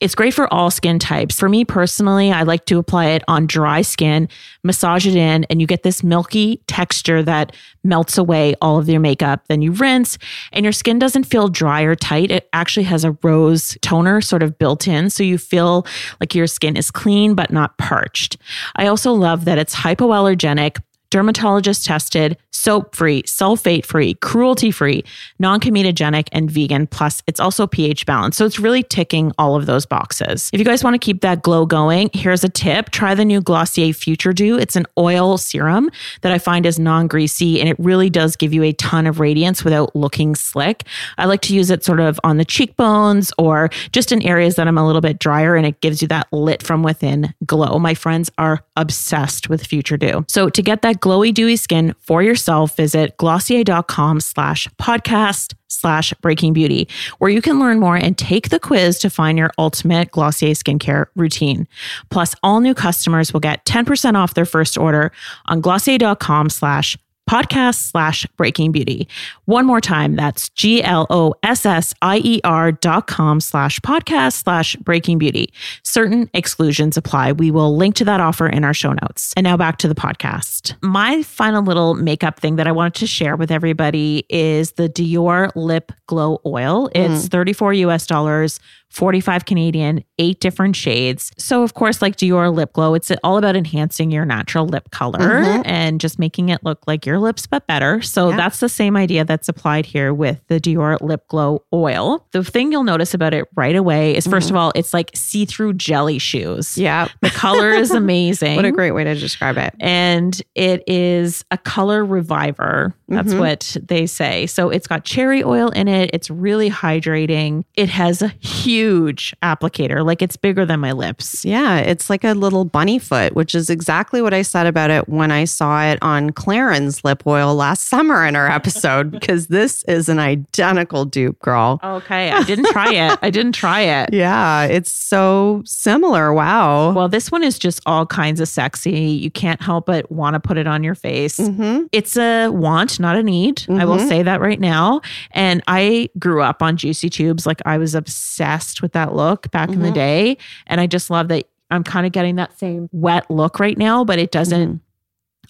It's 0.00 0.14
great 0.14 0.31
for 0.32 0.52
all 0.52 0.70
skin 0.70 0.98
types. 0.98 1.38
For 1.38 1.48
me 1.48 1.64
personally, 1.64 2.32
I 2.32 2.42
like 2.42 2.64
to 2.66 2.78
apply 2.78 3.06
it 3.06 3.22
on 3.28 3.46
dry 3.46 3.82
skin, 3.82 4.28
massage 4.62 5.06
it 5.06 5.16
in, 5.16 5.44
and 5.44 5.60
you 5.60 5.66
get 5.66 5.82
this 5.82 6.02
milky 6.02 6.62
texture 6.66 7.22
that 7.22 7.54
melts 7.84 8.18
away 8.18 8.54
all 8.60 8.78
of 8.78 8.88
your 8.88 9.00
makeup. 9.00 9.44
Then 9.48 9.62
you 9.62 9.72
rinse, 9.72 10.18
and 10.52 10.64
your 10.64 10.72
skin 10.72 10.98
doesn't 10.98 11.24
feel 11.24 11.48
dry 11.48 11.82
or 11.82 11.94
tight. 11.94 12.30
It 12.30 12.48
actually 12.52 12.84
has 12.84 13.04
a 13.04 13.16
rose 13.22 13.76
toner 13.82 14.20
sort 14.20 14.42
of 14.42 14.58
built 14.58 14.88
in. 14.88 15.10
So 15.10 15.22
you 15.22 15.38
feel 15.38 15.86
like 16.20 16.34
your 16.34 16.46
skin 16.46 16.76
is 16.76 16.90
clean 16.90 17.34
but 17.34 17.50
not 17.50 17.76
parched. 17.78 18.36
I 18.76 18.86
also 18.86 19.12
love 19.12 19.44
that 19.44 19.58
it's 19.58 19.74
hypoallergenic 19.74 20.78
dermatologist 21.12 21.84
tested, 21.84 22.38
soap 22.50 22.96
free, 22.96 23.22
sulfate 23.24 23.84
free, 23.84 24.14
cruelty 24.14 24.70
free, 24.70 25.04
non 25.38 25.60
comedogenic, 25.60 26.28
and 26.32 26.50
vegan. 26.50 26.86
Plus, 26.86 27.22
it's 27.26 27.38
also 27.38 27.66
pH 27.66 28.06
balanced. 28.06 28.38
So 28.38 28.46
it's 28.46 28.58
really 28.58 28.82
ticking 28.82 29.30
all 29.36 29.54
of 29.54 29.66
those 29.66 29.84
boxes. 29.84 30.48
If 30.54 30.58
you 30.58 30.64
guys 30.64 30.82
want 30.82 30.94
to 30.94 30.98
keep 30.98 31.20
that 31.20 31.42
glow 31.42 31.66
going, 31.66 32.08
here's 32.14 32.44
a 32.44 32.48
tip 32.48 32.90
try 32.90 33.14
the 33.14 33.26
new 33.26 33.42
Glossier 33.42 33.92
Future 33.92 34.32
Dew. 34.32 34.58
It's 34.58 34.74
an 34.74 34.86
oil 34.96 35.36
serum 35.36 35.90
that 36.22 36.32
I 36.32 36.38
find 36.38 36.64
is 36.64 36.78
non 36.78 37.08
greasy 37.08 37.60
and 37.60 37.68
it 37.68 37.76
really 37.78 38.08
does 38.08 38.34
give 38.34 38.54
you 38.54 38.62
a 38.62 38.72
ton 38.72 39.06
of 39.06 39.20
radiance 39.20 39.64
without 39.64 39.94
looking 39.94 40.34
slick. 40.34 40.84
I 41.18 41.26
like 41.26 41.42
to 41.42 41.54
use 41.54 41.70
it 41.70 41.84
sort 41.84 42.00
of 42.00 42.18
on 42.24 42.38
the 42.38 42.44
cheekbones 42.44 43.32
or 43.36 43.68
just 43.92 44.12
in 44.12 44.22
areas 44.22 44.56
that 44.56 44.66
I'm 44.66 44.78
a 44.78 44.86
little 44.86 45.02
bit 45.02 45.18
drier 45.18 45.56
and 45.56 45.66
it 45.66 45.80
gives 45.82 46.00
you 46.00 46.08
that 46.08 46.32
lit 46.32 46.62
from 46.62 46.82
within 46.82 47.34
glow. 47.44 47.78
My 47.78 47.92
friends 47.92 48.30
are 48.38 48.64
obsessed 48.76 49.50
with 49.50 49.66
Future 49.66 49.98
Dew. 49.98 50.24
So 50.28 50.48
to 50.48 50.62
get 50.62 50.80
that 50.80 51.01
glowy, 51.02 51.34
dewy 51.34 51.56
skin 51.56 51.94
for 52.00 52.22
yourself, 52.22 52.76
visit 52.76 53.16
glossier.com 53.18 54.20
slash 54.20 54.68
podcast 54.80 55.54
slash 55.68 56.14
breaking 56.20 56.52
beauty, 56.52 56.88
where 57.18 57.30
you 57.30 57.42
can 57.42 57.58
learn 57.58 57.80
more 57.80 57.96
and 57.96 58.16
take 58.16 58.50
the 58.50 58.60
quiz 58.60 58.98
to 59.00 59.10
find 59.10 59.38
your 59.38 59.50
ultimate 59.58 60.10
Glossier 60.10 60.52
skincare 60.52 61.06
routine. 61.16 61.66
Plus, 62.10 62.34
all 62.42 62.60
new 62.60 62.74
customers 62.74 63.32
will 63.32 63.40
get 63.40 63.64
10% 63.64 64.14
off 64.14 64.34
their 64.34 64.44
first 64.44 64.78
order 64.78 65.12
on 65.46 65.60
glossier.com 65.60 66.50
slash 66.50 66.96
podcast 67.28 67.76
slash 67.76 68.26
breaking 68.36 68.72
beauty. 68.72 69.08
One 69.44 69.66
more 69.66 69.80
time, 69.80 70.16
that's 70.16 70.48
G 70.50 70.82
L 70.82 71.06
O 71.10 71.34
S 71.42 71.64
S 71.64 71.94
I 72.02 72.18
E 72.18 72.40
R 72.44 72.72
dot 72.72 73.06
com 73.06 73.40
slash 73.40 73.78
podcast 73.80 74.42
slash 74.42 74.76
breaking 74.76 75.18
beauty. 75.18 75.52
Certain 75.82 76.28
exclusions 76.34 76.96
apply. 76.96 77.32
We 77.32 77.50
will 77.50 77.76
link 77.76 77.94
to 77.96 78.04
that 78.04 78.20
offer 78.20 78.46
in 78.46 78.64
our 78.64 78.74
show 78.74 78.92
notes. 78.92 79.32
And 79.36 79.44
now 79.44 79.56
back 79.56 79.78
to 79.78 79.88
the 79.88 79.94
podcast. 79.94 80.74
My 80.82 81.22
final 81.22 81.62
little 81.62 81.94
makeup 81.94 82.40
thing 82.40 82.56
that 82.56 82.66
I 82.66 82.72
wanted 82.72 82.94
to 83.00 83.06
share 83.06 83.36
with 83.36 83.50
everybody 83.50 84.24
is 84.28 84.72
the 84.72 84.88
Dior 84.88 85.50
Lip 85.54 85.92
Glow 86.06 86.40
Oil. 86.44 86.90
It's 86.94 87.26
mm. 87.26 87.30
34 87.30 87.72
US 87.74 88.06
dollars. 88.06 88.60
45 88.92 89.44
Canadian, 89.44 90.04
eight 90.18 90.38
different 90.40 90.76
shades. 90.76 91.32
So, 91.38 91.62
of 91.62 91.74
course, 91.74 92.02
like 92.02 92.16
Dior 92.16 92.54
Lip 92.54 92.72
Glow, 92.74 92.94
it's 92.94 93.10
all 93.24 93.38
about 93.38 93.56
enhancing 93.56 94.10
your 94.10 94.24
natural 94.24 94.66
lip 94.66 94.90
color 94.90 95.62
and 95.64 96.00
just 96.00 96.18
making 96.18 96.50
it 96.50 96.62
look 96.62 96.80
like 96.86 97.06
your 97.06 97.18
lips, 97.18 97.46
but 97.46 97.66
better. 97.66 98.02
So, 98.02 98.30
Yeah. 98.30 98.36
that's 98.36 98.60
the 98.60 98.68
same 98.68 98.96
idea 98.96 99.24
that's 99.24 99.48
applied 99.48 99.86
here 99.86 100.12
with 100.12 100.40
the 100.48 100.60
Dior 100.60 101.00
Lip 101.00 101.26
Glow 101.28 101.62
oil. 101.72 102.26
The 102.32 102.44
thing 102.44 102.70
you'll 102.70 102.84
notice 102.84 103.14
about 103.14 103.32
it 103.34 103.46
right 103.56 103.74
away 103.76 104.14
is, 104.16 104.26
1st 104.26 104.50
of 104.50 104.56
all, 104.56 104.72
it's 104.74 104.92
like 104.92 105.10
see 105.14 105.44
through 105.46 105.72
jelly 105.74 106.18
shoes. 106.18 106.76
Yeah. 106.76 107.08
The 107.22 107.30
color 107.30 107.70
is 107.70 107.90
amazing. 108.02 108.56
What 108.56 108.64
a 108.66 108.72
great 108.72 108.92
way 108.92 109.04
to 109.04 109.14
describe 109.14 109.56
it. 109.58 109.74
and 109.80 110.40
it 110.54 110.82
is 110.86 111.44
a 111.50 111.56
color 111.58 112.04
reviver. 112.04 112.94
That's 113.08 113.32
Mhm. 113.34 113.38
what 113.38 113.76
they 113.82 114.06
say. 114.06 114.46
So 114.46 114.68
it's 114.70 114.86
got 114.86 115.04
cherry 115.04 115.42
oil 115.44 115.68
in 115.70 115.88
it. 115.88 116.10
It's 116.12 116.30
really 116.30 116.70
hydrating. 116.70 117.64
It 117.76 117.88
has 117.90 118.22
a 118.22 118.28
huge 118.28 118.81
applicator, 118.86 120.04
like 120.04 120.22
it's 120.22 120.36
bigger 120.36 120.64
than 120.66 120.80
my 120.80 120.92
lips. 120.92 121.44
Yeah, 121.44 121.78
it's 121.78 122.10
like 122.10 122.24
a 122.24 122.32
little 122.32 122.64
bunny 122.64 122.98
foot, 122.98 123.34
which 123.34 123.54
is 123.54 123.70
exactly 123.70 124.20
what 124.22 124.34
I 124.34 124.42
said 124.42 124.66
about 124.66 124.90
it 124.90 125.08
when 125.08 125.30
I 125.30 125.44
saw 125.44 125.82
it 125.84 125.98
on 126.02 126.30
Clarins 126.30 127.04
lip 127.04 127.22
oil 127.26 127.54
last 127.54 127.88
summer 127.88 128.24
in 128.26 128.36
our 128.36 128.48
episode, 128.48 129.10
because 129.18 129.46
this 129.48 129.82
is 129.84 130.08
an 130.08 130.18
identical 130.18 131.04
dupe, 131.04 131.38
girl. 131.40 131.80
Okay, 131.82 132.30
I 132.30 132.42
didn't 132.44 132.66
try 132.66 132.92
it. 132.92 133.18
I 133.22 133.30
didn't 133.30 133.52
try 133.52 133.80
it. 133.82 134.10
Yeah, 134.22 134.64
it's 134.64 134.90
so 134.92 135.62
similar. 135.64 136.32
Wow. 136.32 136.92
Well, 136.92 137.08
this 137.08 137.32
one 137.32 137.42
is 137.42 137.58
just 137.58 137.80
all 137.86 138.06
kinds 138.06 138.40
of 138.40 138.46
sexy. 138.48 138.90
You 139.00 139.30
can't 139.30 139.60
help 139.60 139.86
but 139.86 140.10
want 140.12 140.34
to 140.34 140.40
put 140.40 140.56
it 140.58 140.66
on 140.66 140.84
your 140.84 140.94
face. 140.94 141.38
hmm 141.38 141.82
It's 141.92 142.16
a 142.16 142.48
want, 142.48 143.00
not 143.00 143.16
a 143.16 143.22
need. 143.22 143.64
I 143.68 143.84
will 143.84 143.96
Mhm. 143.96 144.08
say 144.08 144.22
that 144.22 144.40
right 144.40 144.60
now. 144.60 145.00
And 145.32 145.60
I 145.66 146.08
grew 146.18 146.40
up 146.42 146.62
on 146.62 146.76
Juicy 146.76 147.08
Tubes. 147.10 147.46
Like 147.46 147.60
I 147.66 147.78
was 147.78 147.94
obsessed 147.94 148.71
with 148.80 148.92
that 148.92 149.14
look 149.14 149.50
back 149.50 149.68
in 149.70 149.80
the 149.82 149.90
Mhm. 149.90 149.94
day. 149.94 150.36
And 150.66 150.80
I 150.80 150.86
just 150.86 151.10
love 151.10 151.28
that 151.28 151.44
I'm 151.70 151.84
kind 151.84 152.06
of 152.06 152.12
getting 152.12 152.36
that 152.36 152.58
same 152.58 152.88
wet 152.92 153.30
look 153.30 153.58
right 153.58 153.76
now, 153.76 154.04
but 154.04 154.18
it 154.18 154.30
doesn't. 154.30 154.80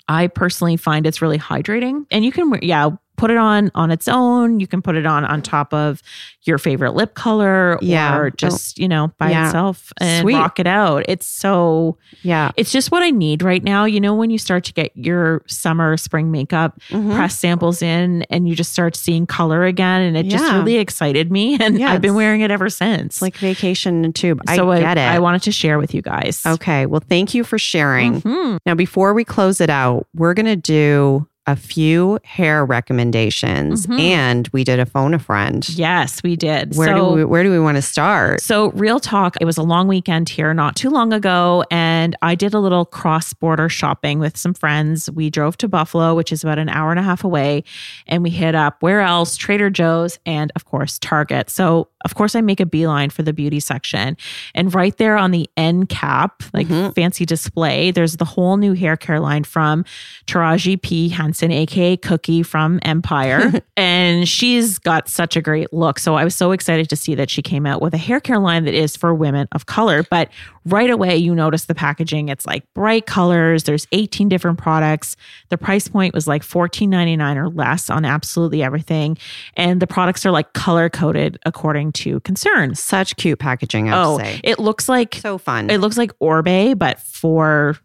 I 0.08 0.26
personally 0.26 0.76
find 0.76 1.06
it's 1.06 1.22
really 1.22 1.38
hydrating. 1.38 2.06
And 2.11 2.24
you 2.24 2.32
can, 2.32 2.50
wear- 2.50 2.61
yeah, 2.62 2.90
put 3.22 3.30
it 3.30 3.37
on 3.37 3.70
on 3.76 3.92
its 3.92 4.08
own. 4.08 4.58
You 4.58 4.66
can 4.66 4.82
put 4.82 4.96
it 4.96 5.06
on 5.06 5.24
on 5.24 5.42
top 5.42 5.72
of 5.72 6.02
your 6.42 6.58
favorite 6.58 6.94
lip 6.94 7.14
color 7.14 7.78
Yeah. 7.80 8.16
or 8.16 8.30
just, 8.30 8.78
you 8.80 8.88
know, 8.88 9.12
by 9.18 9.30
Yeah. 9.30 9.46
itself 9.46 9.92
and 10.00 10.22
Sweet. 10.22 10.35
rock 10.35 10.58
it 10.58 10.66
out. 10.66 11.04
It's 11.06 11.24
so 11.26 11.96
Yeah. 12.22 12.50
it's 12.56 12.72
just 12.72 12.90
what 12.90 13.04
I 13.04 13.11
need 13.11 13.42
right 13.44 13.62
now. 13.62 13.85
You 13.85 14.00
know, 14.00 14.12
when 14.16 14.30
you 14.30 14.38
start 14.38 14.64
to 14.64 14.72
get 14.72 14.90
your 14.96 15.42
summer, 15.46 15.96
spring 15.96 16.32
makeup 16.32 16.80
Mhm. 16.90 17.14
press 17.14 17.38
samples 17.38 17.80
in 17.80 18.24
and 18.28 18.48
you 18.48 18.56
just 18.56 18.72
start 18.72 18.96
seeing 18.96 19.24
color 19.24 19.64
again. 19.64 20.02
And 20.02 20.16
it 20.16 20.26
just 20.26 20.50
really 20.52 20.78
excited 20.78 21.30
me. 21.30 21.56
And 21.62 21.78
Yeah, 21.78 21.92
I've 21.92 22.00
been 22.00 22.16
wearing 22.16 22.40
it 22.40 22.50
ever 22.50 22.68
since. 22.68 23.22
Like 23.22 23.37
vacation 23.37 23.98
in 24.04 24.11
a 24.11 24.12
tube. 24.12 24.40
so 24.52 24.70
I 24.72 24.80
get 24.80 24.98
it. 24.98 25.02
I 25.08 25.20
wanted 25.20 25.42
to 25.42 25.52
share 25.52 25.78
with 25.78 25.94
you 25.94 26.02
guys. 26.02 26.42
okay. 26.44 26.87
Well, 26.87 27.02
thank 27.08 27.35
you 27.35 27.44
for 27.44 27.56
sharing. 27.58 28.20
Mhm. 28.22 28.58
Now, 28.66 28.74
before 28.74 29.14
we 29.14 29.22
close 29.24 29.61
it 29.61 29.70
out, 29.70 30.06
we're 30.12 30.35
going 30.35 30.46
to 30.46 30.56
do 30.56 31.26
a 31.46 31.57
few 31.57 32.18
hair 32.24 32.64
recommendations, 32.64 33.87
Mhm. 33.87 34.00
and 34.00 34.48
we 34.52 34.62
did 34.64 34.78
a 34.78 34.87
phone 34.87 35.12
a 35.12 35.18
friend. 35.18 35.68
Yes, 35.70 36.22
we 36.22 36.37
did. 36.37 36.76
Where 36.76 36.88
so, 36.88 36.94
do 37.11 37.14
we 37.16 37.24
Where 37.24 37.42
do 37.42 37.50
we 37.50 37.59
want 37.59 37.76
to 37.76 37.83
start? 37.83 38.40
So, 38.40 38.70
real 38.72 39.00
talk, 39.00 39.37
it 39.40 39.44
was 39.44 39.57
a 39.59 39.62
long 39.62 39.88
weekend 39.88 40.28
here 40.28 40.55
not 40.55 40.76
too 40.76 40.88
long 40.90 41.12
ago, 41.12 41.64
and 41.70 42.14
I 42.22 42.35
did 42.35 42.55
a 42.55 42.61
little 42.61 42.85
cross 42.85 43.33
border 43.33 43.68
shopping 43.68 44.18
with 44.18 44.37
some 44.37 44.55
friends. 44.55 45.11
We 45.11 45.31
drove 45.31 45.57
to 45.59 45.68
Buffalo, 45.68 46.14
which 46.14 46.31
is 46.33 46.44
about 46.44 46.59
an 46.59 46.68
hour 46.68 46.90
and 46.90 47.00
a 47.00 47.02
half 47.02 47.24
away, 47.24 47.64
and 48.07 48.22
we 48.22 48.31
hit 48.31 48.55
up 48.55 48.76
where 48.81 49.00
else? 49.00 49.37
Trader 49.37 49.70
Joe's 49.70 50.18
and, 50.24 50.52
of 50.55 50.64
course, 50.64 50.98
Target. 50.98 51.50
So, 51.50 51.88
of 52.04 52.14
course, 52.14 52.34
I 52.34 52.40
make 52.40 52.60
a 52.60 52.66
beeline 52.66 53.10
for 53.10 53.22
the 53.22 53.32
beauty 53.32 53.60
section. 53.60 54.16
And 54.54 54.74
right 54.74 54.96
there 54.96 55.16
on 55.16 55.30
the 55.30 55.48
end 55.56 55.88
cap, 55.88 56.42
like 56.52 56.68
Mhm. 56.68 56.94
fancy 56.94 57.24
display, 57.24 57.90
there's 57.90 58.16
the 58.16 58.24
whole 58.24 58.56
new 58.56 58.72
hair 58.72 58.96
care 58.96 59.20
line 59.20 59.44
from 59.44 59.84
Taraji 60.26 60.80
P. 60.80 61.08
Henson, 61.08 61.50
aka 61.52 61.96
Cookie 61.96 62.42
from 62.42 62.78
Empire. 62.82 63.52
and 63.76 64.28
she's 64.28 64.78
got 64.78 65.08
such 65.08 65.36
a 65.36 65.40
great 65.42 65.72
look. 65.72 65.98
So 65.98 66.14
I 66.14 66.24
was 66.24 66.34
so 66.34 66.52
excited 66.52 66.88
to 66.90 66.96
see 66.96 67.14
that 67.14 67.30
she 67.30 67.42
came 67.42 67.66
out 67.66 67.80
with 67.82 67.94
a 67.94 67.98
hair 67.98 68.20
care 68.20 68.38
line 68.38 68.64
that 68.64 68.74
is 68.74 68.96
for 68.96 69.14
women 69.14 69.48
of 69.52 69.66
color. 69.66 70.04
But 70.10 70.28
right 70.64 70.90
away, 70.90 71.16
you 71.16 71.35
notice 71.35 71.64
the 71.64 71.75
packaging. 71.75 72.29
It's 72.29 72.46
like 72.46 72.64
bright 72.75 73.07
colors, 73.07 73.64
there's 73.64 73.87
18 73.92 74.29
different 74.29 74.59
products. 74.59 75.16
The 75.48 75.59
price 75.59 75.88
point 75.88 76.14
was 76.14 76.27
like 76.29 76.42
$14.99 76.42 77.37
or 77.37 77.48
less 77.48 77.90
on 77.90 78.05
absolutely 78.05 78.62
everything. 78.62 79.18
And 79.57 79.81
the 79.83 79.87
products 79.87 80.25
are 80.25 80.31
like 80.31 80.53
color 80.53 80.88
coded 80.88 81.38
according 81.44 81.92
to 81.92 82.20
concern. 82.20 82.75
Such 82.75 83.16
cute 83.16 83.38
packaging, 83.38 83.88
I 83.90 84.03
Oh, 84.05 84.18
say. 84.18 84.40
it 84.44 84.59
looks 84.59 84.88
like 84.88 85.16
So 85.16 85.38
fun. 85.38 85.68
it 85.70 85.79
looks 85.79 85.98
like 85.98 86.12
Oribe, 86.20 86.79
but 86.79 87.01
for 87.01 87.77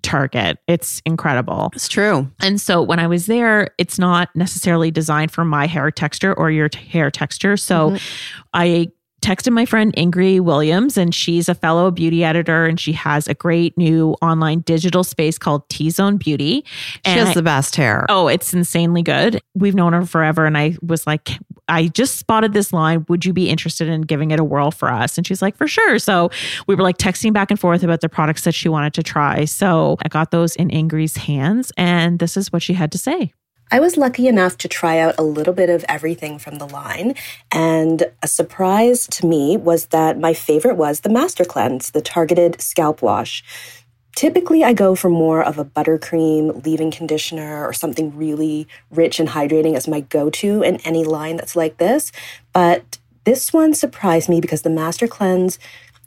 Target. 0.00 0.58
It's 0.68 1.02
incredible. 1.04 1.70
it's 1.74 1.88
true. 1.88 2.30
And 2.40 2.60
so 2.60 2.80
when 2.80 3.00
I 3.00 3.08
was 3.08 3.26
there, 3.26 3.70
it's 3.78 3.98
not 3.98 4.28
necessarily 4.36 4.92
designed 4.92 5.32
for 5.32 5.44
my 5.44 5.66
hair 5.66 5.90
texture 5.90 6.32
or 6.32 6.50
your 6.52 6.68
hair 6.88 7.10
texture. 7.10 7.56
So 7.56 7.90
Mhm. 7.90 8.00
I 8.54 8.88
texted 9.20 9.52
my 9.52 9.64
friend 9.66 9.92
Ingrie 9.96 10.40
Williams, 10.40 10.96
and 10.96 11.14
she's 11.14 11.48
a 11.48 11.54
fellow 11.54 11.90
beauty 11.90 12.24
editor, 12.24 12.66
and 12.66 12.78
she 12.78 12.92
has 12.92 13.26
a 13.28 13.34
great 13.34 13.76
new 13.76 14.16
online 14.22 14.60
digital 14.60 15.04
space 15.04 15.38
called 15.38 15.68
T 15.68 15.90
Zone 15.90 16.16
Beauty. 16.16 16.64
She 16.66 17.00
And 17.04 17.18
has 17.20 17.28
I- 17.30 17.34
the 17.34 17.42
best 17.42 17.76
hair. 17.76 18.06
Oh, 18.08 18.28
it's 18.28 18.54
insanely 18.54 19.02
good. 19.02 19.40
We've 19.54 19.74
known 19.74 19.92
her 19.92 20.04
forever. 20.06 20.46
And 20.46 20.56
I 20.56 20.76
was 20.82 21.06
like, 21.06 21.30
I 21.68 21.88
just 21.88 22.16
spotted 22.16 22.52
this 22.54 22.72
line. 22.72 23.04
Would 23.08 23.24
you 23.24 23.32
be 23.32 23.50
interested 23.50 23.88
in 23.88 24.02
giving 24.02 24.30
it 24.30 24.40
a 24.40 24.44
whirl 24.44 24.70
for 24.70 24.90
us? 24.90 25.18
And 25.18 25.26
she's 25.26 25.42
like, 25.42 25.56
For 25.56 25.68
sure. 25.68 25.98
So 25.98 26.30
we 26.66 26.74
were 26.74 26.82
like 26.82 26.96
texting 26.96 27.32
back 27.32 27.50
and 27.50 27.60
forth 27.60 27.82
about 27.82 28.00
the 28.00 28.08
products 28.08 28.44
that 28.44 28.52
she 28.54 28.68
wanted 28.68 28.94
to 28.94 29.02
try. 29.02 29.44
So 29.44 29.96
I 30.04 30.08
got 30.08 30.30
those 30.30 30.56
in 30.56 30.70
Ingrie's 30.70 31.16
hands, 31.16 31.72
and 31.76 32.18
this 32.18 32.36
is 32.36 32.52
what 32.52 32.62
she 32.62 32.72
had 32.74 32.90
to 32.92 32.98
say. 32.98 33.32
I 33.70 33.80
was 33.80 33.96
lucky 33.96 34.26
enough 34.28 34.56
to 34.58 34.68
try 34.68 34.98
out 34.98 35.14
a 35.18 35.22
little 35.22 35.52
bit 35.52 35.68
of 35.68 35.84
everything 35.88 36.38
from 36.38 36.56
the 36.56 36.66
line. 36.66 37.14
And 37.52 38.04
a 38.22 38.28
surprise 38.28 39.06
to 39.08 39.26
me 39.26 39.56
was 39.56 39.86
that 39.86 40.18
my 40.18 40.32
favorite 40.32 40.76
was 40.76 41.00
the 41.00 41.10
Master 41.10 41.44
Cleanse, 41.44 41.90
the 41.90 42.00
targeted 42.00 42.60
scalp 42.62 43.02
wash. 43.02 43.44
Typically, 44.16 44.64
I 44.64 44.72
go 44.72 44.94
for 44.94 45.10
more 45.10 45.44
of 45.44 45.58
a 45.58 45.64
buttercream 45.64 46.64
leave 46.64 46.80
in 46.80 46.90
conditioner 46.90 47.64
or 47.64 47.72
something 47.72 48.16
really 48.16 48.66
rich 48.90 49.20
and 49.20 49.28
hydrating 49.28 49.74
as 49.76 49.86
my 49.86 50.00
go 50.00 50.30
to 50.30 50.62
in 50.62 50.76
any 50.78 51.04
line 51.04 51.36
that's 51.36 51.54
like 51.54 51.76
this. 51.76 52.10
But 52.52 52.98
this 53.24 53.52
one 53.52 53.74
surprised 53.74 54.28
me 54.28 54.40
because 54.40 54.62
the 54.62 54.70
Master 54.70 55.06
Cleanse 55.06 55.58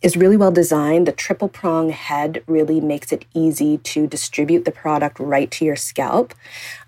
is 0.02 0.18
really 0.18 0.36
well 0.36 0.52
designed. 0.52 1.08
The 1.08 1.12
triple 1.12 1.48
prong 1.48 1.92
head 1.92 2.44
really 2.48 2.82
makes 2.82 3.12
it 3.12 3.26
easy 3.34 3.78
to 3.78 4.08
distribute 4.08 4.66
the 4.66 4.72
product 4.72 5.20
right 5.20 5.50
to 5.52 5.66
your 5.66 5.76
scalp. 5.76 6.34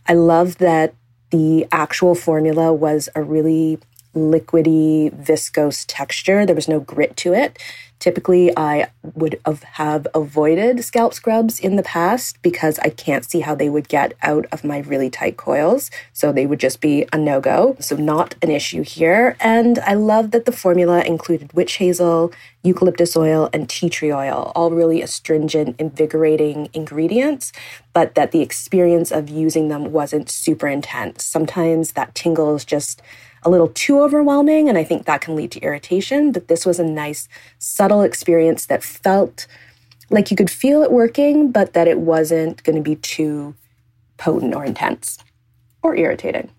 I 0.07 0.13
love 0.13 0.57
that 0.57 0.93
the 1.29 1.65
actual 1.71 2.15
formula 2.15 2.73
was 2.73 3.09
a 3.15 3.23
really 3.23 3.79
liquidy, 4.15 5.11
viscose 5.11 5.85
texture. 5.87 6.45
There 6.45 6.55
was 6.55 6.67
no 6.67 6.79
grit 6.79 7.17
to 7.17 7.33
it. 7.33 7.57
Typically, 8.03 8.51
I 8.57 8.89
would 9.15 9.39
have 9.45 10.07
avoided 10.13 10.83
scalp 10.83 11.13
scrubs 11.13 11.57
in 11.57 11.77
the 11.77 11.83
past 11.83 12.41
because 12.41 12.77
I 12.79 12.89
can't 12.89 13.23
see 13.23 13.39
how 13.39 13.55
they 13.55 13.69
would 13.69 13.87
get 13.87 14.13
out 14.21 14.45
of 14.51 14.65
my 14.65 14.79
really 14.79 15.09
tight 15.09 15.37
coils. 15.37 15.89
So 16.11 16.33
they 16.33 16.45
would 16.45 16.59
just 16.59 16.81
be 16.81 17.05
a 17.13 17.17
no 17.17 17.39
go. 17.39 17.77
So, 17.79 17.95
not 17.95 18.35
an 18.41 18.51
issue 18.51 18.83
here. 18.83 19.37
And 19.39 19.79
I 19.79 19.93
love 19.93 20.31
that 20.31 20.43
the 20.43 20.51
formula 20.51 21.01
included 21.01 21.53
witch 21.53 21.75
hazel, 21.75 22.33
eucalyptus 22.61 23.15
oil, 23.15 23.49
and 23.53 23.69
tea 23.69 23.89
tree 23.89 24.11
oil, 24.11 24.51
all 24.53 24.71
really 24.71 25.01
astringent, 25.01 25.79
invigorating 25.79 26.67
ingredients, 26.73 27.53
but 27.93 28.15
that 28.15 28.31
the 28.33 28.41
experience 28.41 29.11
of 29.11 29.29
using 29.29 29.69
them 29.69 29.93
wasn't 29.93 30.29
super 30.29 30.67
intense. 30.67 31.23
Sometimes 31.23 31.93
that 31.93 32.13
tingle 32.15 32.53
is 32.53 32.65
just 32.65 33.01
a 33.45 33.49
little 33.49 33.69
too 33.69 34.01
overwhelming, 34.01 34.69
and 34.69 34.77
I 34.77 34.83
think 34.83 35.05
that 35.05 35.21
can 35.21 35.35
lead 35.35 35.51
to 35.51 35.59
irritation. 35.61 36.31
But 36.31 36.47
this 36.47 36.65
was 36.65 36.79
a 36.79 36.85
nice, 36.85 37.27
subtle 37.59 38.01
experience 38.01 38.65
that 38.67 38.83
felt 38.83 39.47
like 40.09 40.31
you 40.31 40.37
could 40.37 40.49
feel 40.49 40.81
it 40.83 40.91
working, 40.91 41.51
but 41.51 41.73
that 41.73 41.87
it 41.87 41.99
wasn't 41.99 42.63
going 42.63 42.75
to 42.75 42.81
be 42.81 42.95
too 42.97 43.55
potent 44.17 44.53
or 44.53 44.63
intense 44.63 45.17
or 45.81 45.95
irritating. 45.95 46.49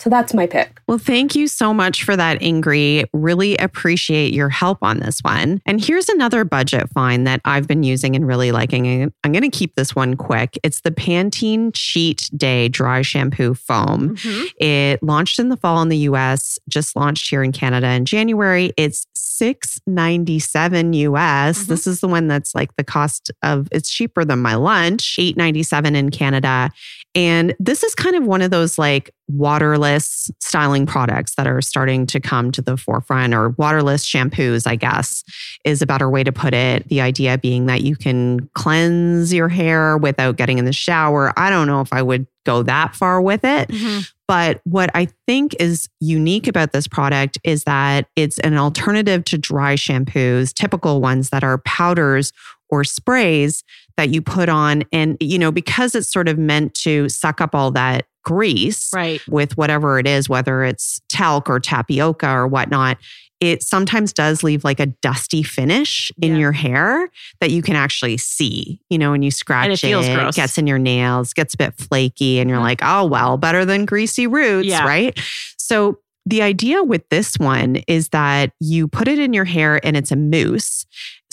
So 0.00 0.08
that's 0.08 0.32
my 0.32 0.46
pick. 0.46 0.80
Well, 0.86 0.96
thank 0.96 1.34
you 1.34 1.46
so 1.46 1.74
much 1.74 2.04
for 2.04 2.16
that, 2.16 2.40
Ingrie. 2.40 3.04
Really 3.12 3.54
appreciate 3.58 4.32
your 4.32 4.48
help 4.48 4.78
on 4.80 5.00
this 5.00 5.20
one. 5.20 5.60
And 5.66 5.84
here's 5.84 6.08
another 6.08 6.42
budget 6.42 6.88
find 6.88 7.26
that 7.26 7.42
I've 7.44 7.68
been 7.68 7.82
using 7.82 8.16
and 8.16 8.26
really 8.26 8.50
liking. 8.50 9.12
I'm 9.22 9.32
going 9.32 9.42
to 9.42 9.50
keep 9.50 9.74
this 9.74 9.94
one 9.94 10.16
quick. 10.16 10.58
It's 10.62 10.80
the 10.80 10.90
Pantene 10.90 11.72
Cheat 11.74 12.30
Day 12.34 12.68
Dry 12.68 13.02
Shampoo 13.02 13.52
Foam. 13.52 14.16
Mm-hmm. 14.16 14.46
It 14.58 15.02
launched 15.02 15.38
in 15.38 15.50
the 15.50 15.58
fall 15.58 15.82
in 15.82 15.90
the 15.90 15.98
US, 15.98 16.58
just 16.66 16.96
launched 16.96 17.28
here 17.28 17.42
in 17.42 17.52
Canada 17.52 17.90
in 17.90 18.06
January. 18.06 18.72
It's 18.78 19.06
697 19.12 20.92
US. 20.92 21.58
Mm-hmm. 21.58 21.70
This 21.70 21.86
is 21.86 22.00
the 22.00 22.08
one 22.08 22.28
that's 22.28 22.54
like 22.54 22.76
the 22.76 22.84
cost 22.84 23.30
of 23.42 23.68
it's 23.72 23.90
cheaper 23.90 24.24
than 24.24 24.40
my 24.40 24.54
lunch, 24.54 25.16
897 25.18 25.96
in 25.96 26.10
Canada. 26.10 26.70
And 27.14 27.56
this 27.58 27.82
is 27.82 27.94
kind 27.94 28.14
of 28.14 28.24
one 28.24 28.40
of 28.40 28.52
those 28.52 28.78
like 28.78 29.10
waterless 29.28 30.30
styling 30.40 30.86
products 30.86 31.34
that 31.34 31.46
are 31.46 31.60
starting 31.60 32.06
to 32.06 32.20
come 32.20 32.52
to 32.52 32.62
the 32.62 32.76
forefront, 32.76 33.34
or 33.34 33.50
waterless 33.50 34.06
shampoos, 34.06 34.66
I 34.66 34.76
guess, 34.76 35.24
is 35.64 35.82
a 35.82 35.86
better 35.86 36.08
way 36.08 36.22
to 36.22 36.30
put 36.30 36.54
it. 36.54 36.88
The 36.88 37.00
idea 37.00 37.36
being 37.38 37.66
that 37.66 37.82
you 37.82 37.96
can 37.96 38.48
cleanse 38.54 39.32
your 39.34 39.48
hair 39.48 39.96
without 39.98 40.36
getting 40.36 40.58
in 40.58 40.66
the 40.66 40.72
shower. 40.72 41.32
I 41.36 41.50
don't 41.50 41.66
know 41.66 41.80
if 41.80 41.92
I 41.92 42.02
would 42.02 42.28
go 42.46 42.62
that 42.62 42.94
far 42.94 43.20
with 43.20 43.44
it. 43.44 43.68
Mm-hmm. 43.68 44.00
But 44.28 44.60
what 44.62 44.90
I 44.94 45.08
think 45.26 45.56
is 45.58 45.88
unique 45.98 46.46
about 46.46 46.70
this 46.72 46.86
product 46.86 47.38
is 47.42 47.64
that 47.64 48.06
it's 48.14 48.38
an 48.38 48.56
alternative 48.56 49.24
to 49.24 49.38
dry 49.38 49.74
shampoos, 49.74 50.54
typical 50.54 51.00
ones 51.00 51.30
that 51.30 51.42
are 51.42 51.58
powders 51.58 52.32
or 52.70 52.84
sprays 52.84 53.62
that 53.96 54.10
you 54.10 54.22
put 54.22 54.48
on. 54.48 54.84
And, 54.92 55.16
you 55.20 55.38
know, 55.38 55.52
because 55.52 55.94
it's 55.94 56.12
sort 56.12 56.28
of 56.28 56.38
meant 56.38 56.74
to 56.74 57.08
suck 57.08 57.40
up 57.40 57.54
all 57.54 57.70
that 57.72 58.06
grease 58.24 58.90
right. 58.94 59.20
with 59.28 59.56
whatever 59.56 59.98
it 59.98 60.06
is, 60.06 60.28
whether 60.28 60.62
it's 60.62 61.00
talc 61.08 61.48
or 61.48 61.58
tapioca 61.58 62.30
or 62.30 62.46
whatnot, 62.46 62.98
it 63.40 63.62
sometimes 63.62 64.12
does 64.12 64.42
leave 64.42 64.64
like 64.64 64.78
a 64.78 64.86
dusty 64.86 65.42
finish 65.42 66.12
in 66.20 66.32
yeah. 66.32 66.38
your 66.38 66.52
hair 66.52 67.08
that 67.40 67.50
you 67.50 67.62
can 67.62 67.74
actually 67.74 68.18
see, 68.18 68.80
you 68.90 68.98
know, 68.98 69.12
when 69.12 69.22
you 69.22 69.30
scratch 69.30 69.64
and 69.64 69.72
it, 69.72 69.78
feels 69.78 70.06
it, 70.06 70.14
gross. 70.14 70.36
gets 70.36 70.58
in 70.58 70.66
your 70.66 70.78
nails, 70.78 71.32
gets 71.32 71.54
a 71.54 71.56
bit 71.56 71.74
flaky, 71.74 72.38
and 72.38 72.50
you're 72.50 72.58
yeah. 72.58 72.64
like, 72.64 72.80
oh, 72.82 73.06
well, 73.06 73.38
better 73.38 73.64
than 73.64 73.86
greasy 73.86 74.26
roots, 74.26 74.68
yeah. 74.68 74.84
right? 74.84 75.18
So 75.56 75.98
the 76.26 76.42
idea 76.42 76.82
with 76.82 77.08
this 77.08 77.38
one 77.38 77.76
is 77.88 78.10
that 78.10 78.52
you 78.60 78.86
put 78.86 79.08
it 79.08 79.18
in 79.18 79.32
your 79.32 79.46
hair 79.46 79.80
and 79.84 79.96
it's 79.96 80.12
a 80.12 80.16
mousse. 80.16 80.84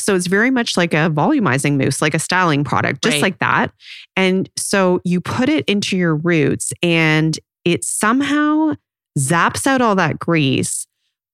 So 0.07 0.15
it's 0.15 0.27
very 0.27 0.51
much 0.51 0.77
like 0.77 0.93
a 0.93 1.09
volumizing 1.09 1.75
mousse, 1.75 2.01
like 2.01 2.13
a 2.13 2.19
styling 2.19 2.63
product, 2.63 3.03
just 3.03 3.15
right. 3.15 3.23
like 3.23 3.39
that. 3.39 3.73
And 4.15 4.49
so 4.55 5.01
you 5.03 5.19
put 5.19 5.49
it 5.49 5.65
into 5.65 5.97
your 5.97 6.15
roots 6.15 6.71
and 6.81 7.37
it 7.65 7.83
somehow 7.83 8.75
zaps 9.19 9.67
out 9.67 9.81
all 9.81 9.95
that 9.95 10.17
grease, 10.17 10.87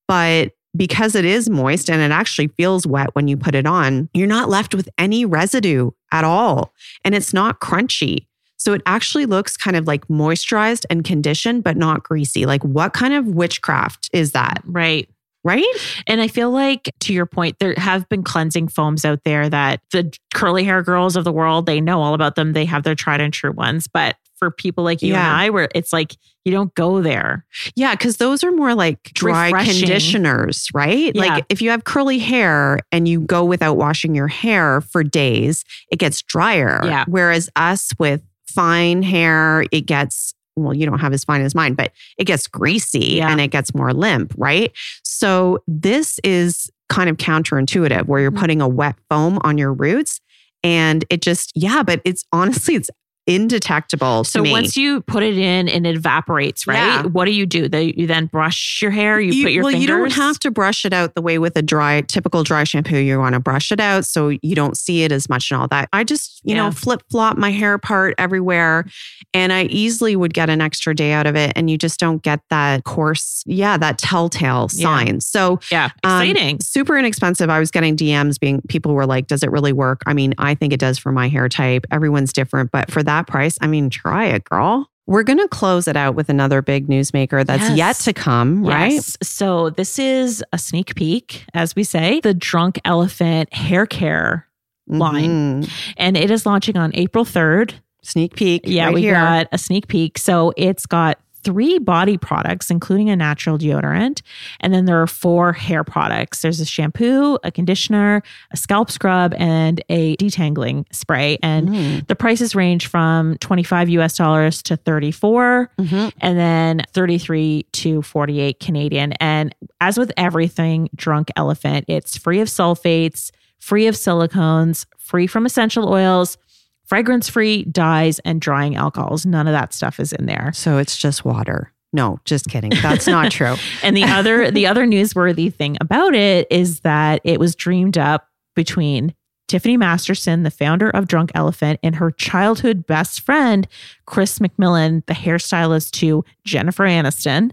but 0.08 0.54
because 0.76 1.14
it 1.14 1.24
is 1.24 1.52
moist 1.52 1.88
and 1.88 2.02
it 2.02 2.10
actually 2.12 2.48
feels 2.48 2.88
wet 2.88 3.14
when 3.14 3.28
you 3.28 3.38
put 3.38 3.54
it 3.54 3.68
on, 3.68 4.10
you're 4.12 4.26
not 4.26 4.50
left 4.50 4.74
with 4.74 4.90
any 4.98 5.24
residue 5.24 5.92
at 6.12 6.24
all. 6.24 6.74
And 7.06 7.14
it's 7.14 7.32
not 7.32 7.60
crunchy. 7.60 8.26
So 8.58 8.74
it 8.74 8.82
actually 8.88 9.28
looks 9.28 9.56
kind 9.56 9.78
of 9.78 9.86
like 9.86 10.08
moisturized 10.08 10.86
and 10.90 11.04
conditioned, 11.04 11.64
but 11.64 11.78
not 11.78 12.02
greasy. 12.02 12.48
Like, 12.48 12.64
what 12.64 12.94
kind 12.94 13.14
of 13.14 13.28
witchcraft 13.28 14.10
is 14.14 14.32
that? 14.32 14.64
Right. 14.66 15.08
Right. 15.44 15.66
And 16.08 16.22
I 16.22 16.28
feel 16.28 16.52
like, 16.52 16.94
to 17.02 17.14
your 17.14 17.26
point, 17.26 17.58
there 17.60 17.74
have 17.78 18.08
been 18.08 18.24
cleansing 18.24 18.70
foams 18.70 19.04
out 19.04 19.24
there 19.26 19.50
that 19.50 19.82
the 19.92 20.16
curly 20.34 20.64
hair 20.64 20.82
girls 20.82 21.16
of 21.16 21.26
the 21.26 21.34
world, 21.34 21.66
they 21.66 21.82
know 21.82 22.02
all 22.02 22.14
about 22.14 22.36
them. 22.36 22.54
They 22.54 22.66
have 22.66 22.84
their 22.84 22.96
tried 22.96 23.20
and 23.20 23.34
true 23.34 23.52
ones. 23.52 23.88
But 23.88 24.16
for 24.38 24.52
people 24.52 24.84
like 24.84 25.02
you 25.02 25.14
yeah. 25.14 25.30
and 25.30 25.42
I, 25.42 25.50
where 25.50 25.70
it's 25.76 25.94
like 25.94 26.16
you 26.46 26.52
don't 26.52 26.74
go 26.76 27.02
there. 27.02 27.46
Yeah, 27.76 27.94
because 27.94 28.18
those 28.18 28.44
are 28.44 28.52
more 28.52 28.76
like 28.76 29.04
dry 29.14 29.48
Refreshing. 29.48 29.82
conditioners, 29.82 30.68
right? 30.74 31.12
Yeah. 31.16 31.22
Like 31.22 31.46
if 31.50 31.62
you 31.62 31.70
have 31.70 31.84
curly 31.84 32.20
hair 32.20 32.80
and 32.92 33.08
you 33.08 33.22
go 33.22 33.46
without 33.46 33.76
washing 33.76 34.16
your 34.16 34.28
hair 34.28 34.82
for 34.82 35.04
days, 35.04 35.64
it 35.92 36.00
gets 36.00 36.22
drier. 36.22 36.82
Yeah. 36.84 37.06
Whereas 37.08 37.50
us 37.56 37.92
with 38.00 38.22
fine 38.48 39.02
hair, 39.04 39.66
it 39.72 39.82
gets 39.82 40.34
well, 40.56 40.74
you 40.74 40.86
don't 40.86 41.00
have 41.00 41.14
as 41.14 41.24
fine 41.24 41.42
as 41.42 41.56
mine, 41.56 41.74
but 41.74 41.92
it 42.18 42.26
gets 42.26 42.48
greasy 42.48 43.16
yeah. 43.16 43.32
and 43.32 43.42
it 43.42 43.50
gets 43.50 43.74
more 43.74 43.94
limp, 43.94 44.34
right? 44.38 44.72
So 45.04 45.64
this 45.68 46.20
is 46.24 46.70
kind 46.90 47.10
of 47.10 47.18
counterintuitive 47.18 48.06
where 48.06 48.22
you're 48.22 48.32
mm-hmm. 48.32 48.40
putting 48.40 48.62
a 48.62 48.68
wet 48.68 48.96
foam 49.10 49.40
on 49.44 49.58
your 49.58 49.74
roots 49.74 50.20
and 50.64 51.06
it 51.10 51.22
just 51.22 51.52
yeah 51.56 51.84
but 51.84 52.02
it's 52.06 52.24
honestly 52.32 52.76
it's 52.76 52.90
indetectable 53.26 54.26
so 54.26 54.44
once 54.44 54.76
you 54.76 55.00
put 55.02 55.24
it 55.24 55.38
in 55.38 55.70
and 55.70 55.88
it 55.88 55.96
evaporates 55.96 56.68
right 56.68 56.76
yeah. 56.76 57.04
what 57.04 57.24
do 57.24 57.32
you 57.32 57.46
do 57.46 57.70
you 57.96 58.06
then 58.06 58.26
brush 58.26 58.82
your 58.82 58.92
hair 58.92 59.18
you, 59.18 59.32
you, 59.32 59.44
put 59.46 59.52
your 59.54 59.64
well 59.64 59.72
fingers? 59.72 59.82
you 59.82 59.88
don't 59.88 60.12
have 60.12 60.38
to 60.38 60.52
brush 60.52 60.84
it 60.84 60.92
out 60.92 61.16
the 61.16 61.22
way 61.22 61.40
with 61.40 61.56
a 61.56 61.62
dry 61.62 62.02
typical 62.02 62.44
dry 62.44 62.66
shampoo 62.66 62.98
you 62.98 63.18
want 63.18 63.32
to 63.32 63.40
brush 63.40 63.72
it 63.72 63.80
out 63.80 64.06
so 64.06 64.28
you 64.28 64.56
don't 64.56 64.76
see 64.76 65.04
it 65.04 65.12
as 65.14 65.30
much 65.30 65.52
and 65.52 65.62
all 65.62 65.70
that 65.70 65.88
i 65.94 66.04
just 66.04 66.42
you 66.44 66.54
yeah. 66.54 66.64
know 66.64 66.72
flip 66.72 67.02
flop 67.10 67.38
my 67.38 67.50
hair 67.50 67.78
part 67.78 68.14
everywhere 68.18 68.86
and 69.34 69.54
i 69.54 69.64
easily 69.66 70.18
would 70.18 70.34
get 70.34 70.50
an 70.50 70.60
extra 70.60 70.94
day 70.94 71.14
out 71.14 71.26
of 71.26 71.38
it 71.38 71.54
and 71.56 71.70
you 71.70 71.78
just 71.78 72.02
don't 72.02 72.24
get 72.24 72.42
that 72.50 72.84
coarse 72.84 73.42
yeah 73.46 73.78
that 73.78 73.98
telltale 73.98 74.68
sign 74.68 75.08
yeah. 75.08 75.20
so 75.20 75.60
yeah 75.72 75.90
exciting 76.04 76.56
um, 76.56 76.60
super 76.60 76.98
inexpensive 76.98 77.50
i 77.50 77.58
was 77.58 77.72
getting 77.72 77.96
dms 77.96 78.38
being 78.38 78.62
people 78.68 78.94
were 78.94 79.06
like 79.06 79.28
does 79.28 79.44
it 79.44 79.52
really 79.52 79.72
work 79.72 80.02
i 80.08 80.14
mean 80.14 80.34
i 80.40 80.54
think 80.54 80.74
it 80.74 80.80
does 80.80 81.00
for 81.00 81.14
my 81.14 81.30
hair 81.30 81.48
type 81.48 81.86
everyone's 81.90 82.34
different 82.34 82.70
but 82.70 82.92
for 82.92 83.02
that 83.02 83.13
that 83.14 83.28
price, 83.28 83.58
I 83.62 83.68
mean, 83.68 83.90
try 83.90 84.26
it, 84.26 84.44
girl. 84.44 84.90
We're 85.06 85.24
going 85.24 85.40
to 85.40 85.50
close 85.50 85.88
it 85.88 85.98
out 85.98 86.16
with 86.16 86.30
another 86.30 86.62
big 86.62 86.88
newsmaker 86.88 87.46
that's 87.46 87.70
yes. 87.70 87.78
yet 87.78 87.96
to 88.06 88.14
come, 88.14 88.66
right? 88.66 88.94
Yes. 88.94 89.18
So, 89.22 89.70
this 89.70 90.00
is 90.00 90.44
a 90.54 90.58
sneak 90.58 90.96
peek, 90.96 91.46
as 91.54 91.76
we 91.76 91.84
say, 91.84 92.22
the 92.22 92.34
Drunk 92.34 92.80
Elephant 92.86 93.54
hair 93.54 93.86
care 93.86 94.48
line. 94.88 95.64
Mm-hmm. 95.64 95.94
And 95.98 96.16
it 96.16 96.32
is 96.32 96.46
launching 96.46 96.78
on 96.78 96.92
April 96.94 97.26
3rd. 97.26 97.74
Sneak 98.02 98.36
peek. 98.36 98.62
Yeah, 98.66 98.86
right 98.86 98.94
we 98.94 99.02
here. 99.02 99.14
got 99.14 99.48
a 99.52 99.58
sneak 99.58 99.88
peek. 99.88 100.18
So, 100.18 100.54
it's 100.56 100.86
got 100.86 101.20
three 101.44 101.78
body 101.80 102.18
products, 102.18 102.70
including 102.72 103.10
a 103.10 103.16
natural 103.16 103.58
deodorant. 103.58 104.22
And 104.60 104.74
then 104.74 104.86
there 104.86 105.02
are 105.02 105.08
four 105.08 105.54
hair 105.54 105.84
products 105.84 106.42
there's 106.42 106.60
a 106.60 106.66
shampoo, 106.66 107.38
a 107.44 107.52
conditioner, 107.52 108.22
a 108.52 108.58
scalp 108.58 108.90
scrub, 108.92 109.34
and 109.38 109.84
a 109.90 110.16
detangling 110.18 110.86
spray. 110.92 111.38
And 111.44 111.70
Mm. 111.70 112.08
the 112.08 112.16
prices 112.16 112.56
range 112.56 112.88
from 112.88 113.38
25 113.40 113.90
US 113.90 114.18
dollars 114.18 114.62
to 114.64 114.78
34 114.78 115.70
Mhm. 115.80 116.12
and 116.22 116.38
then 116.38 116.82
33 116.94 117.66
to 117.74 118.02
48 118.02 118.60
Canadian. 118.60 119.14
And 119.14 119.54
as 119.82 119.98
with 119.98 120.12
everything 120.18 120.90
Drunk 120.96 121.30
Elephant, 121.36 121.86
it's 121.88 122.18
free 122.18 122.40
of 122.40 122.48
sulfates, 122.48 123.32
free 123.60 123.88
of 123.88 123.96
silicones, 123.96 124.86
free 124.98 125.28
from 125.28 125.46
essential 125.46 125.90
oils, 125.90 126.38
fragrance 126.86 127.30
free, 127.30 127.64
dyes, 127.66 128.20
and 128.20 128.42
drying 128.42 128.76
alcohols. 128.76 129.26
None 129.26 129.48
of 129.48 129.54
that 129.54 129.74
stuff 129.74 130.00
is 130.00 130.14
in 130.14 130.26
there. 130.26 130.52
So 130.54 130.78
it's 130.78 130.98
just 130.98 131.26
water. 131.26 131.72
No, 131.92 132.20
just 132.26 132.48
kidding. 132.50 132.72
That's 132.82 133.08
not 133.08 133.32
true. 133.32 133.56
And 133.84 133.96
the 133.96 134.04
other 134.04 134.50
the 134.52 134.68
other 134.68 134.86
newsworthy 134.86 135.54
thing 135.54 135.78
about 135.80 136.16
it 136.16 136.48
is 136.50 136.82
that 136.82 137.22
it 137.24 137.40
was 137.40 137.56
dreamed 137.56 137.98
up 137.98 138.28
between 138.56 139.14
Tiffany 139.48 139.78
Masterson, 139.78 140.44
the 140.44 140.50
founder 140.50 140.90
of 140.90 141.08
Drunk 141.08 141.32
Elephant, 141.36 141.80
and 141.84 141.96
her 141.96 142.10
childhood 142.10 142.88
best 142.88 143.22
friend, 143.22 143.68
Chris 144.06 144.40
McMillan, 144.40 145.06
the 145.06 145.14
hairstylist 145.14 145.92
to 145.92 146.26
Jennifer 146.44 146.86
Aniston. 146.86 147.52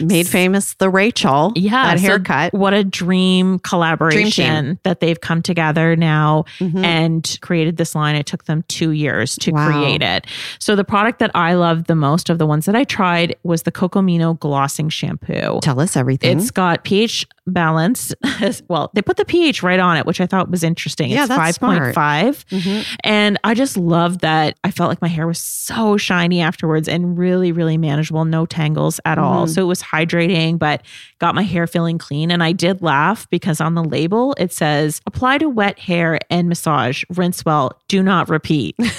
Made 0.00 0.26
famous 0.26 0.74
the 0.74 0.90
Rachel. 0.90 1.52
Yeah, 1.56 1.70
That 1.94 2.00
so 2.00 2.06
haircut. 2.06 2.52
what 2.52 2.74
a 2.74 2.84
dream 2.84 3.58
collaboration 3.60 4.64
team. 4.64 4.78
that 4.82 5.00
they've 5.00 5.20
come 5.20 5.42
together 5.42 5.96
now 5.96 6.44
Mhm. 6.58 6.84
and 6.84 7.38
created 7.40 7.76
this 7.76 7.94
line. 7.94 8.14
It 8.16 8.26
took 8.26 8.44
them 8.44 8.64
two 8.68 8.90
years 8.90 9.36
to 9.36 9.52
Wow. 9.52 9.66
create 9.70 10.02
it. 10.02 10.26
So 10.58 10.76
the 10.76 10.84
product 10.84 11.18
that 11.20 11.30
I 11.34 11.54
loved 11.54 11.86
the 11.86 11.94
most 11.94 12.30
of 12.30 12.38
the 12.38 12.46
ones 12.46 12.66
that 12.66 12.74
I 12.76 12.84
tried 12.84 13.36
was 13.42 13.62
the 13.62 13.72
Cocomino 13.72 14.38
glossing 14.38 14.88
shampoo. 14.88 15.60
Tell 15.62 15.80
us 15.80 15.96
everything. 15.96 16.38
It's 16.38 16.50
got 16.50 16.84
pH 16.84 17.26
balance. 17.46 18.12
well, 18.68 18.90
they 18.94 19.02
put 19.02 19.16
the 19.16 19.24
pH 19.24 19.62
right 19.62 19.80
on 19.80 19.96
it, 19.96 20.06
which 20.06 20.20
I 20.20 20.26
thought 20.26 20.50
was 20.50 20.62
interesting. 20.62 21.10
Yeah, 21.10 21.20
it's 21.24 21.28
that's 21.28 21.56
smart. 21.56 21.94
5.5. 21.94 22.44
Mhm. 22.50 22.84
And 23.04 23.38
I 23.44 23.54
just 23.54 23.76
loved 23.76 24.20
that. 24.20 24.56
I 24.62 24.70
felt 24.70 24.88
like 24.88 25.02
my 25.02 25.08
hair 25.08 25.26
was 25.26 25.38
so 25.38 25.96
shiny 25.96 26.40
afterwards 26.40 26.88
and 26.88 27.18
really, 27.18 27.50
really 27.52 27.76
manageable. 27.78 28.24
No 28.24 28.46
tangles 28.46 29.00
at 29.04 29.18
all. 29.18 29.46
Mhm. 29.46 29.48
So 29.60 29.64
it 29.64 29.68
was 29.68 29.82
hydrating, 29.82 30.58
but 30.58 30.80
got 31.18 31.34
my 31.34 31.42
hair 31.42 31.66
feeling 31.66 31.98
clean. 31.98 32.30
And 32.30 32.42
I 32.42 32.52
did 32.52 32.80
laugh 32.80 33.28
because 33.28 33.60
on 33.60 33.74
the 33.74 33.84
label 33.84 34.34
it 34.38 34.54
says 34.54 35.02
apply 35.04 35.36
to 35.36 35.50
wet 35.50 35.78
hair 35.78 36.18
and 36.30 36.48
massage, 36.48 37.04
rinse 37.14 37.44
well, 37.44 37.78
do 37.88 38.02
not 38.02 38.30
repeat, 38.30 38.74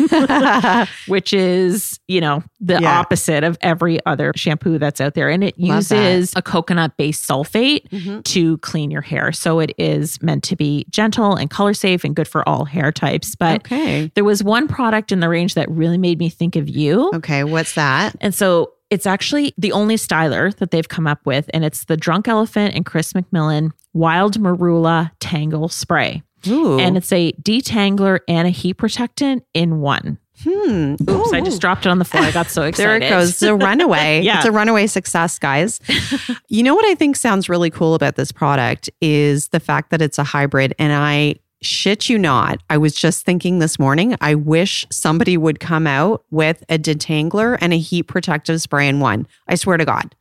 which 1.08 1.34
is, 1.34 2.00
you 2.08 2.22
know, 2.22 2.44
the 2.60 2.78
Yeah. 2.80 3.00
opposite 3.00 3.44
of 3.44 3.58
every 3.62 4.04
other 4.06 4.34
shampoo 4.36 4.78
that's 4.78 5.02
out 5.02 5.16
there. 5.16 5.30
And 5.30 5.44
it 5.44 5.58
Love 5.60 5.88
that. 5.90 6.14
uses 6.14 6.34
a 6.36 6.44
coconut 6.44 6.96
based 6.98 7.28
sulfate 7.28 7.90
Mhm. 7.90 8.24
to 8.26 8.58
clean 8.60 8.92
your 8.92 9.02
hair. 9.02 9.32
So 9.32 9.60
it 9.60 9.74
is 9.80 10.22
meant 10.22 10.44
to 10.44 10.56
be 10.56 10.86
gentle 10.92 11.36
and 11.36 11.50
color 11.50 11.74
safe 11.74 12.04
and 12.04 12.16
good 12.16 12.28
for 12.28 12.48
all 12.48 12.66
hair 12.66 12.92
types. 12.92 13.36
But 13.36 13.62
okay. 13.66 14.12
there 14.14 14.24
was 14.24 14.44
one 14.44 14.68
product 14.68 15.12
in 15.12 15.22
the 15.22 15.30
range 15.30 15.56
that 15.56 15.70
really 15.72 15.98
made 15.98 16.20
me 16.20 16.30
think 16.30 16.56
of 16.56 16.70
you. 16.70 17.10
Okay. 17.16 17.44
What's 17.44 17.74
that? 17.74 18.16
And 18.22 18.36
so 18.36 18.74
it's 18.92 19.08
actually 19.08 19.54
the 19.58 19.72
only 19.72 19.96
styler 19.96 20.56
that 20.58 20.70
they've 20.70 20.88
come 20.88 21.08
up 21.08 21.26
with, 21.26 21.50
and 21.54 21.66
it's 21.66 21.86
the 21.86 21.98
Drunk 21.98 22.28
Elephant 22.28 22.76
and 22.76 22.86
Chris 22.86 23.14
McMillan 23.14 23.72
Wild 23.94 24.38
Marula 24.40 25.10
Tangle 25.20 25.70
Spray. 25.70 26.22
Ooh. 26.48 26.80
And 26.80 26.98
it's 26.98 27.12
a 27.12 27.32
detangler 27.42 28.20
and 28.28 28.48
a 28.48 28.52
heat 28.52 28.74
protectant 28.76 29.44
in 29.54 29.80
one. 29.80 30.18
hmm. 30.44 30.96
Oops, 31.10 31.34
I 31.34 31.40
Ooh. 31.40 31.46
just 31.46 31.62
dropped 31.62 31.86
it 31.86 31.90
on 31.90 32.00
the 32.00 32.06
floor. 32.06 32.24
I 32.24 32.32
got 32.32 32.48
so 32.48 32.64
excited. 32.68 32.90
There 33.02 33.08
it 33.08 33.10
goes. 33.10 33.30
It's 33.30 33.42
a 33.44 33.56
runaway. 33.56 34.22
Yeah. 34.22 34.38
It's 34.42 34.48
a 34.48 34.52
runaway 34.52 34.88
success, 34.88 35.38
guys. 35.40 35.80
you 36.50 36.64
know 36.64 36.74
what 36.76 36.86
I 36.86 36.96
think 36.96 37.16
sounds 37.16 37.48
really 37.48 37.70
cool 37.70 37.94
about 37.94 38.16
this 38.16 38.32
product 38.32 38.90
is 39.02 39.50
the 39.50 39.60
fact 39.60 39.92
that 39.92 40.02
it's 40.02 40.18
a 40.18 40.24
hybrid. 40.24 40.74
And 40.80 40.92
I 40.92 41.36
shit 41.62 42.10
you 42.10 42.18
not, 42.18 42.62
I 42.70 42.78
was 42.78 42.94
just 42.94 43.26
thinking 43.26 43.60
this 43.60 43.78
morning, 43.78 44.16
I 44.22 44.36
wish 44.36 44.86
somebody 44.90 45.38
would 45.38 45.60
come 45.60 45.88
out 45.88 46.24
with 46.32 46.64
a 46.70 46.78
detangler 46.78 47.58
and 47.62 47.74
a 47.74 47.78
heat 47.78 48.04
protective 48.04 48.62
spray 48.62 48.88
in 48.88 49.00
one. 49.00 49.28
I 49.48 49.56
swear 49.56 49.78
to 49.78 49.86
God. 49.86 50.16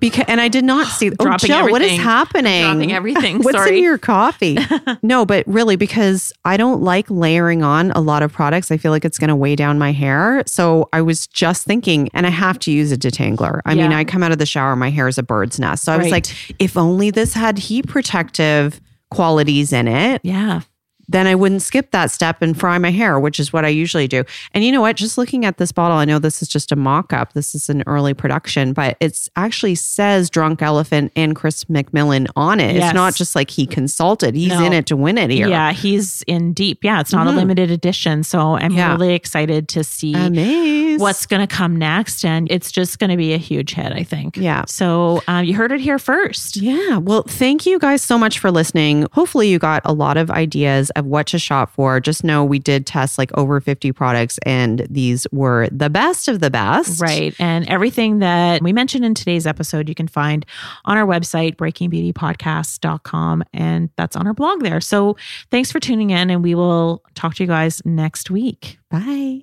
Because 0.00 0.24
and 0.28 0.40
I 0.40 0.48
did 0.48 0.64
not 0.64 0.86
see 0.86 1.10
oh, 1.10 1.24
Dropping 1.24 1.46
Jill, 1.46 1.70
what 1.70 1.82
is 1.82 1.98
happening? 1.98 2.62
Dropping 2.62 2.92
everything. 2.92 3.42
What's 3.42 3.56
Sorry. 3.56 3.78
in 3.78 3.84
your 3.84 3.98
coffee? 3.98 4.58
no, 5.02 5.24
but 5.24 5.46
really, 5.46 5.76
because 5.76 6.32
I 6.44 6.56
don't 6.56 6.82
like 6.82 7.10
layering 7.10 7.62
on 7.62 7.90
a 7.92 8.00
lot 8.00 8.22
of 8.22 8.32
products, 8.32 8.70
I 8.70 8.76
feel 8.76 8.90
like 8.90 9.04
it's 9.04 9.18
going 9.18 9.28
to 9.28 9.36
weigh 9.36 9.56
down 9.56 9.78
my 9.78 9.92
hair. 9.92 10.42
So 10.46 10.88
I 10.92 11.02
was 11.02 11.26
just 11.26 11.64
thinking, 11.64 12.10
and 12.12 12.26
I 12.26 12.30
have 12.30 12.58
to 12.60 12.70
use 12.70 12.92
a 12.92 12.98
detangler. 12.98 13.60
I 13.64 13.74
mean, 13.74 13.92
I 13.92 14.04
come 14.04 14.22
out 14.22 14.32
of 14.32 14.38
the 14.38 14.46
shower, 14.46 14.76
my 14.76 14.90
hair 14.90 15.08
is 15.08 15.18
a 15.18 15.22
bird's 15.22 15.58
nest. 15.58 15.84
So 15.84 15.92
I 15.92 15.96
was 15.96 16.10
like, 16.10 16.26
if 16.58 16.76
only 16.76 17.10
this 17.10 17.34
had 17.34 17.58
heat 17.58 17.86
protective 17.86 18.80
qualities 19.10 19.72
in 19.72 19.88
it, 19.88 20.20
yeah. 20.24 20.62
Then 21.08 21.26
I 21.26 21.34
wouldn't 21.34 21.62
skip 21.62 21.90
that 21.90 22.10
step 22.10 22.42
and 22.42 22.58
fry 22.58 22.78
my 22.78 22.90
hair, 22.90 23.18
which 23.20 23.38
is 23.40 23.52
what 23.52 23.64
I 23.64 23.68
usually 23.68 24.08
do. 24.08 24.24
And 24.52 24.64
you 24.64 24.72
know 24.72 24.80
what? 24.80 24.96
Just 24.96 25.18
looking 25.18 25.44
at 25.44 25.58
this 25.58 25.72
bottle, 25.72 25.96
I 25.98 26.04
know 26.04 26.18
this 26.18 26.42
is 26.42 26.48
just 26.48 26.72
a 26.72 26.76
mock 26.76 27.12
up. 27.12 27.32
This 27.32 27.54
is 27.54 27.68
an 27.68 27.82
early 27.86 28.14
production, 28.14 28.72
but 28.72 28.96
it's 29.00 29.28
actually 29.36 29.74
says 29.74 30.30
Drunk 30.30 30.62
Elephant 30.62 31.12
and 31.16 31.34
Chris 31.36 31.64
McMillan 31.64 32.28
on 32.36 32.60
it. 32.60 32.76
Yes. 32.76 32.86
It's 32.90 32.94
not 32.94 33.14
just 33.14 33.34
like 33.34 33.50
he 33.50 33.66
consulted, 33.66 34.34
he's 34.34 34.48
No. 34.50 34.64
in 34.64 34.72
it 34.72 34.86
to 34.86 34.96
win 34.96 35.18
it 35.18 35.30
here. 35.30 35.48
Yeah, 35.48 35.72
he's 35.72 36.22
in 36.26 36.52
deep. 36.52 36.82
Yeah, 36.84 37.00
it's 37.00 37.12
not 37.12 37.26
a 37.26 37.30
Mhm. 37.30 37.36
limited 37.36 37.70
edition. 37.70 38.22
So 38.22 38.56
I'm 38.56 38.72
Yeah. 38.72 38.92
really 38.92 39.14
excited 39.14 39.68
to 39.68 39.84
see 39.84 40.14
Amazing. 40.14 40.98
what's 41.00 41.26
going 41.26 41.40
to 41.40 41.46
come 41.46 41.76
next. 41.76 42.24
And 42.24 42.50
it's 42.50 42.70
just 42.72 42.98
going 42.98 43.10
to 43.10 43.16
be 43.16 43.32
a 43.32 43.38
huge 43.38 43.74
hit, 43.74 43.92
I 43.92 44.02
think. 44.04 44.36
Yeah. 44.36 44.64
So 44.66 45.22
um, 45.28 45.44
you 45.44 45.54
heard 45.54 45.72
it 45.72 45.80
here 45.80 45.98
first. 45.98 46.56
Yeah. 46.56 46.98
Well, 46.98 47.24
thank 47.28 47.66
you 47.66 47.78
guys 47.78 48.02
so 48.02 48.16
much 48.18 48.38
for 48.38 48.50
listening. 48.50 49.06
Hopefully, 49.12 49.48
you 49.48 49.58
got 49.58 49.82
a 49.84 49.92
lot 49.92 50.16
of 50.16 50.30
ideas 50.30 50.90
of 50.90 51.01
what 51.06 51.26
to 51.28 51.38
shop 51.38 51.70
for. 51.70 52.00
Just 52.00 52.24
know 52.24 52.44
we 52.44 52.58
did 52.58 52.86
test 52.86 53.18
like 53.18 53.30
over 53.36 53.60
50 53.60 53.92
products, 53.92 54.38
and 54.44 54.86
these 54.90 55.26
were 55.32 55.68
the 55.70 55.90
best 55.90 56.28
of 56.28 56.40
the 56.40 56.50
best. 56.50 57.00
Right. 57.00 57.34
And 57.38 57.68
everything 57.68 58.20
that 58.20 58.62
we 58.62 58.72
mentioned 58.72 59.04
in 59.04 59.14
today's 59.14 59.46
episode, 59.46 59.88
you 59.88 59.94
can 59.94 60.08
find 60.08 60.46
on 60.84 60.96
our 60.96 61.06
website, 61.06 61.56
breakingbeautypodcast.com. 61.56 63.44
And 63.52 63.90
that's 63.96 64.16
on 64.16 64.26
our 64.26 64.34
blog 64.34 64.62
there. 64.62 64.80
So 64.80 65.16
thanks 65.50 65.72
for 65.72 65.80
tuning 65.80 66.10
in, 66.10 66.30
and 66.30 66.42
we 66.42 66.54
will 66.54 67.02
talk 67.14 67.34
to 67.36 67.42
you 67.42 67.48
guys 67.48 67.82
next 67.84 68.30
week. 68.30 68.78
Bye. 68.90 69.42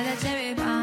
Like 0.00 0.18
that 0.18 0.26
cherry 0.26 0.54
bomb, 0.54 0.79